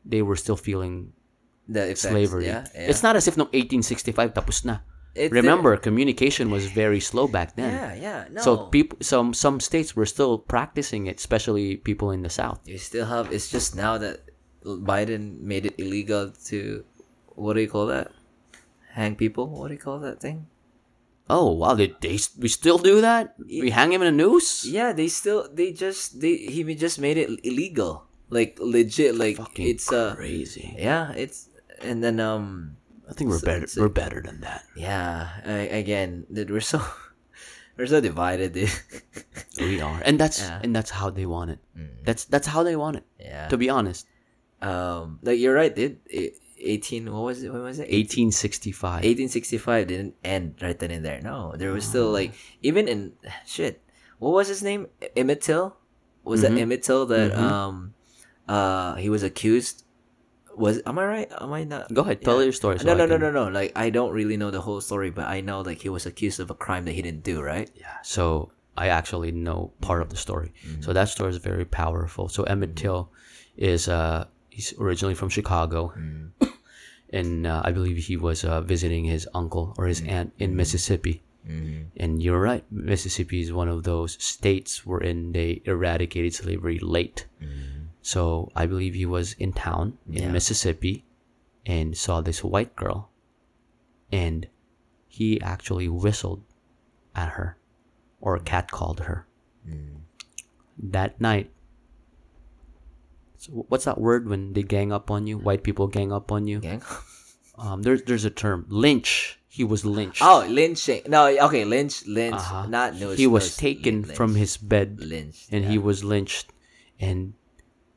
[0.07, 1.11] they were still feeling
[1.67, 2.47] The effects, slavery.
[2.47, 2.63] Yeah.
[2.71, 2.87] yeah.
[2.95, 4.87] It's not as if no 1865 tapos na.
[5.17, 7.73] It's Remember, communication was very slow back then.
[7.73, 8.25] Yeah, yeah.
[8.31, 8.43] No.
[8.43, 12.61] So people, some some states were still practicing it, especially people in the South.
[12.69, 13.33] you still have.
[13.33, 14.21] It's just now that
[14.65, 16.85] Biden made it illegal to,
[17.35, 18.13] what do you call that?
[18.93, 19.49] Hang people.
[19.49, 20.47] What do you call that thing?
[21.29, 23.35] Oh wow, they, they we still do that?
[23.41, 24.65] We hang him in a noose?
[24.65, 25.49] Yeah, they still.
[25.53, 26.21] They just.
[26.21, 28.07] They he just made it illegal.
[28.31, 29.17] Like legit.
[29.17, 30.15] Like Fucking it's uh.
[30.15, 30.77] crazy.
[30.79, 31.49] Yeah, it's
[31.83, 32.77] and then um.
[33.09, 33.67] I think we're So- better.
[33.67, 34.65] so- we're better than that.
[34.77, 35.29] Yeah.
[35.45, 35.51] I,
[35.83, 36.81] again, dude, we're so.
[37.77, 38.73] We're so divided, dude.
[39.61, 40.61] We are, and that's Yeah.
[40.65, 41.61] and that's how they want it.
[42.09, 43.05] That's that's how they want it.
[43.21, 43.49] yeah.
[43.53, 44.07] To be honest,
[44.65, 46.01] um, like you're right, dude.
[46.09, 47.05] E- Eighteen.
[47.13, 47.53] What was it?
[47.53, 47.93] When was it?
[47.93, 49.05] 1865.
[49.05, 51.21] 1865 didn't end right then and there.
[51.21, 52.33] No, there was still like
[52.65, 53.13] even in
[53.45, 53.85] shit.
[54.25, 54.89] What was his name?
[55.15, 55.77] Emmett Till.
[56.25, 57.93] Was that Emmett Till that um
[58.49, 59.85] uh he was accused?
[60.57, 61.29] Was am I right?
[61.41, 61.93] Am I not?
[61.93, 62.79] Go ahead, tell your story.
[62.79, 63.49] so No, no, no, can- no, no.
[63.53, 66.41] Like I don't really know the whole story, but I know like he was accused
[66.41, 67.43] of a crime that he didn't do.
[67.43, 67.71] Right?
[67.77, 67.97] Yeah.
[68.03, 70.53] So I actually know part of the story.
[70.67, 70.83] Mm-hmm.
[70.83, 72.29] So that story is very powerful.
[72.29, 73.11] So Emmett Till
[73.57, 76.47] is uh he's originally from Chicago, Mm-hmm.
[77.11, 80.11] and uh, I believe he was uh, visiting his uncle or his Mm-hmm.
[80.11, 81.23] aunt in Mississippi.
[81.47, 87.27] And you're right, Mississippi is one of those states wherein they eradicated slavery late.
[88.07, 90.31] So I believe he was in town in Yeah.
[90.31, 91.03] Mississippi
[91.67, 93.11] and saw this white girl,
[94.15, 94.47] and
[95.11, 96.47] he actually whistled
[97.19, 97.59] at her
[98.21, 99.27] or catcalled her.
[100.79, 101.51] That night,
[103.39, 105.39] so what's that word when they gang up on you?
[105.39, 106.61] White people gang up on you.
[106.61, 106.83] Gang.
[107.59, 109.41] Um, there's there's a term lynch.
[109.49, 110.21] He was lynched.
[110.23, 111.03] Oh, lynching.
[111.09, 112.67] No, okay, lynch, lynch, Uh-huh.
[112.69, 113.17] not no.
[113.17, 114.15] he was taken lynch.
[114.15, 115.71] from his bed lynched, and yeah.
[115.75, 116.53] he was lynched
[117.01, 117.33] and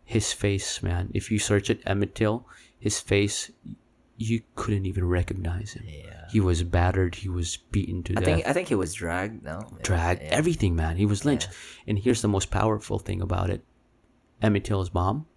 [0.09, 1.11] his face man.
[1.13, 2.47] If you search it emmett till
[2.79, 3.51] his face
[4.17, 5.85] you couldn't even recognize him.
[5.87, 6.25] Yeah.
[6.31, 7.13] he was battered.
[7.13, 8.25] He was beaten to I death.
[8.25, 9.43] Think I think he was dragged.
[9.43, 10.23] No, dragged.
[10.23, 10.29] Yeah.
[10.29, 10.97] everything man.
[10.97, 11.49] He was lynched.
[11.85, 13.63] And here's the most powerful thing about it.
[14.41, 15.27] Emmett till's mom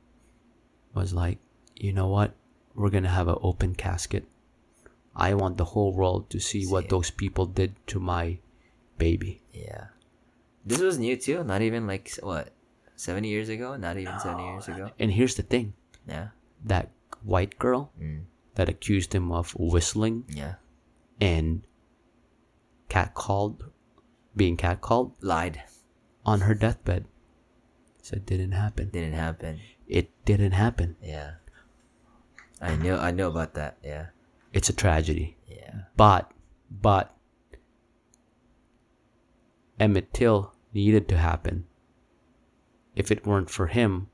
[0.95, 1.39] was like
[1.77, 2.35] you know what?
[2.75, 4.25] We're gonna have an open casket.
[5.15, 8.39] I want the whole world to see what those people did to my
[8.97, 9.43] baby.
[9.53, 9.89] Yeah.
[10.65, 11.45] This was new too.
[11.45, 12.49] Not even like what,
[13.03, 13.77] seventy years ago.
[13.77, 14.91] Not even seventy years ago.
[14.99, 15.75] and here's the thing
[16.07, 16.29] Yeah.
[16.65, 16.91] that
[17.23, 18.25] white girl Mm.
[18.55, 20.55] that accused him of whistling Yeah.
[21.21, 21.63] and
[22.89, 23.71] catcalled,
[24.37, 25.63] being catcalled Lied.
[26.25, 27.07] on her deathbed.
[28.03, 28.91] Said didn't happen.
[28.91, 29.61] Didn't happen.
[29.87, 30.97] It didn't happen.
[31.03, 31.35] Yeah.
[32.61, 32.97] I know.
[32.99, 33.79] I know about that.
[33.83, 34.07] Yeah.
[34.53, 35.37] It's a tragedy.
[35.49, 35.83] Yeah.
[35.97, 36.31] But,
[36.71, 37.15] but,
[39.79, 41.67] Emmett Till needed to happen.
[42.95, 44.09] If it weren't for him,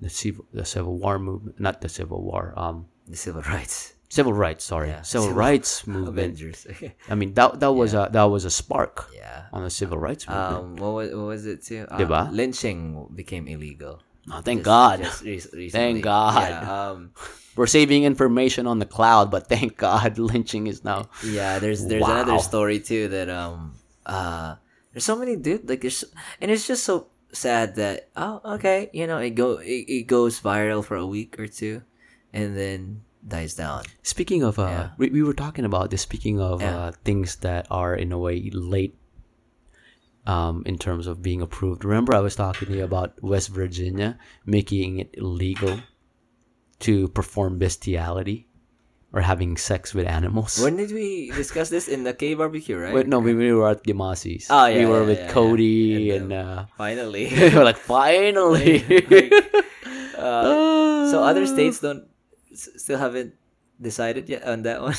[0.00, 3.94] the civil, the Civil War movement, not the Civil War, um, The civil rights.
[4.08, 4.64] civil rights.
[4.64, 6.18] Sorry, Yeah, civil, civil- rights movement.
[6.18, 6.66] Avengers.
[7.10, 9.46] I mean that that was a that was a spark yeah.
[9.52, 10.54] on the civil rights movement.
[10.56, 10.76] Um.
[10.76, 11.86] What was what was it too?
[11.90, 12.30] Uh, Diba?
[12.32, 14.02] Lynching became illegal.
[14.32, 14.96] oh, thank Just- God.
[15.22, 16.48] Just re- Thank God.
[16.50, 16.90] Yeah.
[16.90, 17.12] Um.
[17.56, 21.06] We're saving information on the cloud, but thank God lynching is now.
[21.22, 22.18] Yeah, there's there's Wow.
[22.18, 24.56] another story too that um uh
[24.92, 26.02] there's so many dude like there's
[26.42, 30.40] and it's just so sad that oh okay you know it go it, it goes
[30.40, 31.82] viral for a week or two
[32.32, 33.84] and then dies down.
[34.02, 34.88] Speaking of, uh, Yeah.
[34.98, 36.02] we, we were talking about this.
[36.02, 38.96] Speaking of uh, things that are in a way late,
[40.26, 41.84] um, in terms of being approved.
[41.84, 45.80] Remember, I was talking to you about West Virginia making it illegal
[46.80, 48.48] to perform bestiality.
[49.14, 50.58] Or having sex with animals.
[50.58, 52.92] When did we discuss this in the K barbecue, right?
[52.92, 54.50] Wait, no, we, we were at Gimasi's.
[54.50, 55.32] Oh, yeah, we were yeah, with yeah, yeah.
[55.32, 57.30] Cody And, and, uh, Finally.
[57.38, 58.82] we were like, finally.
[60.14, 62.06] Uh, so other states don't
[62.52, 63.34] s- still haven't
[63.80, 64.94] decided yet on that one.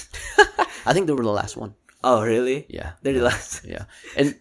[0.85, 1.73] I think they were the last one.
[2.03, 2.65] oh, really?
[2.69, 2.93] Yeah.
[3.01, 3.65] They're the last.
[3.65, 3.85] Yeah.
[4.15, 4.35] And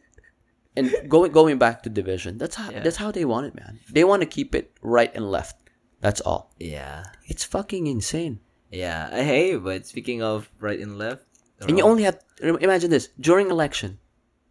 [0.77, 2.83] and going going back to division, that's how Yeah.
[2.83, 3.79] that's how they want it, man.
[3.89, 5.57] They want to keep it right and left.
[6.03, 6.53] That's all.
[6.59, 7.05] Yeah.
[7.25, 8.41] It's fucking insane.
[8.75, 9.09] Yeah.
[9.13, 11.23] Uh, Hey, but speaking of right and left.
[11.63, 13.99] And you only have imagine this during election.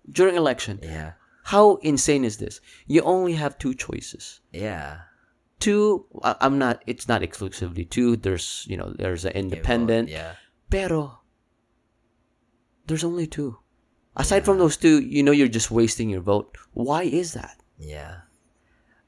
[0.09, 1.13] During election, Yeah.
[1.43, 2.59] how insane is this?
[2.87, 4.39] You only have two choices.
[4.51, 5.01] Yeah.
[5.59, 6.81] Two, I'm not.
[6.87, 8.15] It's not exclusively two.
[8.17, 10.09] There's you know there's an independent.
[10.09, 10.35] Yeah.
[10.69, 11.19] Pero
[12.87, 13.59] there's only two.
[14.15, 16.57] Aside from those two, you know you're just wasting your vote.
[16.73, 17.59] Why is that?
[17.79, 18.27] Yeah.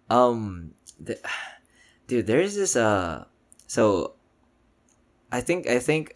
[0.10, 1.20] Um, the,
[2.08, 3.26] dude, there's this, uh,
[3.68, 4.16] so
[5.32, 6.16] I think, I think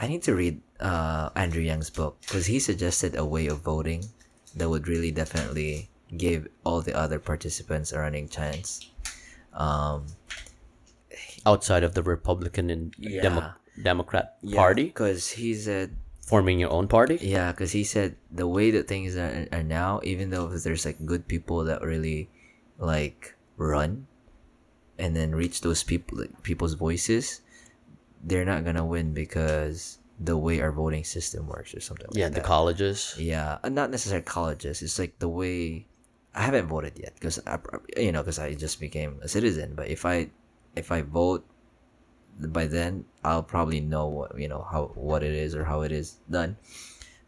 [0.00, 4.04] I need to read, uh, Andrew Young's book because he suggested a way of voting
[4.56, 8.90] that would really definitely give all the other participants a running chance.
[9.52, 10.06] Um,
[11.46, 13.22] Outside of the Republican and Yeah.
[13.22, 15.96] Demo- Democrat Party, because he said,
[16.26, 17.16] forming your own party.
[17.20, 21.04] Yeah, because he said the way that things are, are now, even though there's like
[21.06, 22.28] good people that really
[22.78, 24.06] like run
[24.98, 27.40] and then reach those people like, people's voices,
[28.22, 32.08] they're not gonna win because the way our voting system works or something.
[32.12, 32.46] Yeah, like the that.
[32.46, 33.14] colleges.
[33.18, 34.82] Yeah, uh, not necessarily colleges.
[34.82, 35.86] It's like the way
[36.34, 37.58] I haven't voted yet because I,
[37.96, 39.74] you know because I just became a citizen.
[39.74, 40.30] But if I
[40.74, 41.46] if I vote
[42.38, 45.92] by then, I'll probably know what you know how what it is or how it
[45.92, 46.56] is done.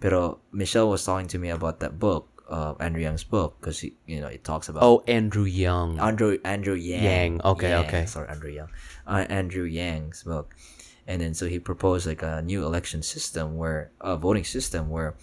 [0.00, 4.20] Pero Michelle was talking to me about that book, uh, Andrew Young's book, because you
[4.20, 6.00] know it talks about Oh, Andrew Young.
[6.00, 7.04] Andrew Andrew Yang.
[7.04, 8.04] Yang, okay, Yang, okay.
[8.06, 8.68] Sorry, Andrew Yang.
[9.06, 10.54] Uh, Andrew Yang's book,
[11.10, 15.16] and then so he proposed like a new election system where a voting system where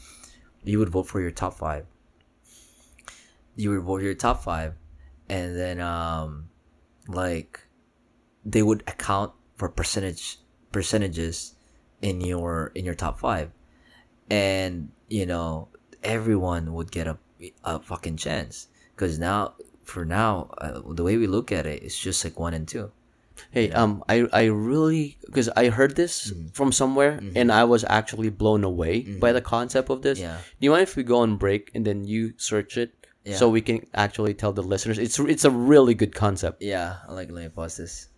[0.65, 1.85] you would vote for your top five.
[3.55, 4.73] You would vote your top five,
[5.29, 6.49] and then um,
[7.07, 7.61] like
[8.43, 10.39] they would account for percentage
[10.73, 11.55] percentages
[12.01, 13.51] in your in your top five,
[14.29, 15.69] and you know
[16.03, 17.17] everyone would get a
[17.63, 18.67] a fucking chance.
[18.93, 19.53] Because now
[19.85, 22.91] for now uh, the way we look at it it's just like one and two
[23.53, 26.53] Hey, um, I I really because I heard this Mm-hmm.
[26.57, 30.17] from somewhere and I was actually blown away by the concept of this.
[30.19, 30.41] Yeah.
[30.59, 32.93] Do you mind if we go on break and then you search it
[33.27, 33.35] Yeah.
[33.37, 34.97] so we can actually tell the listeners?
[34.97, 36.63] It's it's a really good concept.
[36.63, 38.09] yeah I like let me pause this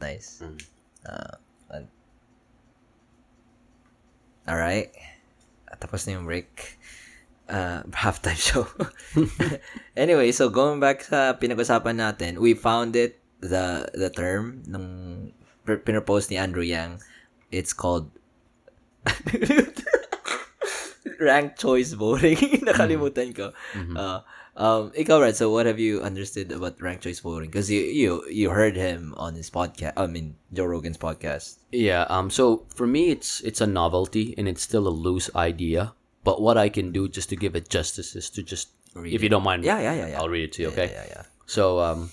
[0.00, 0.56] nice Mm.
[1.04, 1.36] uh,
[4.48, 4.90] all right
[5.78, 6.80] tapos na yung break
[7.48, 8.66] uh, halftime show
[9.96, 14.62] anyway so going back sa pinag-usapan natin we found it the the term
[15.64, 17.00] pr- pinropose ni Andrew Yang
[17.50, 18.10] it's called
[21.20, 22.36] ranked choice voting
[22.68, 23.52] nakalimutan ko
[23.96, 24.20] uh,
[24.56, 28.20] um ikaw Red so what have you understood about ranked choice voting because you you
[28.28, 32.02] you heard him on his podcast I mean Joe Rogan's podcast Yeah.
[32.10, 32.30] Um.
[32.30, 35.94] So for me, it's it's a novelty and it's still a loose idea.
[36.26, 39.22] But what I can do just to give it justice is to just, Read if
[39.22, 40.68] you don't mind, yeah yeah yeah yeah I'll read it to you.
[40.74, 40.90] Okay.
[40.90, 41.24] yeah yeah, yeah.
[41.46, 42.10] So, um,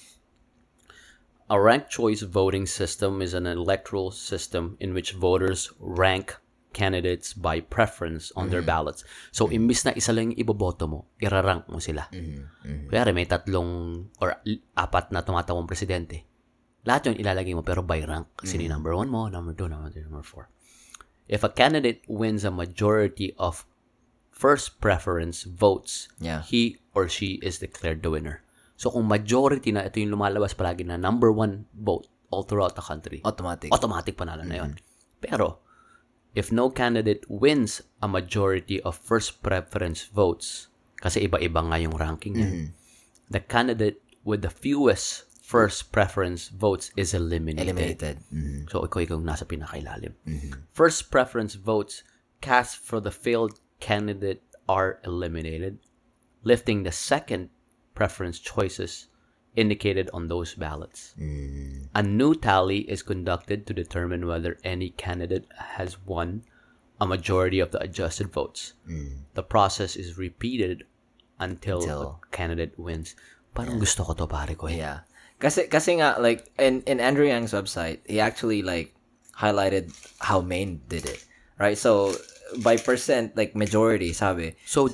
[1.49, 6.35] a ranked choice voting system is an electoral system in which voters rank
[6.73, 9.01] candidates by preference on their ballots.
[9.31, 12.05] So, imbis na isa lang yung iboboto mo, irarank mo sila.
[12.91, 14.37] Kaya may tatlong or
[14.77, 16.27] apat na tumatawang presidente.
[16.85, 18.27] Lahat yun ilalagay mo pero by rank.
[18.45, 20.51] Sino yung number one mo, number two, number three, number four.
[21.27, 23.65] If a candidate wins a majority of
[24.29, 26.43] first preference votes, Yeah.
[26.45, 28.45] he or she is declared the winner.
[28.77, 32.85] So kung majority na ito yung lumalabas palagi na number one vote all throughout the
[32.85, 34.77] country, automatic automatic panalo na yun.
[35.17, 35.65] Pero,
[36.37, 40.69] if no candidate wins a majority of first preference votes,
[41.01, 42.49] kasi iba-iba nga yung ranking niya,
[43.33, 47.73] the candidate with the fewest first preference votes is eliminated.
[47.73, 48.69] eliminated Mhm.
[48.69, 50.13] So, ikaw ikaw nasa pinakailalim.
[50.69, 52.05] First preference votes
[52.45, 55.79] cast for the failed candidate are eliminated,
[56.43, 57.49] lifting the second
[57.97, 59.09] preference choices
[59.57, 61.17] indicated on those ballots.
[61.97, 66.45] A new tally is conducted to determine whether any candidate has won
[67.01, 68.77] a majority of the adjusted votes.
[69.33, 70.85] The process is repeated
[71.41, 73.17] until, Until- a candidate wins.
[73.57, 74.77] Parang gusto ko to pare ko eh.
[74.77, 75.01] Yeah.
[75.41, 78.93] Kasi kasi nga like in in Andrew Yang's website, he actually like
[79.33, 79.89] highlighted
[80.21, 81.25] how Maine did it.
[81.57, 81.73] Right?
[81.77, 82.13] So
[82.61, 84.53] by percent like majority, sabi.
[84.69, 84.93] So,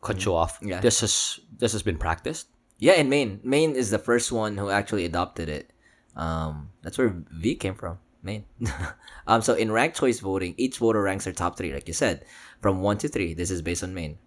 [0.00, 0.58] cut you off.
[0.62, 0.80] Yeah.
[0.80, 2.48] This is this has been practiced.
[2.78, 3.40] Yeah, in Maine.
[3.44, 5.70] Maine is the first one who actually adopted it.
[6.16, 7.98] Um that's where V came from.
[8.22, 8.44] Maine.
[9.26, 12.24] um, so in ranked choice voting, each voter ranks their top three, like you said,
[12.60, 13.34] from one to three.
[13.34, 14.18] This is based on Maine.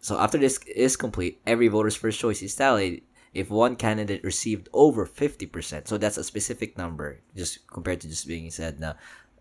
[0.00, 3.02] So after this is complete, every voter's first choice is tallied
[3.36, 5.86] if one candidate received over 50%.
[5.86, 8.94] So that's a specific number, just compared to just being said na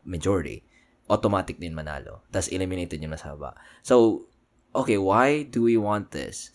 [0.04, 0.64] majority.
[1.10, 2.26] Automatic din manalo.
[2.32, 3.38] That's eliminated yung nasa.
[3.84, 4.26] So,
[4.76, 6.52] okay, why do we want this?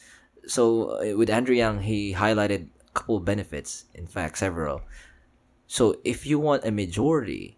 [0.46, 3.86] So, uh, with Andrew Yang, he highlighted a couple of benefits.
[3.94, 4.82] In fact, several.
[5.70, 7.56] So if you want a majority,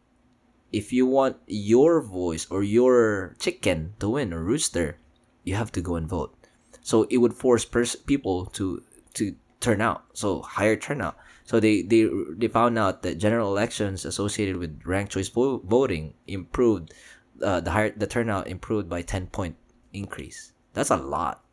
[0.71, 4.99] if you want your voice or your chicken to win or rooster,
[5.45, 6.37] you have to go and vote.
[6.83, 8.83] So it would force pers- people to
[9.15, 10.05] to turn out.
[10.13, 11.17] So higher turnout.
[11.47, 12.05] So they they
[12.37, 16.93] they found out that general elections associated with ranked choice vo- voting improved
[17.41, 19.57] uh, the higher the turnout improved by 10 point
[19.95, 20.52] increase.
[20.75, 21.45] That's a lot.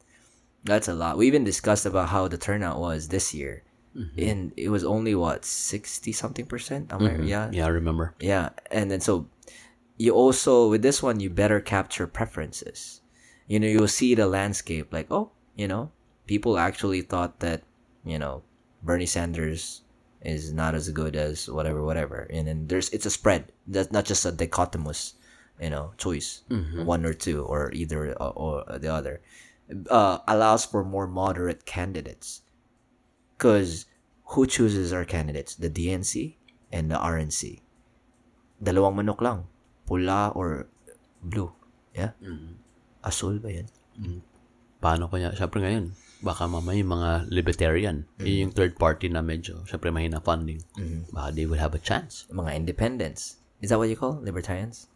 [0.63, 1.17] That's a lot.
[1.17, 3.63] We even discussed about how the turnout was this year.
[3.95, 4.19] Mm-hmm.
[4.21, 7.23] And it was only what 60 something percent am I- mm-hmm.
[7.23, 7.49] yeah.
[7.51, 8.13] Yeah, I remember.
[8.19, 8.49] yeah.
[8.71, 9.27] And then so
[9.97, 13.01] you also with this one you better capture preferences.
[13.47, 15.91] You know you'll see the landscape like oh you know
[16.27, 17.63] people actually thought that
[18.05, 18.43] you know
[18.83, 19.81] bernie sanders
[20.21, 22.27] is not as good as whatever whatever.
[22.29, 23.51] And then there's it's a spread.
[23.65, 25.13] That's not just a dichotomous
[25.59, 26.41] you know choice
[26.87, 29.21] one or two or either uh, or the other
[29.91, 32.41] uh, allows for more moderate candidates
[33.37, 33.85] because
[34.35, 35.55] who chooses our candidates?
[35.55, 36.35] The DNC
[36.71, 37.61] and the RNC.
[38.61, 39.47] Dalawang manok lang.
[39.87, 40.67] Pula or
[41.23, 41.49] blue.
[41.95, 42.13] Yeah?
[43.01, 43.67] Asul ba yan?
[44.81, 45.31] Paano kaya?
[45.33, 50.19] Siyempre ngayon, baka mamaya yung mga libertarian, yun yung third party na medyo, siyempre mahina
[50.21, 50.61] funding.
[51.09, 52.27] Baka they will have a chance.
[52.29, 53.39] Mga independents.
[53.61, 54.88] Is that what you call libertarians?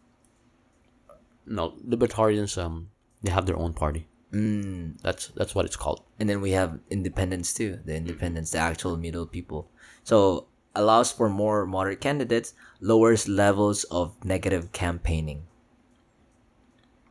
[1.46, 2.90] No, libertarians, um,
[3.22, 4.08] they have their own party.
[4.32, 5.00] Mm.
[5.02, 6.02] That's that's what it's called.
[6.18, 7.78] And then we have independents too.
[7.84, 9.70] The independents, the actual middle people.
[10.02, 15.46] So allows for more moderate candidates, lowers levels of negative campaigning.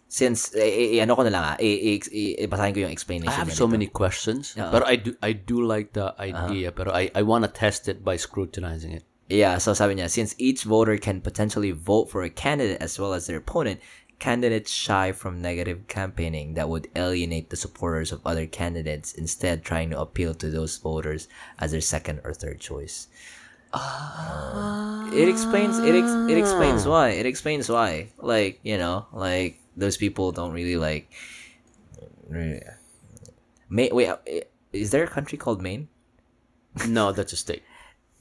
[0.10, 3.34] Since, eh, eh, ano ko na lang ah, eh, eh, eh, basahin ko yung explanation.
[3.34, 4.70] I have so many questions, Yeah.
[4.70, 8.06] but I do I do like the idea, but I I want to test it
[8.06, 9.10] by scrutinizing it.
[9.26, 13.18] Yeah, so sabi niya, since each voter can potentially vote for a candidate as well
[13.18, 13.82] as their opponent,
[14.20, 19.90] candidates shy from negative campaigning that would alienate the supporters of other candidates, instead trying
[19.90, 21.28] to appeal to those voters
[21.60, 23.08] as their second or third choice.
[23.74, 27.10] it explains it ex- it explains why.
[27.10, 28.10] It explains why.
[28.18, 31.10] Like, you know, like those people don't really like
[33.70, 34.18] Maine, wait, uh,
[34.72, 35.88] is there a country called Maine?
[36.88, 37.64] No, that's a state.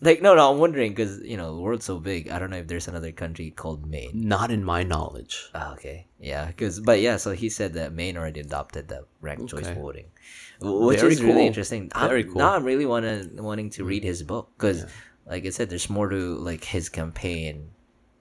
[0.04, 2.28] Like, no, no, I'm wondering because you know the world's so big.
[2.28, 4.10] I don't know if there's another country called Maine.
[4.14, 5.48] Not in my knowledge.
[5.54, 9.48] Ah, okay, yeah, because but yeah, so he said that Maine already adopted the ranked
[9.48, 10.06] choice voting,
[10.60, 11.88] which Very is really interesting.
[11.96, 12.38] Very I'm, cool.
[12.38, 14.84] Now I'm really wanna wanting to read his book because,
[15.24, 17.70] like I said, there's more to like his campaign.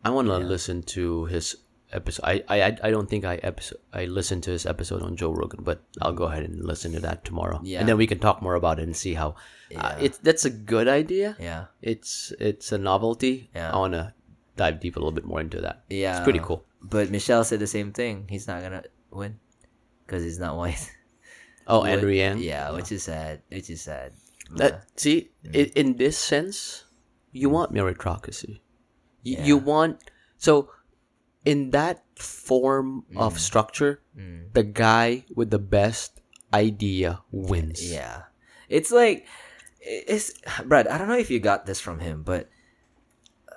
[0.05, 1.55] I want to listen to his
[1.91, 2.23] episode.
[2.23, 5.63] I, I I don't think I episode I listened to his episode on Joe Rogan,
[5.63, 7.59] but I'll go ahead and listen to that tomorrow.
[7.63, 7.79] Yeah.
[7.79, 9.33] and then we can talk more about it and see how.
[9.77, 11.35] Uh, it's that's a good idea.
[11.39, 13.49] Yeah, It's it's a novelty.
[13.55, 13.71] Yeah.
[13.71, 14.13] I want to
[14.57, 15.83] dive deep a little bit more into that.
[15.89, 16.65] yeah, it's pretty cool.
[16.81, 18.25] But Michelle said the same thing.
[18.29, 19.39] He's not gonna win
[20.05, 20.81] because he's not white.
[21.67, 22.39] Oh, Andrew Yang.
[22.41, 23.41] Yeah, which is sad.
[23.53, 24.13] Which is sad.
[24.57, 25.71] That see, Mm.
[25.77, 26.83] in this sense,
[27.31, 28.59] you want meritocracy.
[29.23, 30.01] Y- You want
[30.37, 30.73] so
[31.45, 33.21] in that form Mm.
[33.21, 34.01] of structure,
[34.53, 36.19] the guy with the best
[36.53, 37.79] idea wins.
[37.79, 38.23] Yeah.
[38.67, 39.25] It's like
[39.81, 40.33] it's
[40.65, 42.49] Brad, I don't know if you got this from him, but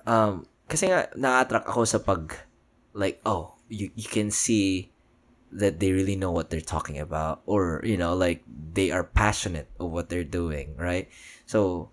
[0.07, 2.33] um kasi nga na-attract ako sa pag
[2.97, 4.91] like oh, you you can see
[5.55, 9.69] that they really know what they're talking about or you know like they are passionate
[9.79, 11.09] of what they're doing, right?
[11.47, 11.91] So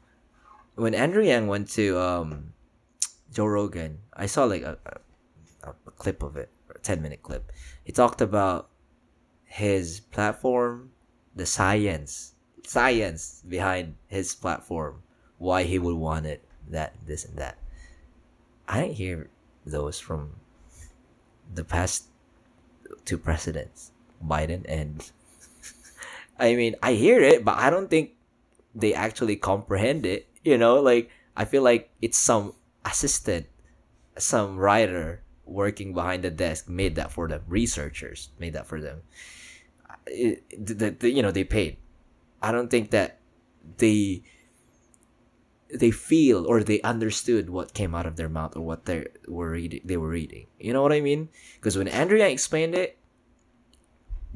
[0.75, 2.53] when Andrew Yang went to um
[3.31, 4.77] Joe Rogan, I saw like a,
[5.63, 7.51] a, a clip of it, a 10 minute clip.
[7.83, 8.69] He talked about
[9.45, 10.91] his platform,
[11.35, 12.33] the science,
[12.63, 15.03] science behind his platform,
[15.37, 17.57] why he would want it, that, this, and that.
[18.67, 19.29] I didn't hear
[19.65, 20.35] those from
[21.53, 22.05] the past
[23.05, 23.91] two presidents,
[24.25, 25.11] Biden and.
[26.39, 28.11] I mean, I hear it, but I don't think
[28.73, 30.27] they actually comprehend it.
[30.43, 32.53] You know, like I feel like it's some
[32.85, 33.47] assistant,
[34.17, 37.43] some writer working behind the desk made that for them.
[37.47, 39.01] Researchers made that for them.
[40.07, 41.77] It, the, the, you know, they paid.
[42.41, 43.19] I don't think that
[43.77, 44.23] they
[45.73, 49.51] they feel or they understood what came out of their mouth or what they were
[49.51, 49.79] reading.
[49.85, 50.47] They were reading.
[50.59, 51.29] You know what I mean?
[51.55, 52.97] Because when Andrew explained it,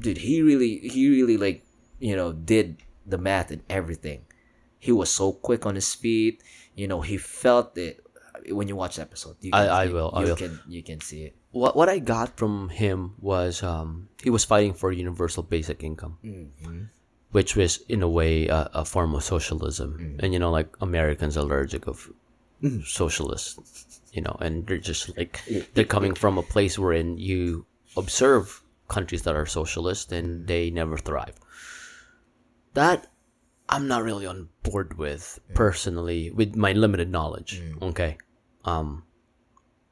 [0.00, 1.62] dude, he really, he really like,
[1.98, 4.24] you know, did the math and everything.
[4.78, 6.42] He was so quick on his feet.
[6.74, 8.00] You know, he felt it.
[8.52, 9.34] when you watch the episode.
[9.42, 10.36] You I- I you- will, I You will.
[10.36, 11.34] can you can see it.
[11.50, 16.16] what what I got from him was um, he was fighting for universal basic income,
[17.36, 19.90] which was in a way a, a form of socialism.
[20.00, 20.22] Mm.
[20.22, 22.10] And you know, like Americans are allergic of
[22.62, 22.80] mm.
[22.82, 25.42] socialists, you know, and they're just like
[25.74, 30.46] they're coming from a place wherein you observe countries that are socialist and mm.
[30.46, 31.36] they never thrive.
[32.72, 33.12] That
[33.68, 37.60] I'm not really on board with personally, with my limited knowledge.
[37.82, 38.16] Okay.
[38.64, 39.04] Um,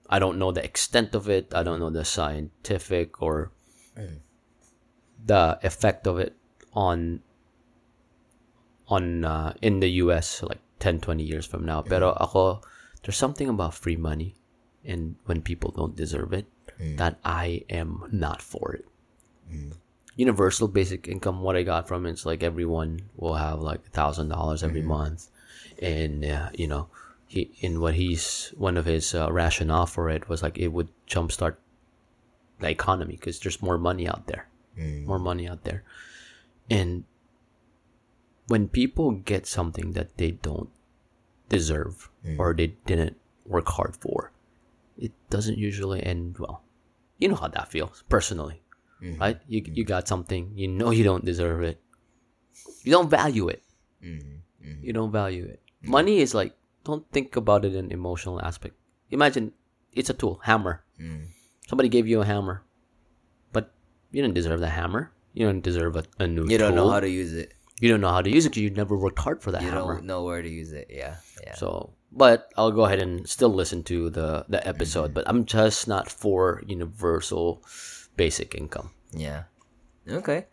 [0.08, 1.52] I don't know the extent of it.
[1.52, 3.52] I don't know the scientific or
[5.22, 6.36] the effect of it
[6.72, 7.20] on
[8.88, 11.82] on uh, in the US like 10 20 years from now.
[11.82, 12.60] Pero ako
[13.02, 14.34] there's something about free money
[14.84, 16.46] and when people don't deserve it
[16.98, 18.84] that I am not for it.
[20.16, 23.90] Universal basic income what I got from it is like everyone will have like a
[23.90, 25.28] thousand dollars every month.
[25.82, 26.88] And uh, you know
[27.26, 30.88] he in what he's one of his uh, rationale for it was like it would
[31.08, 31.56] jumpstart
[32.60, 34.46] the economy because there's more money out there,
[35.06, 35.82] more money out there,
[36.70, 37.04] and
[38.48, 40.68] when people get something that they don't
[41.48, 44.32] deserve or they didn't work hard for,
[44.96, 46.62] it doesn't usually end well.
[47.18, 48.62] You know how that feels personally,
[49.02, 49.20] mm-hmm.
[49.20, 49.40] right?
[49.48, 49.74] You mm-hmm.
[49.74, 51.80] you got something you know you don't deserve it,
[52.82, 53.62] you don't value it,
[54.02, 54.82] mm-hmm.
[54.82, 55.60] you don't value it.
[55.82, 58.74] Money is like don't think about it in emotional aspect.
[59.10, 59.52] Imagine
[59.92, 60.84] it's a tool, hammer.
[61.68, 62.62] Somebody gave you a hammer,
[63.52, 63.72] but
[64.10, 65.12] you didn't deserve the hammer.
[65.32, 67.54] You don't deserve a, a new You don't know how to use it.
[67.84, 69.68] You don't know how to use it because you never worked hard for that You
[69.68, 70.00] hammer.
[70.00, 70.88] don't know where to use it.
[70.88, 71.52] Yeah, yeah.
[71.60, 75.12] So, but I'll go ahead and still listen to the the episode.
[75.12, 77.60] But I'm just not for universal
[78.16, 78.96] basic income.
[79.12, 79.52] Yeah.
[80.08, 80.48] Okay.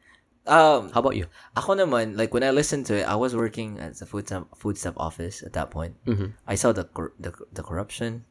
[0.50, 1.30] Um, How about you?
[1.54, 4.50] ako naman, like when I listened to it, I was working at the food stamp,
[4.58, 6.02] food stamp office at that point.
[6.10, 6.34] Mhm.
[6.50, 8.26] I saw the cor- the, the corruption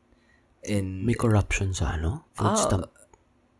[0.67, 2.27] in May corruption sa ano?
[2.35, 2.91] Food Ah, stamp.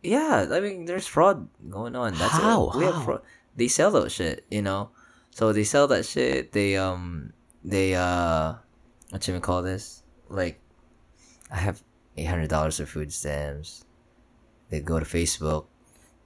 [0.03, 0.51] yeah.
[0.51, 2.11] I mean, there's fraud going on.
[2.19, 2.43] That's it.
[2.43, 2.75] How?
[2.75, 3.23] We have fraud.
[3.55, 4.91] They sell that shit, you know.
[5.31, 6.51] So they sell that shit.
[6.51, 7.33] They um
[7.63, 8.55] they uh
[9.09, 10.03] what you even call this?
[10.29, 10.59] Like,
[11.51, 11.81] I have
[12.17, 13.83] eight hundred dollars of food stamps.
[14.69, 15.65] They go to Facebook.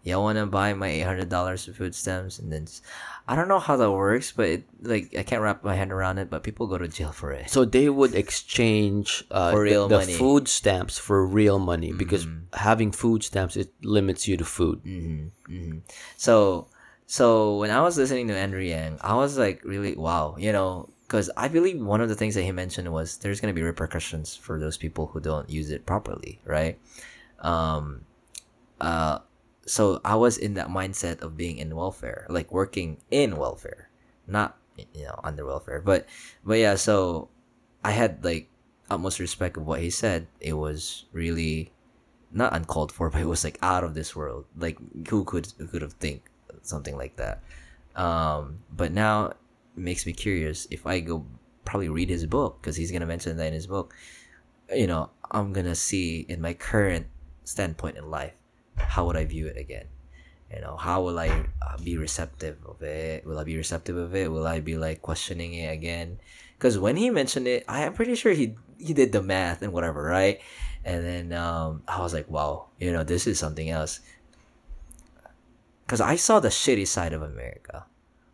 [0.03, 2.84] Y'all want to buy my eight hundred dollars of food stamps, and then just,
[3.27, 6.19] I don't know how that works, but it, like I can't wrap my hand around
[6.19, 6.30] it.
[6.30, 7.49] But people go to jail for it.
[7.49, 10.14] So they would exchange uh, For real the, the money.
[10.14, 14.82] food stamps for real money because having food stamps it limits you to food.
[16.18, 16.68] So,
[17.07, 20.90] so when I was listening to Andrew Yang, I was like, really, wow, you know,
[21.07, 23.61] because I believe one of the things that he mentioned was there's going to be
[23.61, 26.80] repercussions for those people who don't use it properly, right?
[27.40, 28.02] Um,
[28.82, 29.19] uh,
[29.68, 33.90] so I was in that mindset of being in welfare, like working in welfare,
[34.27, 36.07] not you know under welfare, but
[36.44, 36.76] but yeah.
[36.76, 37.30] So
[37.84, 38.49] I had like
[38.90, 40.27] utmost respect of what he said.
[40.40, 41.72] It was really
[42.32, 44.45] not uncalled for, but it was like out of this world.
[44.57, 44.77] Like
[45.07, 46.30] who could who could have think
[46.66, 47.44] something like that?
[47.96, 49.38] Um, but now it
[49.76, 51.26] makes me curious if I go
[51.64, 53.94] probably read his book because he's gonna mention that in his book.
[54.74, 57.08] You know, I'm gonna see in my current
[57.44, 58.34] standpoint in life
[58.78, 59.86] how would I view it again.
[60.54, 61.30] You know, how will I
[61.62, 63.26] uh, be receptive of it?
[63.26, 64.32] Will I be receptive of it?
[64.32, 66.20] Will I be like questioning it again?
[66.58, 69.74] Because when he mentioned it, I am pretty sure he he did the math and
[69.74, 70.40] whatever, right?
[70.84, 74.02] And then um, I was like, wow, you know, this is something else.
[75.86, 77.86] Because I saw the shitty side of America.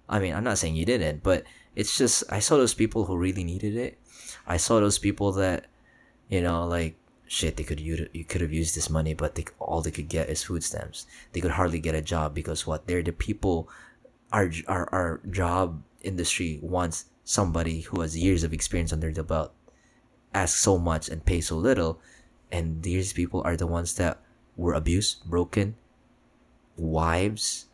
[0.07, 1.43] I mean, I'm not saying you didn't, but
[1.75, 3.97] it's just I saw those people who really needed it.
[4.45, 5.67] I saw those people that,
[6.29, 6.95] you know, like
[7.27, 10.09] shit, they could you you could have used this money, but they all they could
[10.09, 11.07] get is food stamps.
[11.31, 13.69] They could hardly get a job because what they're the people,
[14.31, 19.53] our our our job industry wants somebody who has years of experience under the belt,
[20.33, 22.01] ask so much and pay so little,
[22.51, 24.19] and these people are the ones that
[24.57, 25.75] were abused, broken,
[26.77, 27.67] wives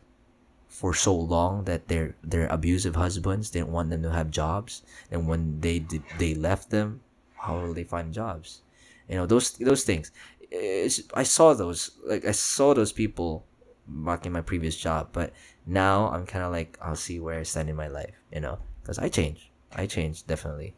[0.68, 4.82] for so long that their their abusive husbands didn't want them to have jobs.
[5.10, 7.00] And when they did, they left them
[7.38, 8.62] how will they find jobs?
[9.08, 10.10] You know those those things.
[10.50, 13.44] It's, i saw those like i saw those people
[13.86, 15.34] back in my previous job but
[15.66, 18.58] now i'm kind of like i'll see where i stand in my life you know
[18.80, 19.50] because i change.
[19.76, 20.74] I change definitely.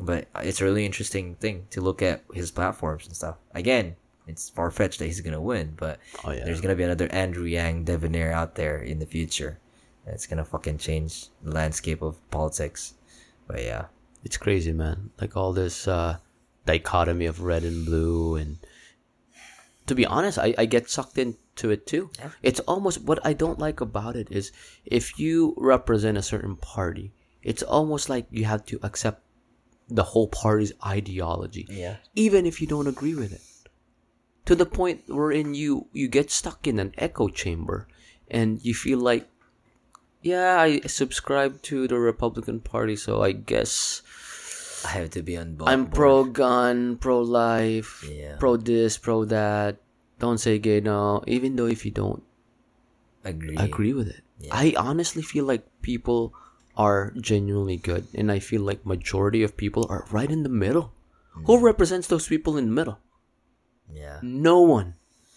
[0.00, 3.36] But it's a really interesting thing to look at his platforms and stuff.
[3.54, 6.44] Again it's far-fetched that he's gonna win but Oh yeah.
[6.44, 9.58] there's gonna be another Andrew Yang debonair out there in the future.
[10.06, 12.94] It's gonna fucking change the landscape of politics.
[13.46, 13.86] But yeah.
[14.24, 15.10] It's crazy, man.
[15.20, 16.16] Like all this uh,
[16.66, 18.58] dichotomy of red and blue, and
[19.86, 22.10] to be honest, I, I get sucked into it too.
[22.18, 22.30] Yeah.
[22.42, 24.52] It's almost what I don't like about it is
[24.84, 29.22] if you represent a certain party, it's almost like you have to accept
[29.88, 31.66] the whole party's ideology.
[31.68, 31.96] Yeah.
[32.14, 33.42] Even if you don't agree with it.
[34.46, 37.88] To the point wherein you you get stuck in an echo chamber
[38.30, 39.28] and you feel like
[40.24, 44.00] yeah, I subscribe to the Republican Party, so I guess
[44.84, 45.68] I have to be on board.
[45.68, 48.36] I'm pro gun, pro life, Yeah.
[48.40, 49.76] pro this, pro that.
[50.18, 52.22] Don't say gay no, even though if you don't
[53.22, 53.56] agree.
[53.56, 54.22] agree with it.
[54.50, 56.32] I honestly feel like people
[56.76, 60.92] are genuinely good and I feel like majority of people are right in the middle.
[61.46, 61.62] Who mm.
[61.62, 62.98] represents those people in the middle?
[63.92, 64.18] Yeah.
[64.22, 64.94] No one.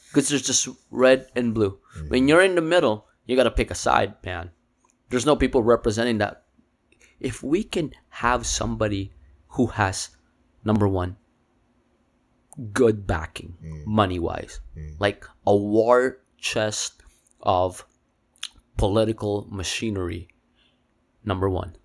[0.09, 1.79] Because there's just red and blue.
[1.97, 2.09] Mm-hmm.
[2.09, 4.51] When you're in the middle, you gotta pick a side, man.
[5.09, 6.43] There's no people representing that.
[7.19, 9.11] If we can have somebody
[9.49, 10.09] who has,
[10.63, 11.17] number one,
[12.73, 13.85] good backing, mm.
[13.85, 14.95] money wise, mm.
[14.99, 17.03] like a war chest
[17.41, 17.85] of
[18.77, 20.27] political machinery,
[21.23, 21.75] number one.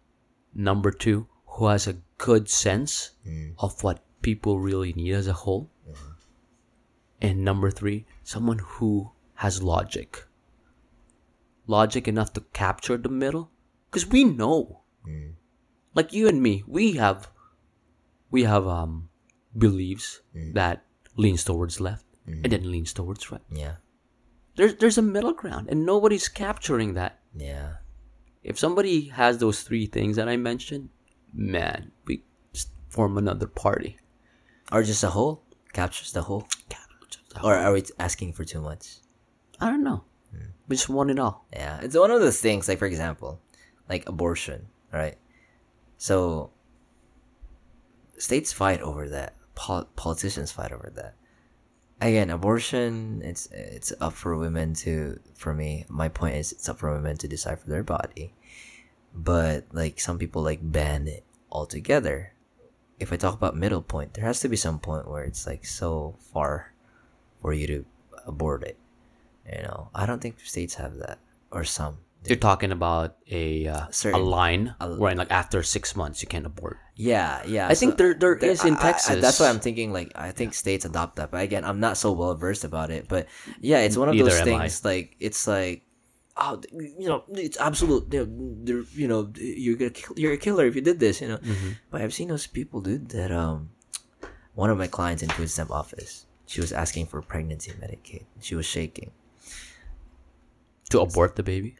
[0.54, 3.54] Number two, who has a good sense mm.
[3.58, 5.70] of what people really need as a whole.
[5.88, 6.11] Uh-huh.
[7.22, 10.26] And number three, someone who has logic.
[11.68, 13.50] Logic enough to capture the middle.
[13.88, 14.80] Because we know.
[15.08, 15.34] Mm.
[15.94, 17.30] Like you and me, we have
[18.30, 19.08] we have um
[19.56, 20.52] beliefs mm.
[20.54, 20.84] that
[21.16, 22.42] leans towards left mm.
[22.42, 23.42] and then leans towards right.
[23.50, 23.76] Yeah.
[24.56, 27.20] There's there's a middle ground and nobody's capturing that.
[27.36, 27.74] Yeah.
[28.42, 30.88] If somebody has those three things that I mentioned,
[31.32, 33.98] man, we just form another party.
[34.72, 36.46] Or just a whole captures the whole.
[37.42, 38.98] Or are we asking for too much?
[39.60, 40.04] I don't know.
[40.30, 40.50] Hmm.
[40.68, 41.46] We just want it all.
[41.52, 42.68] Yeah, it's one of those things.
[42.68, 43.40] Like for example,
[43.88, 45.16] like abortion, right?
[45.98, 46.50] So
[48.18, 49.36] states fight over that.
[49.54, 51.14] Pol- politicians fight over that.
[52.00, 53.22] Again, abortion.
[53.24, 55.20] It's it's up for women to.
[55.34, 58.34] For me, my point is, it's up for women to decide for their body.
[59.14, 62.34] But like some people like ban it altogether.
[62.98, 65.64] If I talk about middle point, there has to be some point where it's like
[65.64, 66.71] so far
[67.42, 67.84] for you to
[68.26, 68.78] abort it.
[69.44, 71.18] You know, I don't think states have that,
[71.50, 71.98] or some.
[72.24, 76.46] You're talking about a uh, a Certain- line where like after six months you can't
[76.46, 76.78] abort.
[76.94, 77.66] Yeah, yeah.
[77.66, 79.18] I think there- there is in I- I- Texas.
[79.20, 81.32] that's why I'm thinking like I think states adopt that.
[81.34, 83.08] But again, I'm not so well versed about it.
[83.10, 83.26] But
[83.58, 84.58] yeah, it's one of Neither those am I.
[84.70, 84.84] things.
[84.86, 85.82] Like it's like,
[86.38, 88.06] oh, you know, it's absolute.
[88.14, 91.18] You know, you know, you're gonna kill, you're a killer if you did this.
[91.20, 91.38] You know.
[91.42, 91.70] Mm-hmm.
[91.90, 93.08] But I've seen those people, dude.
[93.10, 93.70] That um,
[94.54, 98.26] one of my clients in food stamp office, she was asking for pregnancy Medicaid.
[98.38, 99.10] She was shaking.
[100.90, 101.76] To abort the baby?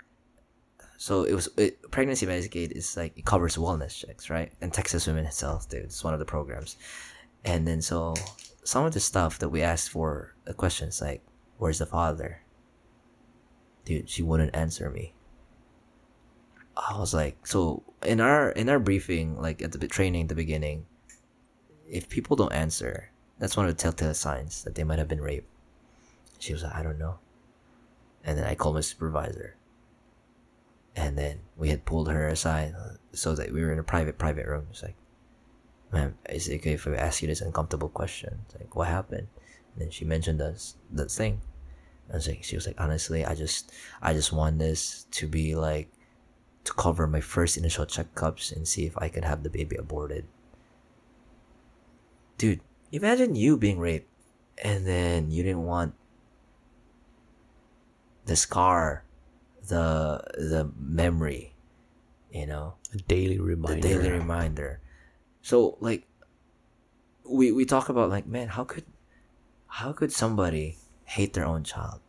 [0.96, 4.50] So it was it, pregnancy Medicaid is like it covers wellness checks, right?
[4.62, 6.78] And Texas Women's Health, dude, it's one of the programs.
[7.44, 8.14] And then so
[8.64, 11.20] some of the stuff that we asked for, the questions like,
[11.58, 12.40] "Where's the father?"
[13.84, 15.12] Dude, she wouldn't answer me.
[16.74, 20.34] I was like, so in our in our briefing, like at the training at the
[20.34, 20.86] beginning,
[21.86, 23.11] if people don't answer,
[23.42, 25.48] that's one of the telltale signs that they might have been raped.
[26.38, 27.18] She was like, I don't know.
[28.22, 29.56] And then I called my supervisor
[30.94, 32.72] and then we had pulled her aside
[33.12, 34.68] so that we were in a private private room.
[34.70, 34.94] It's like,
[35.92, 38.38] ma'am, is it okay if I ask you this uncomfortable question?
[38.46, 39.26] It's like, what happened?
[39.72, 41.40] And then she mentioned us that thing.
[42.12, 45.56] I was like, she was like, honestly, I just, I just want this to be
[45.56, 45.88] like,
[46.62, 50.26] to cover my first initial checkups and see if I could have the baby aborted.
[52.38, 52.60] Dude,
[52.92, 54.08] imagine you being raped,
[54.62, 55.94] and then you didn't want
[58.26, 59.04] the scar
[59.68, 61.52] the the memory
[62.32, 62.74] you know?
[62.94, 63.88] A daily the reminder.
[63.88, 64.80] daily reminder.
[65.42, 66.08] So like
[67.28, 68.84] we we talk about like man how could
[69.66, 72.00] how could somebody hate their own child?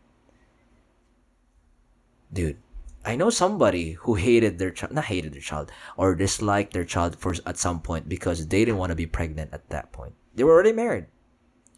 [2.31, 2.57] Dude
[3.05, 7.19] i know somebody who hated their child not hated their child or disliked their child
[7.19, 10.43] for at some point because they didn't want to be pregnant at that point they
[10.43, 11.05] were already married.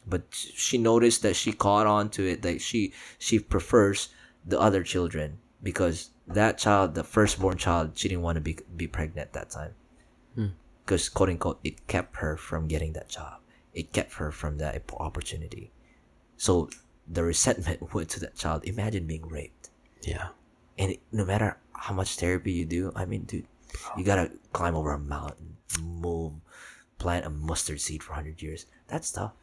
[0.08, 4.10] But she noticed that she caught on to it that she she prefers
[4.46, 8.88] the other children because that child the firstborn child she didn't want to be be
[8.88, 9.74] pregnant that time.
[10.36, 10.48] Hmm.
[10.86, 13.40] Because quote unquote it kept her from getting that job.
[13.74, 15.72] It kept her from that opportunity.
[16.38, 16.70] So
[17.08, 18.64] the resentment went to that child.
[18.66, 19.70] Imagine being raped.
[20.04, 20.28] Yeah.
[20.78, 23.48] and no matter how much therapy you do i mean dude
[23.98, 26.34] you gotta climb over a mountain move
[26.98, 28.66] plant a mustard seed for 100 years.
[28.88, 29.34] That's tough.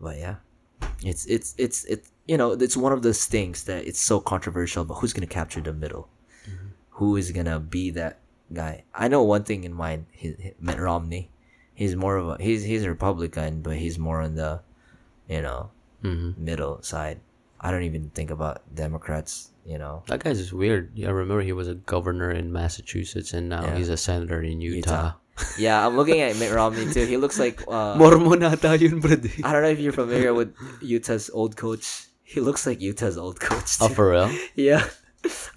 [0.00, 0.36] But yeah.
[1.02, 4.84] It's it's it's it's you know it's one of those things that it's so controversial
[4.84, 6.08] but who's gonna capture the middle?
[6.90, 8.18] Who is gonna be that
[8.52, 8.84] guy?
[8.94, 11.30] I know one thing in mind he, he- mitt romney.
[11.74, 14.60] He's more of a he's he's a republican but he's more on the
[15.28, 15.70] you know
[16.02, 17.20] hmm middle side.
[17.60, 20.02] I don't even think about democrats you know.
[20.08, 20.92] That guy's just weird.
[20.94, 23.76] Yeah, I remember he was a governor in Massachusetts and now Yeah.
[23.76, 24.76] he's a senator in Utah.
[24.90, 25.12] Utah.
[25.58, 27.04] Yeah, I'm looking at Mitt Romney too.
[27.04, 29.12] He looks like uh, Mormon ata yun, bro.
[29.44, 32.06] I don't know if you're familiar with Utah's old coach.
[32.24, 33.76] He looks like Utah's old coach.
[33.80, 34.30] Oh, for real?
[34.54, 34.84] yeah.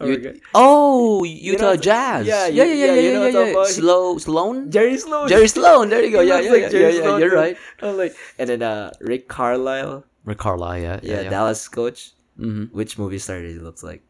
[0.01, 0.09] Oh
[0.55, 2.25] oh, Utah know- Jazz.
[2.25, 3.63] yeah, yeah, you- yeah, yeah, yeah, you yeah, know yeah, yeah.
[3.65, 4.71] Slow, Sloan?
[4.71, 5.27] Jerry Sloan.
[5.29, 5.89] Jerry Sloan.
[5.89, 6.21] There you go.
[6.21, 7.17] Yeah, yeah, like yeah, yeah, yeah.
[7.17, 7.57] You're right.
[7.81, 10.03] I'm like, and then uh, Rick Carlisle.
[10.25, 11.29] Rick Carlisle, yeah, Yeah, yeah.
[11.29, 12.13] Dallas coach.
[12.37, 14.03] hmm Which movie star does he looks like?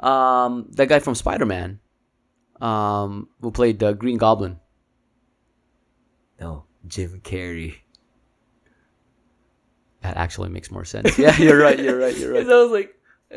[0.00, 1.78] Um, that guy from Spider Man,
[2.60, 4.58] um, who played the Green Goblin.
[6.42, 7.74] No, Jim Carrey.
[10.02, 11.16] That actually makes more sense.
[11.22, 11.78] Yeah, you're right.
[11.78, 12.16] You're right.
[12.16, 12.42] You're right.
[12.46, 12.90] I was like,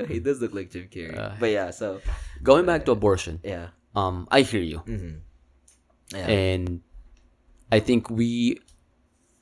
[0.10, 1.14] he does look like Jim Carrey.
[1.18, 2.02] Uh, but yeah, so
[2.42, 3.70] Going back to abortion, yeah.
[3.96, 5.22] um, I hear you, Mm-hmm.
[6.18, 6.28] Yeah.
[6.28, 6.82] and
[7.72, 8.60] I think we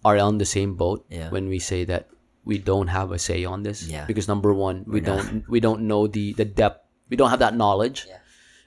[0.05, 1.29] are on the same boat Yeah.
[1.31, 2.09] when we say that
[2.43, 3.87] we don't have a say on this.
[3.87, 4.03] Yeah.
[4.05, 5.23] Because number one, we We're not.
[5.23, 6.83] don't we don't know the the depth.
[7.09, 8.19] We don't have that knowledge, Yeah.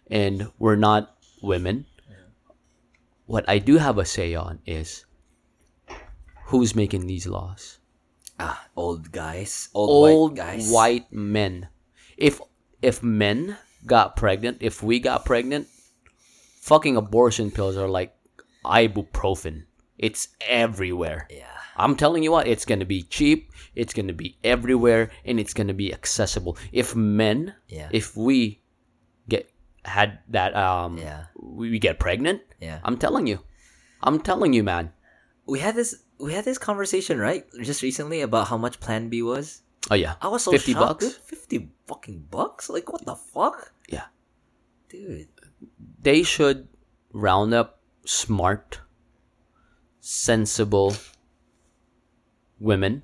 [0.09, 1.13] and we're not
[1.45, 1.85] women.
[3.27, 5.05] What I do have a say on is
[6.47, 7.79] who's making these laws.
[8.39, 10.71] ah, old guys, old, old white guys.
[10.71, 11.69] white men.
[12.17, 12.41] If
[12.83, 15.67] if men got pregnant, if we got pregnant,
[16.61, 18.15] fucking abortion pills are like
[18.65, 19.65] ibuprofen.
[19.99, 21.27] It's everywhere.
[21.31, 21.49] Yeah.
[21.77, 25.75] I'm telling you what, it's gonna be cheap, it's gonna be everywhere, and it's gonna
[25.75, 26.57] be accessible.
[26.73, 27.89] If men, Yeah.
[27.93, 28.61] if we
[29.87, 31.27] had that um Yeah.
[31.39, 32.81] we, we get pregnant, Yeah.
[32.85, 33.41] I'm telling you.
[34.03, 34.93] I'm telling you, man.
[35.47, 39.23] we had this we had this conversation right just recently about how much Plan B
[39.23, 39.63] was.
[39.91, 40.15] Oh yeah.
[40.21, 40.81] I was so 50 shocked.
[40.83, 41.05] bucks?
[41.07, 41.15] dude.
[41.25, 42.69] Fifty fucking bucks?
[42.69, 44.11] Like what the fuck, Yeah.
[44.91, 45.29] dude?
[46.03, 46.67] they should
[47.13, 48.81] round up smart,
[50.01, 50.95] sensible
[52.61, 53.03] women,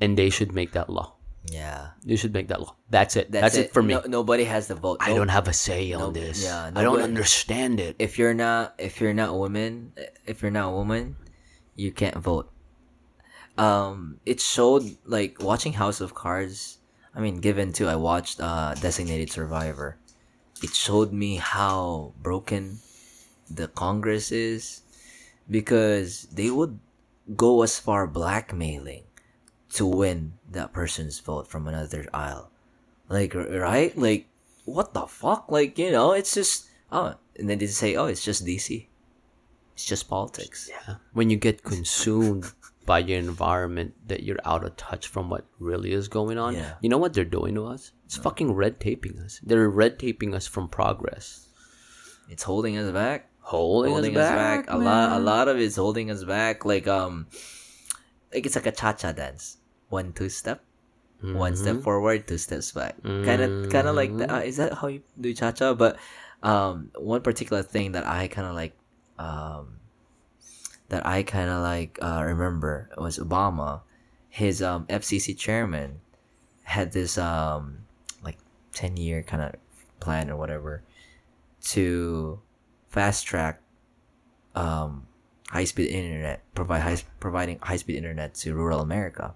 [0.00, 1.15] and they should make that law.
[1.50, 1.88] Yeah.
[2.04, 2.74] You should make that law.
[2.90, 3.30] That's it.
[3.30, 3.72] That's, it.
[3.72, 3.94] for me.
[3.94, 4.98] No, nobody has the vote.
[5.00, 6.42] I No- don't have a say on no- this.
[6.42, 7.96] yeah, I don't understand it.
[7.98, 9.92] If you're not, if you're not a woman,
[10.26, 11.16] if you're not a woman,
[11.74, 12.50] you can't vote.
[13.56, 16.78] Um, it showed like watching House of Cards.
[17.14, 19.96] I mean, given too, I watched uh Designated Survivor.
[20.62, 22.80] It showed me how broken
[23.48, 24.82] the Congress is
[25.48, 26.78] because they would
[27.36, 29.04] go as far blackmailing
[29.76, 32.50] to win that person's vote from another aisle.
[33.08, 33.96] Like, right?
[33.96, 34.26] Like,
[34.64, 35.50] what the fuck?
[35.50, 38.86] Like, you know, it's just, oh, and then they say, oh, it's just DC.
[39.74, 40.70] It's just politics.
[40.70, 40.96] Yeah.
[41.12, 42.50] When you get consumed
[42.86, 46.54] by your environment, that you're out of touch from what really is going on.
[46.54, 46.72] Yeah.
[46.80, 47.92] You know what they're doing to us?
[48.06, 49.40] It's fucking red taping us.
[49.42, 51.48] They're red taping us from progress.
[52.30, 53.28] It's holding us back.
[53.40, 54.70] Holding, holding us back.
[54.70, 56.64] A lot, a lot of it's holding us back.
[56.64, 57.26] Like, um,
[58.32, 59.58] like it's like a cha-cha dance.
[59.96, 60.60] One, two step.
[61.34, 63.00] One step forward, two steps back.
[63.24, 64.28] Kind of, kind of like that.
[64.30, 65.72] Uh, is that how you do cha-cha?
[65.72, 65.96] But
[66.44, 68.76] um, one particular thing that I kind of like,
[69.18, 69.80] um,
[70.92, 73.80] that I kind of like uh, remember was Obama.
[74.28, 76.04] His um FCC chairman
[76.62, 77.88] had this um
[78.22, 78.36] like
[78.76, 79.56] ten year kind of
[79.98, 80.84] plan or whatever
[81.72, 82.38] to
[82.92, 83.64] fast track
[84.54, 85.06] um
[85.48, 89.32] high speed internet provide high providing high speed internet to rural America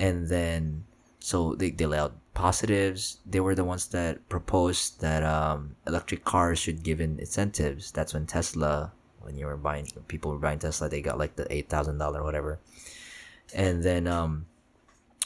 [0.00, 0.84] and then
[1.18, 3.18] so they, they out positives.
[3.26, 7.92] They were the ones that proposed that um, electric cars should give in incentives.
[7.92, 11.44] That's when tesla when you were buying people were buying tesla they got like the
[11.44, 12.58] $8000 whatever.
[13.54, 14.46] And then um,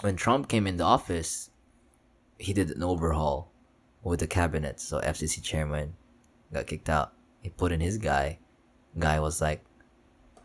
[0.01, 1.51] when trump came into office
[2.39, 3.53] he did an overhaul
[4.03, 4.81] with the cabinet.
[4.81, 5.95] So fcc chairman
[6.53, 7.13] got kicked out.
[7.41, 8.39] He put in his guy.
[8.99, 9.65] Guy was like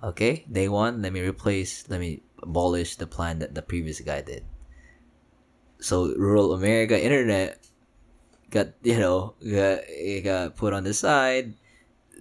[0.02, 4.22] okay day one let me replace let me abolish the plan that the previous guy
[4.22, 4.44] did.
[5.80, 7.60] So rural america internet
[8.50, 11.54] got you know got, it got put on the side.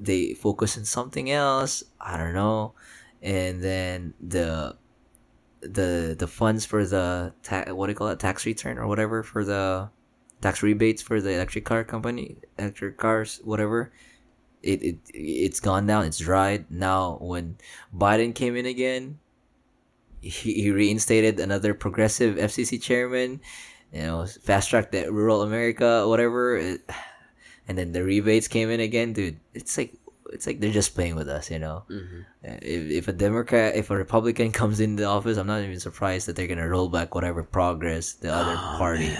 [0.00, 1.82] They focus on something else.
[2.00, 2.74] I don't know.
[3.22, 4.76] And then the
[5.60, 8.20] the the funds for the ta- what do you call it?
[8.20, 9.90] Tax return or whatever for the
[10.40, 13.92] tax rebates for the electric car company electric cars whatever.
[14.62, 16.04] It, it it's gone down.
[16.04, 16.70] It's dried.
[16.70, 17.58] Now when
[17.94, 19.18] biden came in again
[20.20, 23.40] he, reinstated another progressive fcc chairman
[23.92, 26.78] you know fast track that rural america whatever.
[27.68, 29.38] And then the rebates came in again dude.
[29.52, 29.92] It's like
[30.32, 31.84] it's like they're just playing with us you know?
[31.88, 32.20] Mm-hmm.
[32.44, 35.80] Uh, if, if a democrat if a republican comes in the office i'm not even
[35.80, 39.10] surprised that they're gonna roll back whatever progress the other oh, party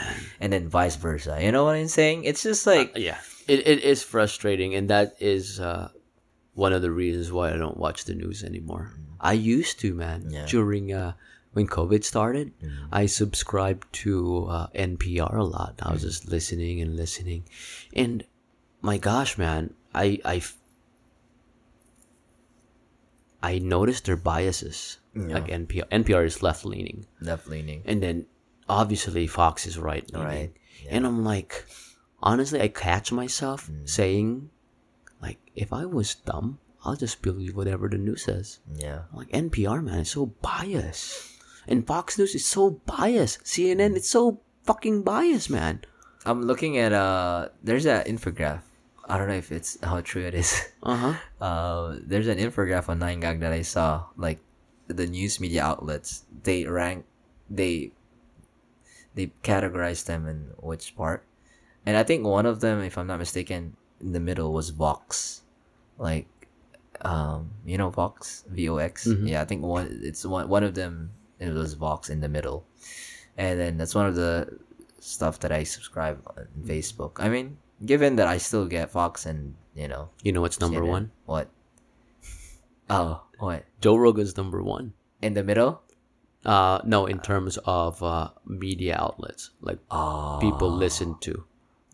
[0.41, 1.39] and then vice versa.
[1.41, 2.25] You know what i'm saying?
[2.25, 3.19] It's just uh, like yeah.
[3.47, 5.89] It, it is frustrating and that is uh,
[6.53, 10.27] one of the reasons why i don't watch the news anymore i used to man
[10.31, 10.47] Yeah.
[10.47, 11.12] during uh,
[11.53, 12.53] when covid started
[12.93, 17.45] i subscribed to uh, npr a lot i was just listening and listening
[17.95, 18.24] and
[18.82, 20.43] my gosh man I I
[23.43, 24.99] I noticed their biases.
[25.15, 27.82] Like NPR, NPR is left leaning, Left leaning.
[27.85, 28.27] and then
[28.69, 30.28] obviously Fox is right leaning.
[30.28, 30.53] Right,
[30.89, 31.65] And I'm like,
[32.23, 33.89] honestly, I catch myself Mm.
[33.89, 34.51] saying,
[35.20, 38.60] like, if I was dumb, I'll just believe whatever the news says.
[38.74, 39.02] Yeah.
[39.12, 41.36] Like NPR, man, is so biased,
[41.69, 43.44] and Fox News is so biased.
[43.44, 45.85] CNN, it's so fucking biased, man.
[46.24, 48.62] I'm looking at uh there's an infograph.
[49.05, 50.56] I don't know if it's how true it is.
[50.82, 51.15] Uh huh.
[51.44, 54.40] Uh there's an infograph on 9gag that I saw like
[54.89, 57.05] the news media outlets they rank
[57.48, 57.93] they
[59.15, 61.24] they categorize them in which part.
[61.85, 65.43] And I think one of them if I'm not mistaken in the middle was Vox.
[65.98, 66.28] Like
[67.05, 69.07] um you know Vox V O X.
[69.07, 72.66] Yeah, I think one it's one one of them it was Vox in the middle.
[73.37, 74.59] And then that's one of the
[74.99, 77.23] stuff that I subscribe on Facebook.
[77.23, 77.57] I mean,
[77.87, 80.89] given that I still get Fox and, you know, You know what's number CNN.
[80.89, 81.11] one?
[81.27, 81.47] What?
[82.91, 83.65] Oh, what?
[83.81, 84.93] Joe Rogan's number one.
[85.23, 85.83] In the middle?
[86.45, 90.39] Uh, no, in terms of uh, media outlets, like Oh.
[90.41, 91.45] people listen to,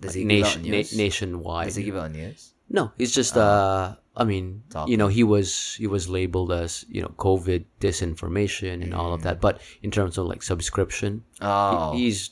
[0.01, 0.97] Does like he give out nation, na- news?
[0.97, 1.67] nationwide.
[1.67, 2.53] Does he give out news?
[2.71, 3.37] no, he's just.
[3.37, 8.83] Uh, I mean, you know, he was he was labeled as you know COVID disinformation
[8.83, 9.39] and all of that.
[9.39, 9.41] Mm.
[9.41, 11.93] But in terms of like subscription, he- Oh.
[11.95, 12.31] he's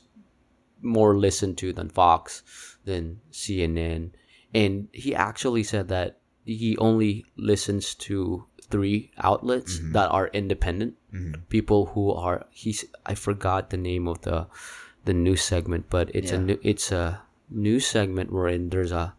[0.80, 2.42] more listened to than Fox,
[2.84, 4.10] than CNN,
[4.54, 9.92] and he actually said that he only listens to three outlets mm-hmm.
[9.92, 10.94] that are independent.
[11.12, 11.42] Mm-hmm.
[11.48, 14.46] People who are he's I forgot the name of the
[15.04, 19.14] the news segment, but it's a new, it's a news segment wherein there's a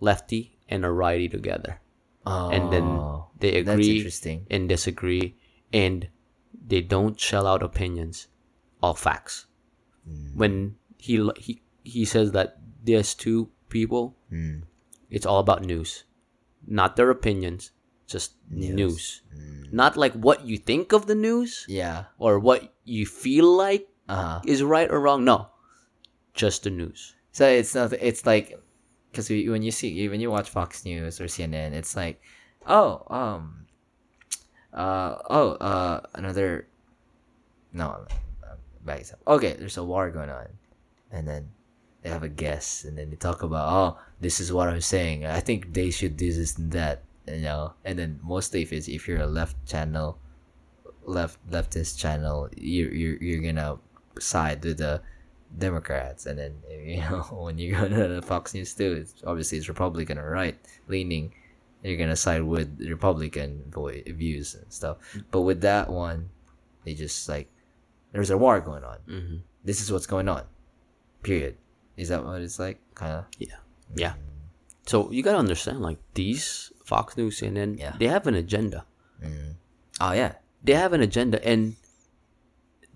[0.00, 1.78] lefty and a righty together,
[2.26, 2.50] oh.
[2.50, 2.84] and then
[3.38, 4.02] they agree
[4.50, 5.38] and disagree,
[5.72, 6.08] and
[6.50, 8.26] they don't shell out opinions,
[8.82, 9.46] all facts.
[10.02, 10.34] Hmm.
[10.34, 10.54] When
[10.98, 14.66] he he he says that there's two people, Hmm.
[15.10, 16.04] it's all about news,
[16.66, 17.70] not their opinions,
[18.10, 19.22] just news.
[19.32, 19.70] Hmm.
[19.70, 22.04] Not like what you think of the news Yeah.
[22.18, 24.40] or what you feel like Uh-huh.
[24.44, 25.24] is right or wrong.
[25.24, 25.48] No,
[26.34, 27.14] just the news.
[27.32, 27.92] So it's not.
[27.98, 28.54] It's like
[29.14, 32.20] because when you see when you watch Fox News or CNN, it's like,
[32.66, 33.66] oh, um,
[34.72, 36.66] uh, oh, uh, another.
[37.72, 38.06] No,
[38.84, 39.20] back up.
[39.26, 40.48] Okay, there's a war going on,
[41.12, 41.50] and then
[42.02, 45.24] they have a guest, and then they talk about, oh, this is what I'm saying.
[45.24, 47.74] I think they should do this and that, you know.
[47.84, 50.18] And then mostly if it's if you're a left channel,
[51.04, 53.78] left leftist channel, you you you're gonna
[54.18, 55.02] side with the
[55.58, 59.58] Democrats, and then you know when you go to the Fox News too, it's obviously
[59.58, 60.56] it's Republican or right
[60.88, 61.32] leaning.
[61.82, 63.70] You're gonna side with Republican
[64.06, 64.98] views and stuff.
[65.30, 66.30] But with that one,
[66.84, 67.48] they just like
[68.12, 68.98] there's a war going on.
[69.08, 69.36] Mm-hmm.
[69.64, 70.44] This is what's going on.
[71.22, 71.56] Period.
[71.96, 72.78] Is that what it's like?
[72.94, 73.24] Kind of.
[73.38, 73.56] Yeah,
[73.94, 74.14] yeah.
[74.86, 77.96] So you gotta understand, like these Fox News, CNN, Yeah.
[77.98, 78.84] they have an agenda.
[80.00, 80.34] Oh yeah.
[80.62, 81.76] They have an agenda, and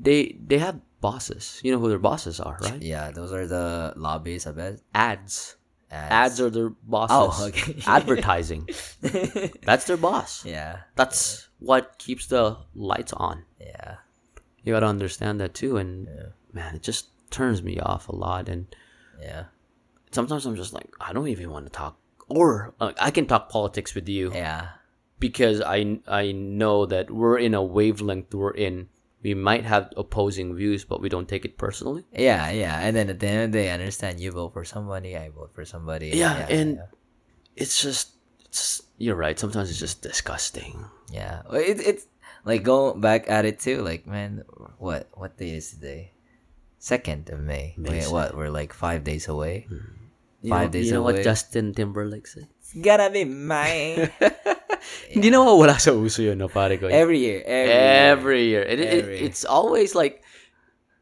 [0.01, 1.61] they they have bosses.
[1.63, 2.81] You know who their bosses are, right?
[2.83, 3.11] Yeah.
[3.11, 4.47] Those are the lobbies.
[4.47, 4.81] I bet.
[4.95, 5.57] Ads.
[5.91, 6.13] Ads.
[6.13, 7.17] Ads are their bosses.
[7.41, 7.77] Oh, okay.
[7.87, 8.69] Advertising.
[9.65, 10.45] That's their boss.
[10.45, 10.81] Yeah.
[10.97, 13.45] That's what keeps the lights on.
[13.61, 13.97] Yeah.
[14.63, 15.77] You gotta understand that too.
[15.79, 16.09] And
[16.53, 18.49] man, it just turns me off a lot.
[18.49, 18.67] And
[19.21, 19.45] Yeah.
[20.11, 21.97] sometimes I'm just like, I don't even want to talk.
[22.29, 24.69] Or uh, I can talk politics with you Yeah.
[25.19, 28.89] because I I know that we're in a wavelength we're in.
[29.23, 32.05] We might have opposing views, but we don't take it personally.
[32.13, 32.79] Yeah, yeah.
[32.79, 35.29] And then at the end of the day, I understand you vote for somebody, I
[35.31, 36.11] vote for somebody.
[36.15, 36.87] Yeah, and yeah.
[37.57, 38.15] it's just
[38.45, 39.39] it's you're right.
[39.39, 40.85] Sometimes it's just disgusting.
[41.13, 41.43] Yeah.
[41.53, 42.07] It, it's
[42.45, 43.83] like going back at it too.
[43.83, 44.45] Like, man,
[44.79, 46.13] what what day is today?
[46.79, 47.75] Second of May.
[47.77, 48.37] May Wait, what?
[48.37, 49.67] We're like five days away.
[49.69, 49.99] Hmm.
[50.43, 51.23] You Five know, days you know what.
[51.23, 52.47] Justin Timberlake said?
[52.61, 54.11] It's gonna be mine.
[55.15, 56.89] Hindi na wala sa uso yun, no, pare ko.
[56.89, 57.41] every year.
[57.47, 58.63] Every, Every year.
[58.63, 60.23] It, it- Every- it's always like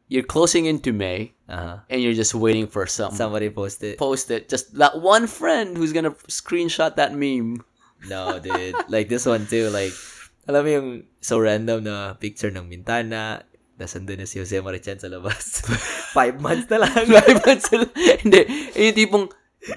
[0.07, 1.79] you're closing into May Uh-huh.
[1.87, 3.95] and you're just waiting for some Somebody posted.
[3.95, 4.51] post it.
[4.51, 7.63] Just that one friend who's gonna screenshot that meme.
[8.11, 8.75] No, dude.
[8.91, 9.71] like this one too.
[9.71, 9.95] Like,
[10.43, 10.89] alam mo yung
[11.23, 13.47] so random na picture ng bintana.
[13.79, 15.63] Nasaan doon na si Jose Marichan sa labas.
[16.17, 16.93] Five months na lang.
[17.07, 17.91] Five months na lang.
[18.27, 18.41] Hindi.
[18.75, 19.25] Yung tipong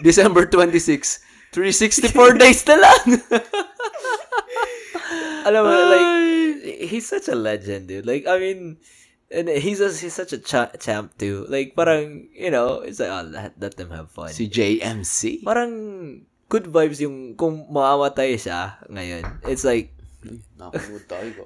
[0.03, 3.03] December 26, 364 days na lang.
[5.47, 6.09] Alam mo, like,
[6.89, 8.07] he's such a legend, dude.
[8.07, 8.79] Like, I mean,
[9.31, 11.47] and he's a, he's such a cha- champ too.
[11.49, 14.31] Like, parang, you know, it's like, oh, let, let them have fun.
[14.31, 15.45] si JMC.
[15.45, 19.47] Parang, good vibes yung, kung mamamatay siya ngayon.
[19.47, 19.95] It's like,
[20.61, 21.43] Nakalimut tayo ko.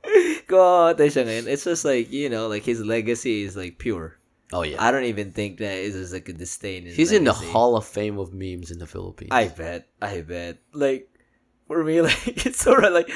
[0.50, 4.20] kung mamamatay siya ngayon, it's just like, you know, like, his legacy is like pure.
[4.52, 4.82] Oh yeah.
[4.82, 6.86] I don't even think that is like a disdain.
[6.86, 7.32] He's in the.
[7.32, 9.30] Hall of Fame of memes in the Philippines.
[9.30, 9.88] I bet.
[10.02, 10.58] I bet.
[10.72, 11.08] Like,
[11.70, 13.06] for me, like, it's sort of like,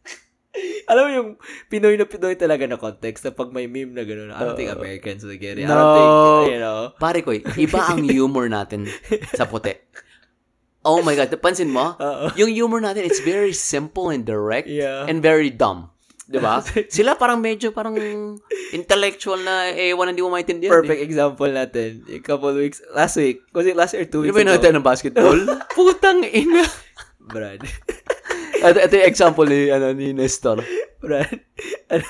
[0.88, 1.28] alam mo yung
[1.68, 4.72] Pinoy na Pinoy talaga na context na pag may meme na gano'n, I don't think
[4.72, 5.66] Americans will get it.
[5.66, 5.92] I don't No.
[5.92, 6.12] think,
[6.48, 6.80] you know.
[6.96, 8.88] Pare ko, iba ang humor natin
[9.38, 9.76] sa puti.
[10.80, 11.92] Oh my God, napansin mo?
[11.96, 12.32] Oo.
[12.36, 15.04] Yung humor natin, it's very simple and direct Yeah.
[15.04, 15.92] and very dumb.
[16.24, 16.64] Di ba?
[16.88, 17.96] Sila parang medyo parang
[18.72, 20.72] intellectual na ewan hindi mo maintindihan.
[20.72, 22.00] Perfect example natin.
[22.08, 24.56] A couple weeks, last week, was it last or two weeks ba yung ago?
[24.56, 25.36] natin ng basketball?
[25.76, 26.64] Putang ina.
[27.24, 27.60] Brad.
[28.64, 30.64] Ito, ito yung example ni, ano, ni Nestor.
[30.96, 31.28] Brad.
[31.92, 32.04] Ano,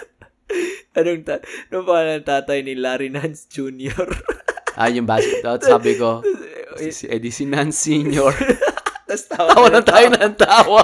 [0.95, 4.07] anong, ta- anong pangalan ng tatay ni Larry Nance Jr.?
[4.75, 5.63] Ah, yung basketball.
[5.71, 6.19] Sabi ko,
[6.75, 8.35] si, si Eddie Sinan Senior.
[9.07, 10.83] Tapos tawa, Tawa na tayo ng tawa.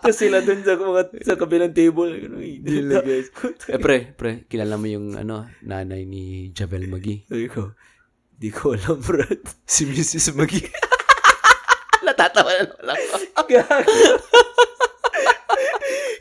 [0.00, 2.16] Tapos sila dun sa, mga, sa kabilang table.
[2.16, 3.28] Ano, Dila, guys.
[3.68, 7.28] eh, pre, pre, kilala mo yung, ano, nanay ni Javel Magi.
[7.28, 7.76] Sabi ko,
[8.36, 9.44] di ko alam, Brad.
[9.68, 10.32] Si Mrs.
[10.32, 10.64] Magi.
[12.06, 12.98] Natatawa na lang
[13.36, 13.52] ako.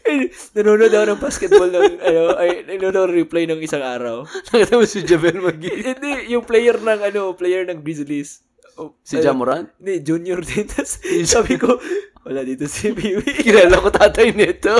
[0.09, 4.25] Eh, nanonood ako ng basketball ng, ano, ay, nanonood replay ng isang araw.
[4.51, 5.71] Nakita mo si Javel Magi.
[5.95, 8.43] Hindi, yung player ng, ano, player ng Grizzlies.
[8.79, 9.63] Oh, Si ano, Jamoran?
[9.79, 10.65] Hindi, junior din.
[10.67, 11.77] Tapos, sabi ko,
[12.23, 13.43] wala dito si Biwi.
[13.43, 14.75] Kilala ko tatay nito.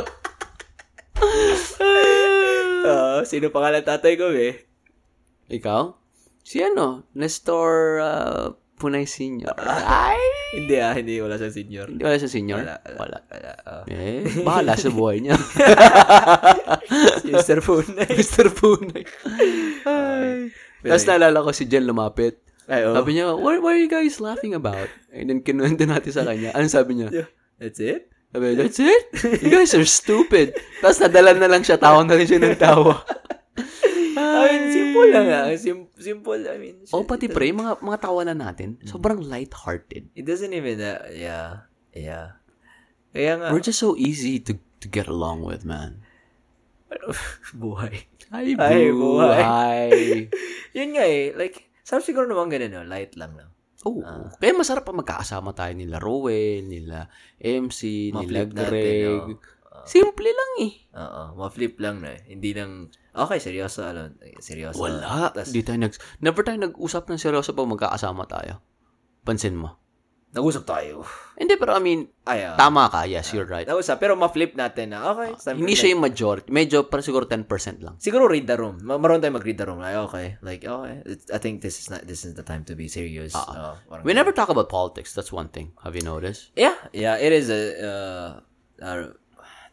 [2.90, 4.66] Ah, sino pangalan tatay ko, eh?
[5.52, 6.00] Ikaw?
[6.42, 7.06] Si ano?
[7.14, 8.48] Nestor uh,
[8.80, 9.51] Punay Senior.
[9.60, 10.15] Ay!
[10.56, 11.19] Hindi ah, hindi.
[11.22, 11.91] Wala sa senior.
[11.91, 12.64] Hindi wala sa senior?
[12.64, 12.76] Wala.
[12.97, 13.18] Wala.
[13.27, 13.51] wala.
[13.68, 13.84] ah.
[13.85, 15.38] Eh, bahala sa buhay niya.
[17.22, 17.61] si Mr.
[17.61, 18.10] Funay.
[18.18, 18.49] Mr.
[18.49, 19.03] Punay.
[19.85, 20.49] Ay.
[20.81, 22.41] Tapos naalala ko si Jen lumapit.
[22.65, 22.97] Ay, oh.
[22.97, 24.89] Sabi niya, what, what are you guys laughing about?
[25.14, 26.53] And then kinuwento natin sa kanya.
[26.57, 27.30] Ano sabi niya?
[27.61, 28.10] That's it?
[28.34, 29.03] Sabi niya, that's it?
[29.41, 30.57] You guys are stupid.
[30.81, 31.77] Tapos nadala na lang siya.
[31.77, 33.01] Tawa na rin siya ng tawa.
[34.20, 35.46] I mean, simple lang ah.
[35.56, 36.76] Sim- simple, I mean.
[36.91, 40.12] O shit, pati pre, mga, mga tawanan natin, sobrang light-hearted.
[40.14, 41.70] It doesn't even, uh, yeah.
[41.96, 42.40] Yeah.
[43.16, 46.04] Kaya nga, We're just so easy to to get along with, man.
[47.62, 48.06] buhay.
[48.30, 49.91] Ay, Ay, buhay.
[50.78, 52.86] Yun nga eh, like, sabi siguro naman ganun, no?
[52.86, 53.50] light lang lang.
[53.88, 54.04] Oh,
[54.44, 57.08] kaya masarap pa magkakasama tayo nila Rowan, nila
[57.40, 59.40] MC, nila Ma-flip natin, Greg.
[59.40, 59.58] no?
[59.88, 60.74] Simple lang eh.
[61.00, 62.22] Oo, ma-flip lang na eh.
[62.28, 62.91] Hindi lang,
[63.26, 64.80] okay, seryoso, ano, seryoso.
[64.80, 65.32] Wala.
[65.34, 68.64] Tas, Di tayo nag, never tayo nag-usap ng seryoso pag magkakasama tayo.
[69.24, 69.76] Pansin mo.
[70.30, 71.02] nag-usap tayo.
[71.41, 72.54] Hindi, pero I mean, Ay, ah.
[72.54, 73.10] tama ka.
[73.10, 73.66] Yes, you're right.
[73.66, 75.34] Nag-usap, pero ma-flip natin na, okay.
[75.34, 76.54] for Hindi siya yung majority.
[76.54, 77.50] Medyo, para siguro 10%
[77.82, 77.98] lang.
[77.98, 78.78] Siguro read the room.
[78.86, 79.82] Ma- Maroon tayo mag-read the room.
[79.82, 80.38] Like, okay.
[80.46, 81.02] Like, okay.
[81.10, 83.34] It's, I think this is not, this is the time to be serious.
[83.34, 85.18] Oo, parang- We never talk about politics.
[85.18, 85.74] That's one thing.
[85.82, 86.54] Have you noticed?
[86.54, 88.30] Yeah, yeah, it is a, uh,
[88.86, 88.91] a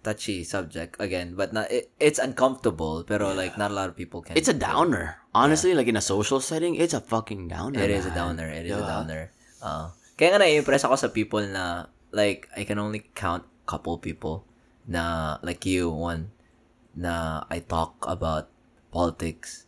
[0.06, 4.22] touchy subject again, but not, it, it's uncomfortable, pero like not a lot of people
[4.22, 4.38] can.
[4.38, 5.18] It's a downer.
[5.34, 7.82] Honestly, like in a social setting, it's a fucking downer.
[7.82, 8.38] It is a man.
[8.38, 8.48] downer.
[8.54, 9.34] It is a downer.
[9.58, 14.46] Uh, kaya nga na-impress ako sa people na, like, I can only count couple people
[14.86, 16.30] na, like you, one,
[16.94, 18.46] na I talk about
[18.94, 19.66] politics,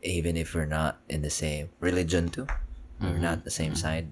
[0.00, 2.48] even if we're not in the same religion too.
[2.98, 4.10] We're not the same side.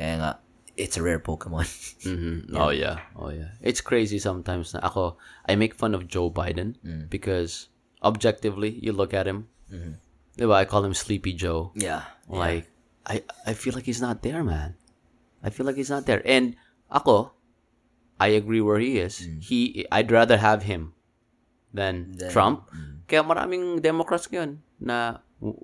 [0.00, 0.30] Kaya nga,
[0.78, 1.66] it's a rare Pokemon.
[2.06, 2.54] Mhm.
[2.54, 3.02] Oh yeah.
[3.18, 3.58] Oh yeah.
[3.58, 7.10] It's crazy sometimes na ako I make fun of Joe Biden Mm.
[7.10, 7.66] because
[8.00, 9.50] objectively you look at him.
[9.66, 9.98] Mm-hmm.
[10.38, 10.54] Diba?
[10.54, 11.74] I call him Sleepy Joe.
[11.74, 12.06] yeah.
[12.30, 12.70] Like
[13.02, 14.78] I I feel like he's not there, man.
[15.42, 16.22] I feel like he's not there.
[16.22, 16.54] And
[16.86, 17.34] ako
[18.22, 19.18] I agree where he is.
[19.42, 20.94] He I'd rather have him
[21.74, 22.70] than Trump.
[23.10, 25.22] Kaya maraming Democrats ngayon na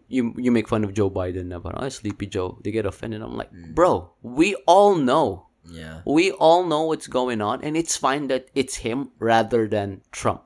[0.09, 2.59] you you make fun of Joe Biden parang, oh, Sleepy Joe.
[2.63, 3.23] They get offended.
[3.23, 6.03] I'm like, bro, we all know Yeah.
[6.07, 10.43] we all know what's going on and it's fine that it's him rather than Trump.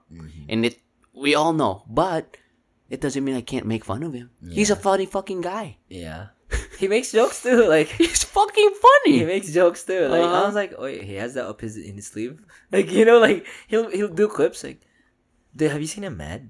[0.49, 0.81] And it
[1.15, 2.37] we all know, but
[2.89, 4.31] it doesn't mean I can't make fun of him.
[4.49, 5.79] He's a funny fucking guy.
[5.89, 6.33] Yeah.
[6.79, 7.67] He makes jokes too.
[7.69, 9.19] Like, He's fucking funny.
[9.19, 10.07] he makes jokes too.
[10.09, 10.47] Like I Uh-huh.
[10.47, 12.39] was like, oh, he has that up his in his sleeve.
[12.73, 14.63] Like you know, like he'll he'll do clips.
[14.65, 14.81] Like,
[15.55, 16.49] dude, have you seen him mad?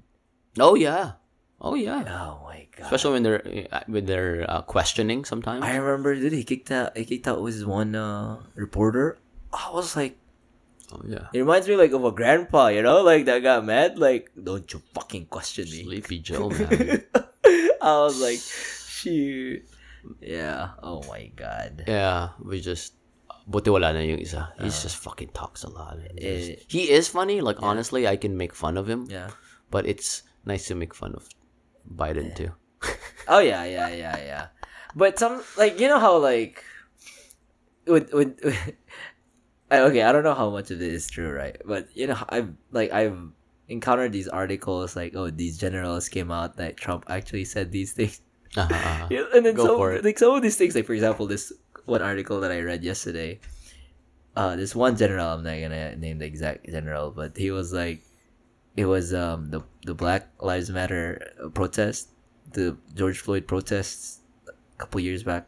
[0.61, 1.18] Oh yeah.
[1.61, 2.07] Oh yeah.
[2.07, 2.87] Oh my god!
[2.87, 3.43] Especially when they're
[3.87, 5.63] when they're uh, questioning sometimes.
[5.63, 6.95] I remember, dude, he kicked out.
[6.95, 9.19] He kicked out was one uh, reporter.
[9.51, 10.15] I was like,
[10.93, 11.27] oh yeah.
[11.33, 13.99] it reminds me like of a grandpa, you know, like that got mad.
[13.99, 15.83] Like, don't you fucking question me?
[15.83, 17.03] Sleepy Joe, man.
[17.81, 19.65] I was like, shoot.
[20.21, 20.79] Yeah.
[20.81, 21.83] Oh my god.
[21.87, 22.93] yeah, we just
[23.49, 24.53] buti wala na yung isa.
[24.61, 25.97] He just fucking talks a lot.
[26.15, 27.41] Eh, just- he is funny.
[27.41, 29.07] Like honestly, I can make fun of him.
[29.09, 29.27] Yeah.
[29.71, 31.27] But it's nice to make fun of
[31.87, 32.51] Biden too.
[33.27, 34.45] Oh yeah, yeah, yeah, yeah.
[34.95, 36.63] But some like you know how like
[37.85, 38.39] with with,
[39.71, 41.55] I- okay, I don't know how much of it is true, right?
[41.65, 43.17] But you know, I've like I've
[43.67, 48.21] encountered these articles like oh these generals came out that Trump actually said these things.
[48.57, 49.07] Uh-huh, uh-huh.
[49.11, 51.53] Yeah, and then Go some like some of these things like for example this
[51.85, 53.39] one article that I read yesterday
[54.35, 55.27] uh, this one general.
[55.27, 58.01] I'm not gonna name the exact general, but he was like,
[58.79, 62.07] it was um the the Black Lives Matter protest,
[62.53, 65.47] the George Floyd protests a couple years back.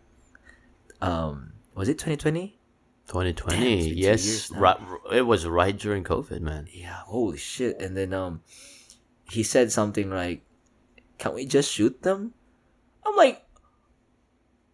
[1.02, 2.60] Um, was it 2020?
[3.08, 3.56] 2020.
[3.56, 4.78] Damn, it's been two yes, right,
[5.14, 6.68] it was right during COVID, man.
[6.74, 7.80] Yeah, holy shit.
[7.80, 8.41] And then um
[9.32, 10.41] he said something like,
[11.18, 12.34] Can we just shoot them?
[13.06, 13.45] I'm like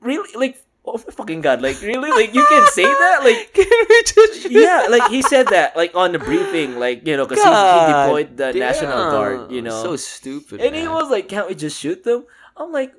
[0.02, 0.34] Really?
[0.34, 2.10] Like oh my fucking god, like really?
[2.10, 3.20] Like you can say that?
[3.24, 4.50] Like can we just?
[4.58, 7.92] Yeah, like he said that like on the briefing, like, you know, because he, he
[7.92, 9.84] deployed the National Guard, you know.
[9.84, 10.62] So stupid.
[10.62, 12.26] and he was like, Can't we just shoot them?
[12.56, 12.94] I'm like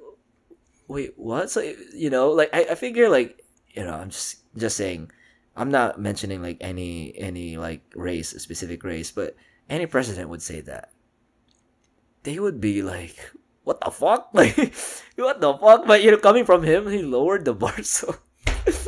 [0.88, 1.50] Wait, what?
[1.50, 1.60] So
[1.94, 3.44] you know, like I, I figure like
[3.74, 5.10] you know, I'm just just saying
[5.54, 9.36] I'm not mentioning like any any like race, a specific race, but
[9.68, 10.90] any president would say that.
[12.22, 13.16] They would be like,
[13.68, 14.30] "What the fuck?
[14.32, 14.56] Like,
[15.16, 18.16] what the fuck?" But you know, coming from him, he lowered the bar so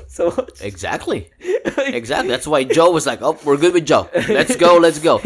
[0.08, 0.60] so much.
[0.64, 1.30] Exactly.
[1.80, 2.28] Exactly.
[2.28, 4.08] That's why Joe was like, "Oh, we're good with Joe.
[4.28, 4.76] Let's go.
[4.76, 5.18] Let's go."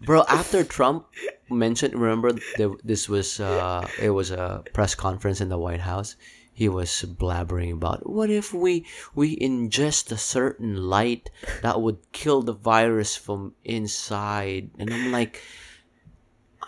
[0.00, 1.06] Bro, after Trump
[1.50, 2.38] mentioned, remember
[2.82, 6.16] this was uh, it was a press conference in the White House.
[6.54, 11.30] He was blabbering about what if we we ingest a certain light
[11.62, 15.42] that would kill the virus from inside, and I'm like,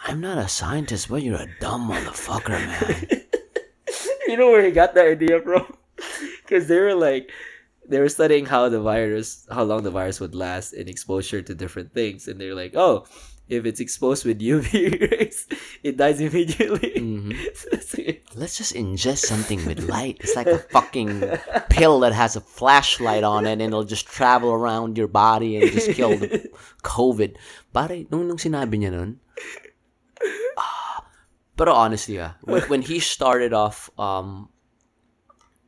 [0.04, 3.06] I'm not a scientist, but you're a dumb motherfucker, man.
[4.28, 5.74] you know where he got that idea from?
[6.44, 7.32] Because they were like,
[7.88, 11.54] they were studying how the virus, how long the virus would last in exposure to
[11.54, 13.06] different things, and they're like, oh,
[13.48, 15.48] if it's exposed with UV rays,
[15.82, 16.92] it dies immediately.
[16.96, 17.32] Mhm.
[18.36, 20.18] Let's just ingest something with light.
[20.20, 21.24] It's like a fucking
[21.70, 25.70] pill that has a flashlight on it and it'll just travel around your body and
[25.72, 26.44] just kill the
[26.82, 27.36] COVID.
[27.72, 29.20] Pare, nung, nung sinabi niya nun,
[31.56, 34.48] pero honestly, ah, when, when he started off um,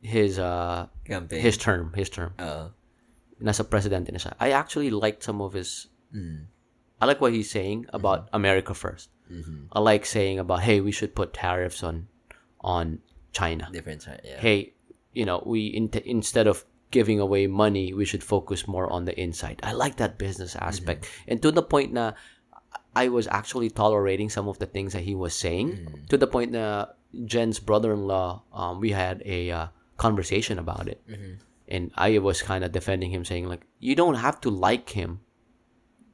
[0.01, 1.41] his uh, Campaign.
[1.41, 2.71] his term, his term, Oo.
[3.41, 6.47] nasa presidente na siya, I actually liked some of his, Mm.
[7.01, 9.67] I like what he's saying about America 1st Mhm.
[9.75, 12.07] I like saying about, hey, we should put tariffs on
[12.63, 13.03] on
[13.35, 13.67] China.
[13.75, 14.21] Different, right?
[14.23, 14.39] Yeah.
[14.39, 14.71] hey,
[15.11, 16.63] you know, we in- instead of
[16.95, 19.59] giving away money, we should focus more on the inside.
[19.67, 22.15] I like that business aspect, and to the point na
[23.03, 25.69] I was actually tolerating some of the things that he was saying.
[26.09, 26.97] To the point that
[27.29, 29.67] Jen's brother-in-law, um, we had a uh,
[29.97, 30.99] conversation about it,
[31.67, 35.21] and I was kind of defending him, saying like, you don't have to like him.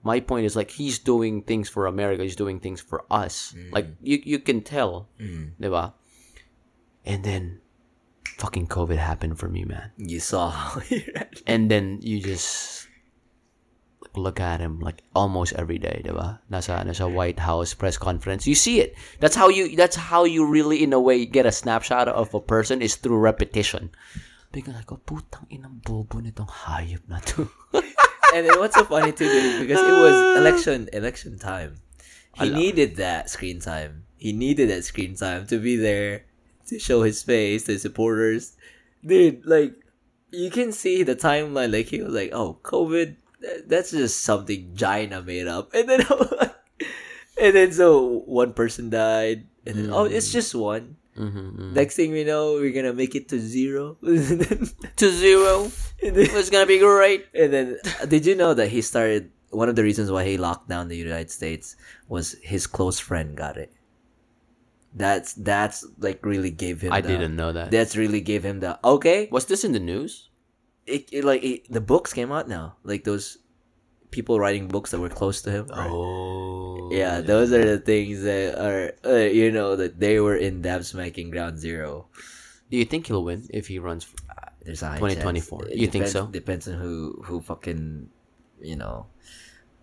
[0.04, 2.24] My point is like he's doing things for America.
[2.28, 3.56] He's doing things for us.
[3.72, 5.56] Like you, you can tell, Mm.
[5.62, 5.94] diba?
[7.06, 7.62] And then,
[8.40, 9.92] fucking COVID happened for me, man.
[9.96, 11.44] You saw how he reacted.
[11.48, 12.88] And then you just
[14.16, 16.40] look at him like almost every day, diba?
[16.52, 18.48] Nasa nasa White House press conference.
[18.48, 18.96] You see it.
[19.20, 19.76] That's how you.
[19.76, 23.18] That's how you really, in a way, get a snapshot of a person is through
[23.18, 23.92] repetition.
[24.54, 27.50] Bigla oh, putang inang bobo nitong hayop na to.
[28.38, 31.82] and then what's so funny too is because it was election election time.
[32.38, 34.06] He needed that screen time.
[34.18, 36.26] He needed that screen time to be there
[36.68, 38.58] to show his face to his supporters.
[39.06, 39.74] Dude, like
[40.32, 41.74] you can see the timeline.
[41.74, 43.18] Like he was like, "Oh, COVID,
[43.68, 46.02] that's just something China made up." And then,
[47.42, 50.96] and then so one person died, and then oh, it's just one.
[51.18, 53.98] mm-hmm, Next thing we know, we're gonna make it to zero.
[54.98, 55.70] To zero.
[56.02, 57.26] and then It's gonna be great.
[57.34, 59.32] and then, did you know that he started?
[59.54, 61.76] One of the reasons why he locked down the United States
[62.10, 63.70] was his close friend got it.
[64.96, 66.94] That's that's like really gave him.
[66.94, 67.70] I the- didn't know that.
[67.70, 69.28] That's really gave him the okay.
[69.32, 70.30] Was this in the news?
[70.86, 72.76] It, it like it, the books came out now.
[72.84, 73.38] Like those
[74.12, 75.68] people writing books that were close to him.
[75.68, 75.90] right?
[75.90, 76.90] Oh.
[76.92, 80.84] Yeah, those are the things that are uh, you know that they were in dab
[80.84, 82.08] smacking ground zero.
[82.70, 84.04] Do you think he'll win if he runs?
[84.04, 84.16] For,
[84.64, 85.62] There's a 2024.
[85.62, 85.72] chance.
[85.74, 86.28] It You think so?
[86.28, 88.10] Depends on who who fucking
[88.62, 89.08] you know.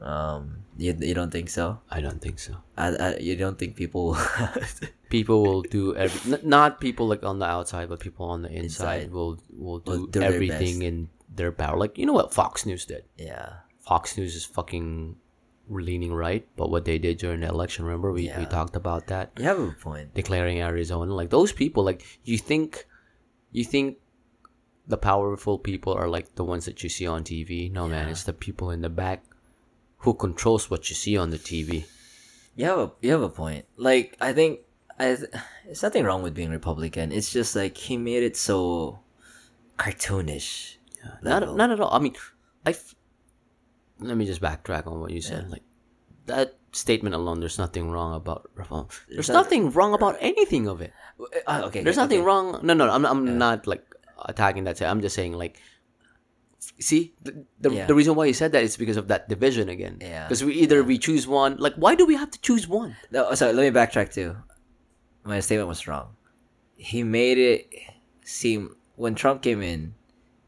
[0.01, 1.81] Um, you you don't think so?
[1.91, 2.57] I don't think so.
[2.77, 4.17] I, I, you don't think people
[5.11, 8.49] People will do every n- not people like on the outside, but people on the
[8.51, 9.13] inside, Inside.
[9.13, 11.77] will will Will do, do their everything in their power.
[11.77, 13.05] Like you know what Fox News did.
[13.19, 15.17] yeah Fox News is fucking
[15.69, 19.31] leaning right, but what they did during the election, remember we, we talked about that,
[19.37, 21.13] you have a point declaring Arizona.
[21.13, 22.87] Like those people, like you think,
[23.53, 23.99] you think
[24.87, 27.71] the powerful people are like the ones that you see on TV.
[27.71, 29.25] No man, it's the people in the back
[30.01, 31.85] who controls what you see on the TV.
[32.57, 34.61] you have a you have a point like I think
[34.99, 35.31] I th-
[35.65, 38.99] there's nothing wrong with being Republican it's just like he made it so
[39.79, 40.77] cartoonish
[41.23, 41.57] Not level.
[41.57, 41.93] not at all.
[41.93, 42.15] I mean,
[42.67, 42.71] I.
[42.71, 42.95] F-
[44.01, 45.51] let me just backtrack on what you said.
[45.51, 45.63] Like
[46.27, 48.89] that statement alone, there's nothing wrong about reform.
[49.09, 50.93] There's, There's not- nothing wrong about anything of it.
[51.47, 52.27] Uh, okay There's okay, nothing okay.
[52.27, 52.61] wrong.
[52.63, 53.85] No, no, I'm I'm not like
[54.25, 54.81] attacking that.
[54.83, 55.59] I'm just saying like
[56.79, 57.87] See, the, the, Yeah.
[57.87, 59.99] the reason why he said that is because of that division again.
[60.01, 60.25] Yeah.
[60.25, 61.57] Because we either we choose one.
[61.59, 62.97] Like, why do we have to choose one?
[63.11, 64.37] No, sorry, let me backtrack too.
[65.25, 66.17] My statement was wrong.
[66.77, 67.69] He made it
[68.25, 69.95] seem when Trump came in,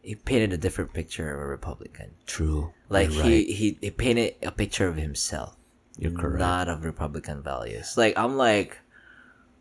[0.00, 2.12] he painted a different picture of a Republican.
[2.26, 2.72] True.
[2.88, 5.56] Like You're he, he he painted a picture of himself,
[5.98, 6.38] You're correct.
[6.40, 7.94] not of Republican values.
[7.96, 8.78] Like I'm like,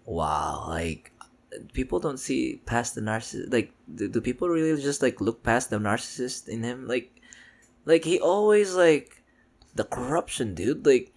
[0.06, 1.11] wow, like
[1.74, 3.52] people don't see past the narcissist.
[3.52, 6.88] Like do, do people really just like look past the narcissist in him?
[6.88, 7.22] Like,
[7.86, 9.24] like he always like
[9.76, 10.86] the corruption, dude.
[10.86, 11.14] Like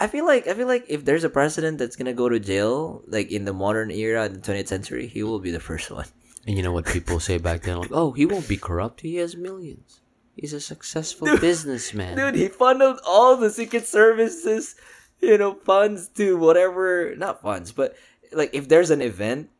[0.00, 3.02] I feel like I feel like if there's a president that's gonna go to jail,
[3.06, 6.06] like in the modern era, in the 20th century, he will be the first one.
[6.46, 7.78] And you know what people say back then?
[7.78, 9.02] Like, oh, he won't be corrupt.
[9.02, 10.00] He has millions.
[10.34, 12.16] He's a successful businessman.
[12.16, 14.76] Dude, he funneled all the Secret Services,
[15.20, 17.96] you know, funds to whatever, not funds, but
[18.32, 19.50] like if there's an event,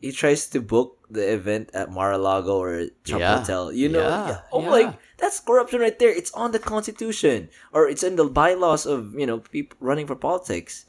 [0.00, 3.38] he tries to book the event at Mar-a-Lago or Trump Yeah.
[3.40, 3.72] Hotel.
[3.72, 4.40] You know, Yeah.
[4.52, 4.70] oh Yeah.
[4.70, 6.10] like that's corruption right there.
[6.10, 10.16] It's on the Constitution or it's in the bylaws of you know people running for
[10.16, 10.86] politics.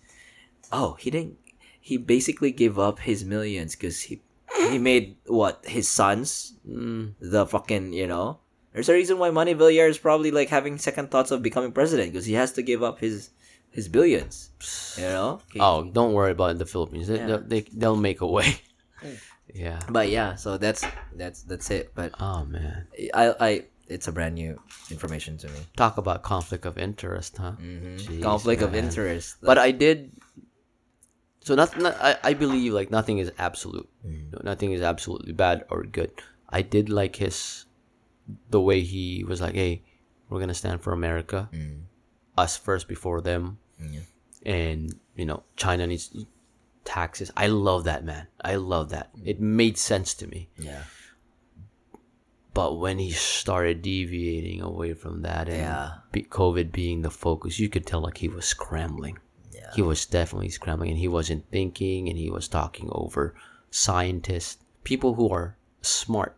[0.72, 1.38] Oh, he didn't.
[1.82, 4.22] He basically gave up his millions because he
[4.70, 8.38] he made what his sons Mm, the fucking you know.
[8.72, 12.14] There's a reason why Manny Villar is probably like having second thoughts of becoming president
[12.14, 13.32] because he has to give up his
[13.74, 14.52] his billions.
[14.96, 15.42] You know.
[15.52, 17.08] He- oh, don't worry about the Philippines.
[17.08, 17.40] They, Yeah.
[17.44, 18.62] they, they'll make a way.
[19.54, 19.80] yeah.
[19.90, 21.92] But yeah, so that's that's that's it.
[21.96, 22.88] But Oh man.
[23.14, 23.52] I I
[23.88, 24.60] it's a brand new
[24.90, 25.60] information to me.
[25.76, 27.54] Talk about conflict of interest, huh?
[27.60, 28.86] Jeez, Conflict of man.
[28.86, 29.38] interest.
[29.42, 30.12] But I did.
[31.44, 33.90] So not, not I, I believe like nothing is absolute.
[34.06, 34.32] Mm.
[34.34, 36.12] No, nothing is absolutely bad or good.
[36.50, 37.66] I did like his
[38.50, 39.82] the way he was like, "Hey,
[40.30, 41.50] we're gonna stand for America,
[42.38, 43.94] us first before them," Mm.
[43.96, 44.06] Yeah.
[44.46, 46.14] and you know China needs
[46.84, 47.32] taxes.
[47.38, 48.28] I love that man.
[48.44, 49.10] I love that.
[49.24, 50.50] It made sense to me.
[50.58, 50.84] yeah.
[52.54, 55.92] But when he started deviating away from that and Yeah.
[56.30, 59.20] COVID being the focus, you could tell like he was scrambling.
[59.54, 59.72] Yeah.
[59.74, 63.36] He was definitely scrambling and he wasn't thinking and he was talking over
[63.70, 66.36] scientists, people who are smart.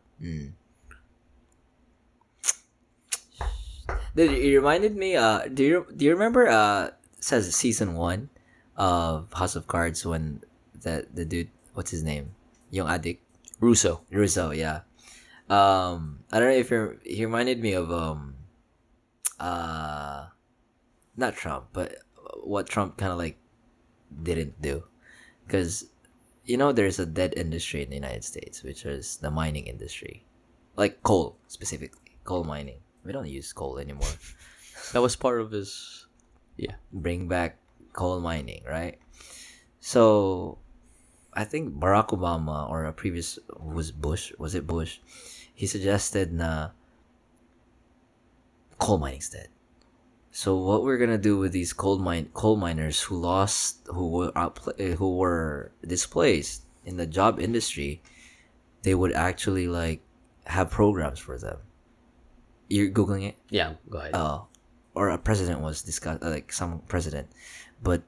[4.15, 5.15] Dude, it reminded me.
[5.15, 6.47] Uh, do you do you remember?
[6.47, 8.29] Uh, says season one
[8.77, 10.41] of House of Cards when
[10.81, 12.31] the the dude, what's his name,
[12.71, 13.23] young addict
[13.63, 14.01] Russo.
[14.11, 14.81] Russo, yeah.
[15.49, 18.35] Um, I don't know if you're, he reminded me of um,
[19.39, 20.27] uh,
[21.15, 21.95] not Trump, but
[22.43, 23.37] what Trump kind of like
[24.23, 24.83] didn't do,
[25.45, 25.85] because
[26.45, 30.25] you know there's a dead industry in the United States, which is the mining industry,
[30.75, 32.79] like coal specifically, coal mining.
[33.05, 34.11] We don't use coal anymore.
[34.91, 36.05] That was part of his
[36.57, 36.75] yeah.
[36.91, 37.59] Bring back
[37.93, 38.97] coal mining, right?
[39.79, 40.57] So,
[41.33, 44.99] I think Barack Obama or a previous was Bush, was it Bush?
[45.53, 46.69] He suggested na
[48.77, 49.47] coal mining's dead.
[50.31, 54.31] So what we're gonna do with these coal mine coal miners who lost who were
[54.33, 58.01] outpla- eh, who were displaced in the job industry,
[58.81, 60.01] they would actually like
[60.45, 61.57] have programs for them.
[62.67, 64.15] You're googling it Yeah, go ahead.
[64.15, 64.41] uh,
[64.95, 67.29] or a president was discussed, like some president,
[67.83, 68.03] but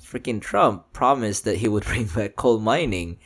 [0.00, 3.18] freaking Trump promised that he would bring back coal mining,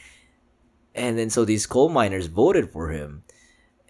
[0.94, 3.22] and then so these coal miners voted for him,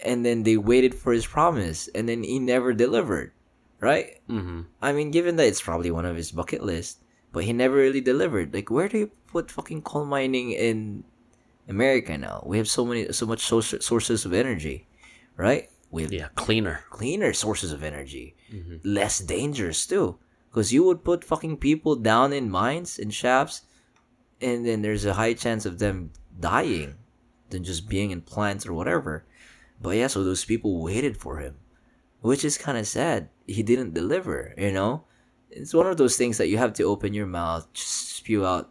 [0.05, 3.33] and then they waited for his promise, and then he never delivered,
[3.81, 4.21] right?
[4.29, 4.63] mm-hmm.
[4.83, 6.99] I mean, given that it's probably one of his bucket list,
[7.33, 8.55] but he never really delivered.
[8.55, 11.05] Like, where do you put fucking coal mining in
[11.69, 12.43] America now?
[12.47, 14.87] We have so many, so much source, sources of energy,
[15.37, 15.69] right?
[15.91, 16.85] We have Yeah, cleaner.
[16.91, 18.35] cleaner sources of energy,
[18.85, 20.19] less dangerous too.
[20.51, 23.63] Because you would put fucking people down in mines and shafts,
[24.41, 26.95] and then there's a high chance of them dying
[27.51, 29.25] than just being in plants or whatever.
[29.81, 31.57] But yeah, so those people waited for him,
[32.21, 33.29] which is kind of sad.
[33.47, 35.05] He didn't deliver, you know?
[35.51, 38.71] It's one of those things that you have to open your mouth, just spew out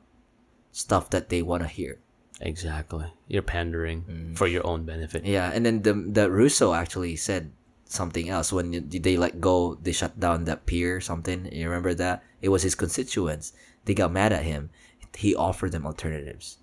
[0.72, 2.00] stuff that they want to hear.
[2.40, 3.06] Exactly.
[3.28, 4.38] You're pandering mm.
[4.38, 5.26] for your own benefit.
[5.26, 7.52] Yeah, and then the the Russo actually said
[7.88, 11.50] something else when they let go, they shut down that pier, something.
[11.52, 12.24] You remember that?
[12.42, 13.54] It was his constituents.
[13.86, 14.70] They got mad at him.
[15.16, 16.58] He offered them alternatives.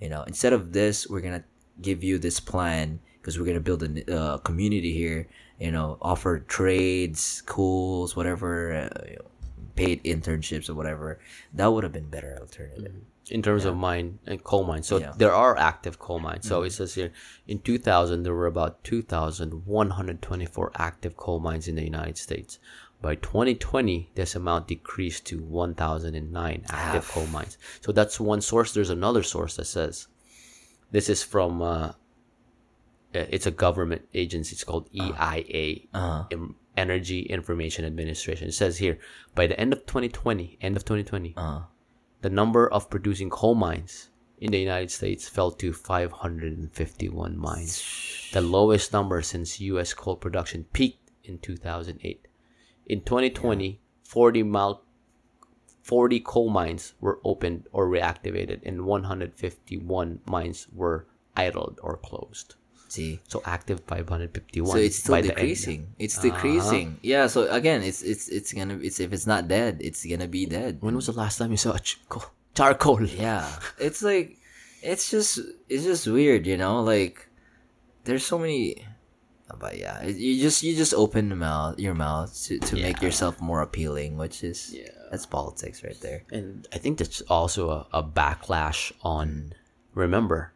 [0.00, 1.44] You know, instead of this, we're gonna
[1.82, 5.28] give you this plan because we're gonna build a uh, community here.
[5.58, 9.22] You know, offer trades, schools, whatever, uh,
[9.74, 11.18] paid internships or whatever.
[11.52, 12.94] That would have been better alternative.
[13.30, 14.86] In terms of mine and coal mines.
[14.86, 15.12] So Yeah.
[15.16, 16.48] there are active coal mines.
[16.48, 17.12] So it says here
[17.46, 22.58] in 2000 there were about 2,124 active coal mines in the United States.
[23.00, 27.56] By 2020, this amount decreased to 1,009 active coal mines.
[27.80, 28.72] So that's one source.
[28.72, 30.08] There's another source that says
[30.90, 31.92] this is from uh,
[33.14, 34.54] uh, it's a government agency.
[34.54, 36.24] It's called EIA, Uh-huh.
[36.32, 38.48] Em- Energy Information Administration.
[38.48, 38.98] It says here
[39.34, 41.62] by the end of 2020, end of 2020, Uh,
[42.20, 48.40] the number of producing coal mines in the United States fell to 551 mines, the
[48.40, 49.94] lowest number since U.S.
[49.94, 52.26] coal production peaked in 2008.
[52.86, 54.82] In 2020, 40 mile
[55.82, 62.56] 40 coal mines were opened or reactivated, and 151 mines were idled or closed.
[62.94, 63.20] See.
[63.28, 64.70] So active 551.
[64.70, 65.28] So it's still the end.
[65.28, 65.94] decreasing.
[65.98, 66.22] It's ah.
[66.22, 66.98] decreasing.
[67.02, 67.26] Yeah.
[67.26, 70.78] So again, it's it's it's gonna it's if it's not dead, it's gonna be dead.
[70.80, 73.04] When was the last time you saw a ch- co- charcoal?
[73.04, 73.48] Yeah.
[73.78, 74.38] It's like
[74.82, 75.38] it's just
[75.68, 76.82] it's just weird, you know.
[76.82, 77.28] Like
[78.04, 78.84] there's so many.
[79.50, 83.00] Uh, but yeah, you just you just open the mouth your mouth to, to make
[83.00, 84.88] yourself more appealing, which is Yeah.
[85.10, 86.24] that's politics right there.
[86.30, 89.54] And I think that's also a, a backlash on.
[89.94, 90.52] Remember,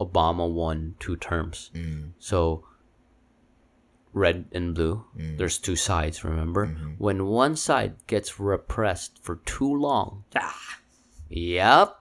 [0.00, 1.70] Obama won two terms.
[1.74, 2.10] Mm.
[2.18, 2.64] So,
[4.12, 5.38] red and blue, mm.
[5.38, 6.66] there's two sides, remember?
[6.66, 6.92] Mm-hmm.
[6.98, 10.78] When one side gets repressed for too long, ah.
[11.28, 11.96] yep,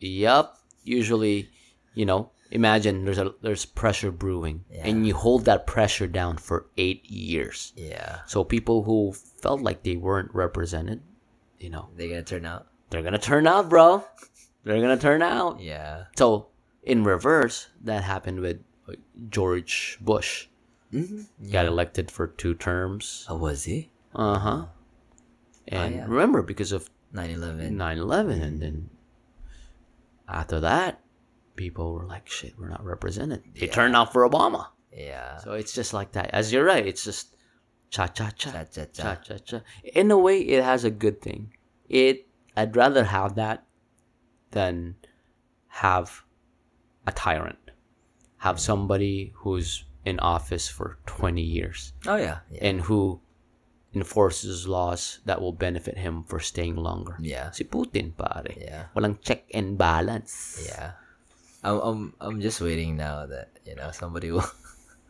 [0.00, 1.48] yep, usually,
[1.94, 6.66] you know, imagine there's a there's pressure brewing and you hold that pressure down for
[6.76, 7.72] 8 years.
[7.76, 11.00] Yeah, So people who felt like they weren't represented,
[11.58, 12.66] you know, they're gonna turn out.
[12.90, 14.04] they're gonna turn out, bro.
[14.64, 15.60] They're gonna turn out.
[15.60, 16.48] Yeah, So
[16.82, 18.60] in reverse, that happened with
[19.28, 20.48] George Bush.
[21.50, 23.26] Got elected for two terms.
[23.28, 23.90] oh, was he?
[24.14, 24.66] Uh huh.
[25.68, 26.04] And yeah.
[26.06, 27.72] remember, because of 9/11.
[27.72, 28.90] 9/11, and then
[30.28, 31.00] after that,
[31.56, 34.66] people were like, "Shit, we're not represented." They turned out for Obama.
[34.92, 35.38] Yeah.
[35.38, 36.30] So it's just like that.
[36.34, 37.36] As you're right, it's just
[37.88, 39.14] cha cha cha Cha cha cha cha.
[39.14, 39.60] cha cha.
[39.94, 41.54] In a way, it has a good thing.
[41.88, 43.64] It I'd rather have that
[44.50, 44.96] than
[45.68, 46.24] have
[47.06, 47.58] a tyrant.
[48.38, 52.42] Have somebody who's in office for 20 years Oh yeah.
[52.50, 52.58] Yeah.
[52.66, 53.20] and who
[53.94, 57.16] enforces laws that will benefit him for staying longer.
[57.20, 57.50] Yeah.
[57.52, 58.50] Si Putin, pare.
[58.58, 58.86] Yeah.
[58.96, 60.64] Walang check and balance.
[60.66, 60.98] Yeah.
[61.62, 64.48] I'm I'm I'm just waiting now that, you know, somebody will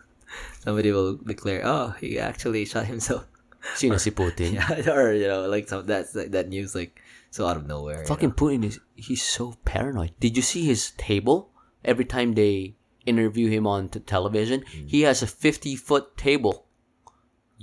[0.60, 3.24] somebody will declare, "Oh, he actually shot himself."
[3.78, 4.59] Sino si Putin?
[4.59, 7.01] yeah, or you know, like some that's like, that news like
[7.31, 8.05] so out of nowhere.
[8.05, 10.12] you Fucking Putin is he's so paranoid.
[10.20, 11.52] Did you see his table?
[11.85, 12.77] Every time they
[13.07, 16.67] interview him on t- television, he has a 50 foot table.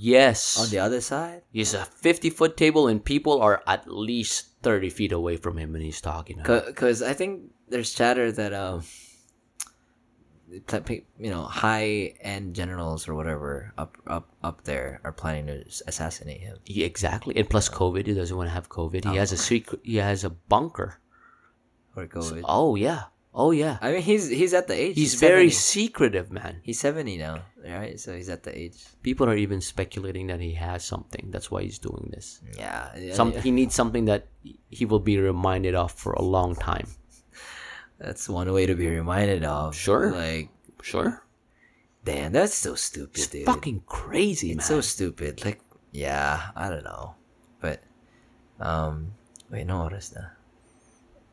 [0.02, 0.58] Yes.
[0.58, 1.44] on the other side.
[1.52, 5.74] He's a 50 foot table, and people are at least 30 feet away from him
[5.74, 6.40] when he's talking.
[6.41, 8.84] Because I think there's chatter that um,
[10.50, 16.41] you know, high end generals or whatever up up up there are planning to assassinate
[16.41, 16.58] him.
[16.64, 17.36] He, exactly.
[17.36, 19.06] And plus COVID, he doesn't want to have COVID.
[19.06, 21.00] He has a secret, he has a bunker.
[21.96, 22.41] Or COVID.
[22.46, 23.06] Oh, yeah.
[23.34, 23.77] Oh, yeah.
[23.81, 24.95] I mean, he's he's at the age.
[24.95, 26.61] He's very secretive, man.
[26.64, 27.99] He's seventy now, right?
[27.99, 28.84] So he's at the age.
[29.03, 31.30] People are even speculating that he has something.
[31.30, 32.41] That's why he's doing this.
[32.57, 32.89] Yeah.
[32.97, 33.41] yeah, Some yeah.
[33.41, 34.27] he needs something that
[34.69, 36.88] he will be reminded of for a long time.
[37.99, 39.76] That's one way to be reminded of.
[39.76, 40.11] Sure.
[40.11, 40.49] Like,
[40.81, 41.22] Sure.
[42.06, 43.45] damn, that's so stupid, It's dude.
[43.45, 44.65] fucking crazy, It's man.
[44.65, 45.43] so stupid.
[45.45, 45.60] Like,
[45.91, 47.15] yeah, I don't know.
[47.60, 47.84] But,
[48.60, 49.11] um,
[49.51, 50.31] wait, no oras na.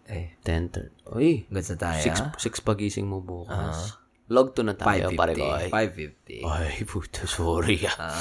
[0.07, 2.31] Eh, Ten thir- Uy, goods na tayo, six, ah?
[2.37, 3.99] six pagising mo bukas.
[4.27, 5.47] Log to na tayo, pare ko.
[5.70, 6.43] 550.
[6.43, 6.43] 550.
[6.43, 7.78] Ay, puto, sorry.
[7.89, 8.15] Ah,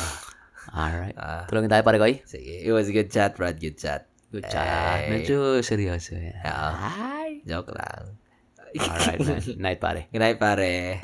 [0.69, 1.13] Alright.
[1.45, 2.05] Tulungan tayo, pare ko.
[2.25, 2.61] sige.
[2.61, 3.57] It was a good chat, Brad.
[3.57, 4.09] Good chat.
[4.29, 4.65] Good job.
[4.65, 5.09] Ay.
[5.09, 6.33] Medyo seryoso yan.
[6.35, 6.73] Yeah.
[6.73, 7.29] Hi.
[7.45, 8.17] Joke lang.
[8.75, 9.41] Alright, man.
[9.57, 10.09] Night, pare.
[10.09, 10.99] Good night, pare.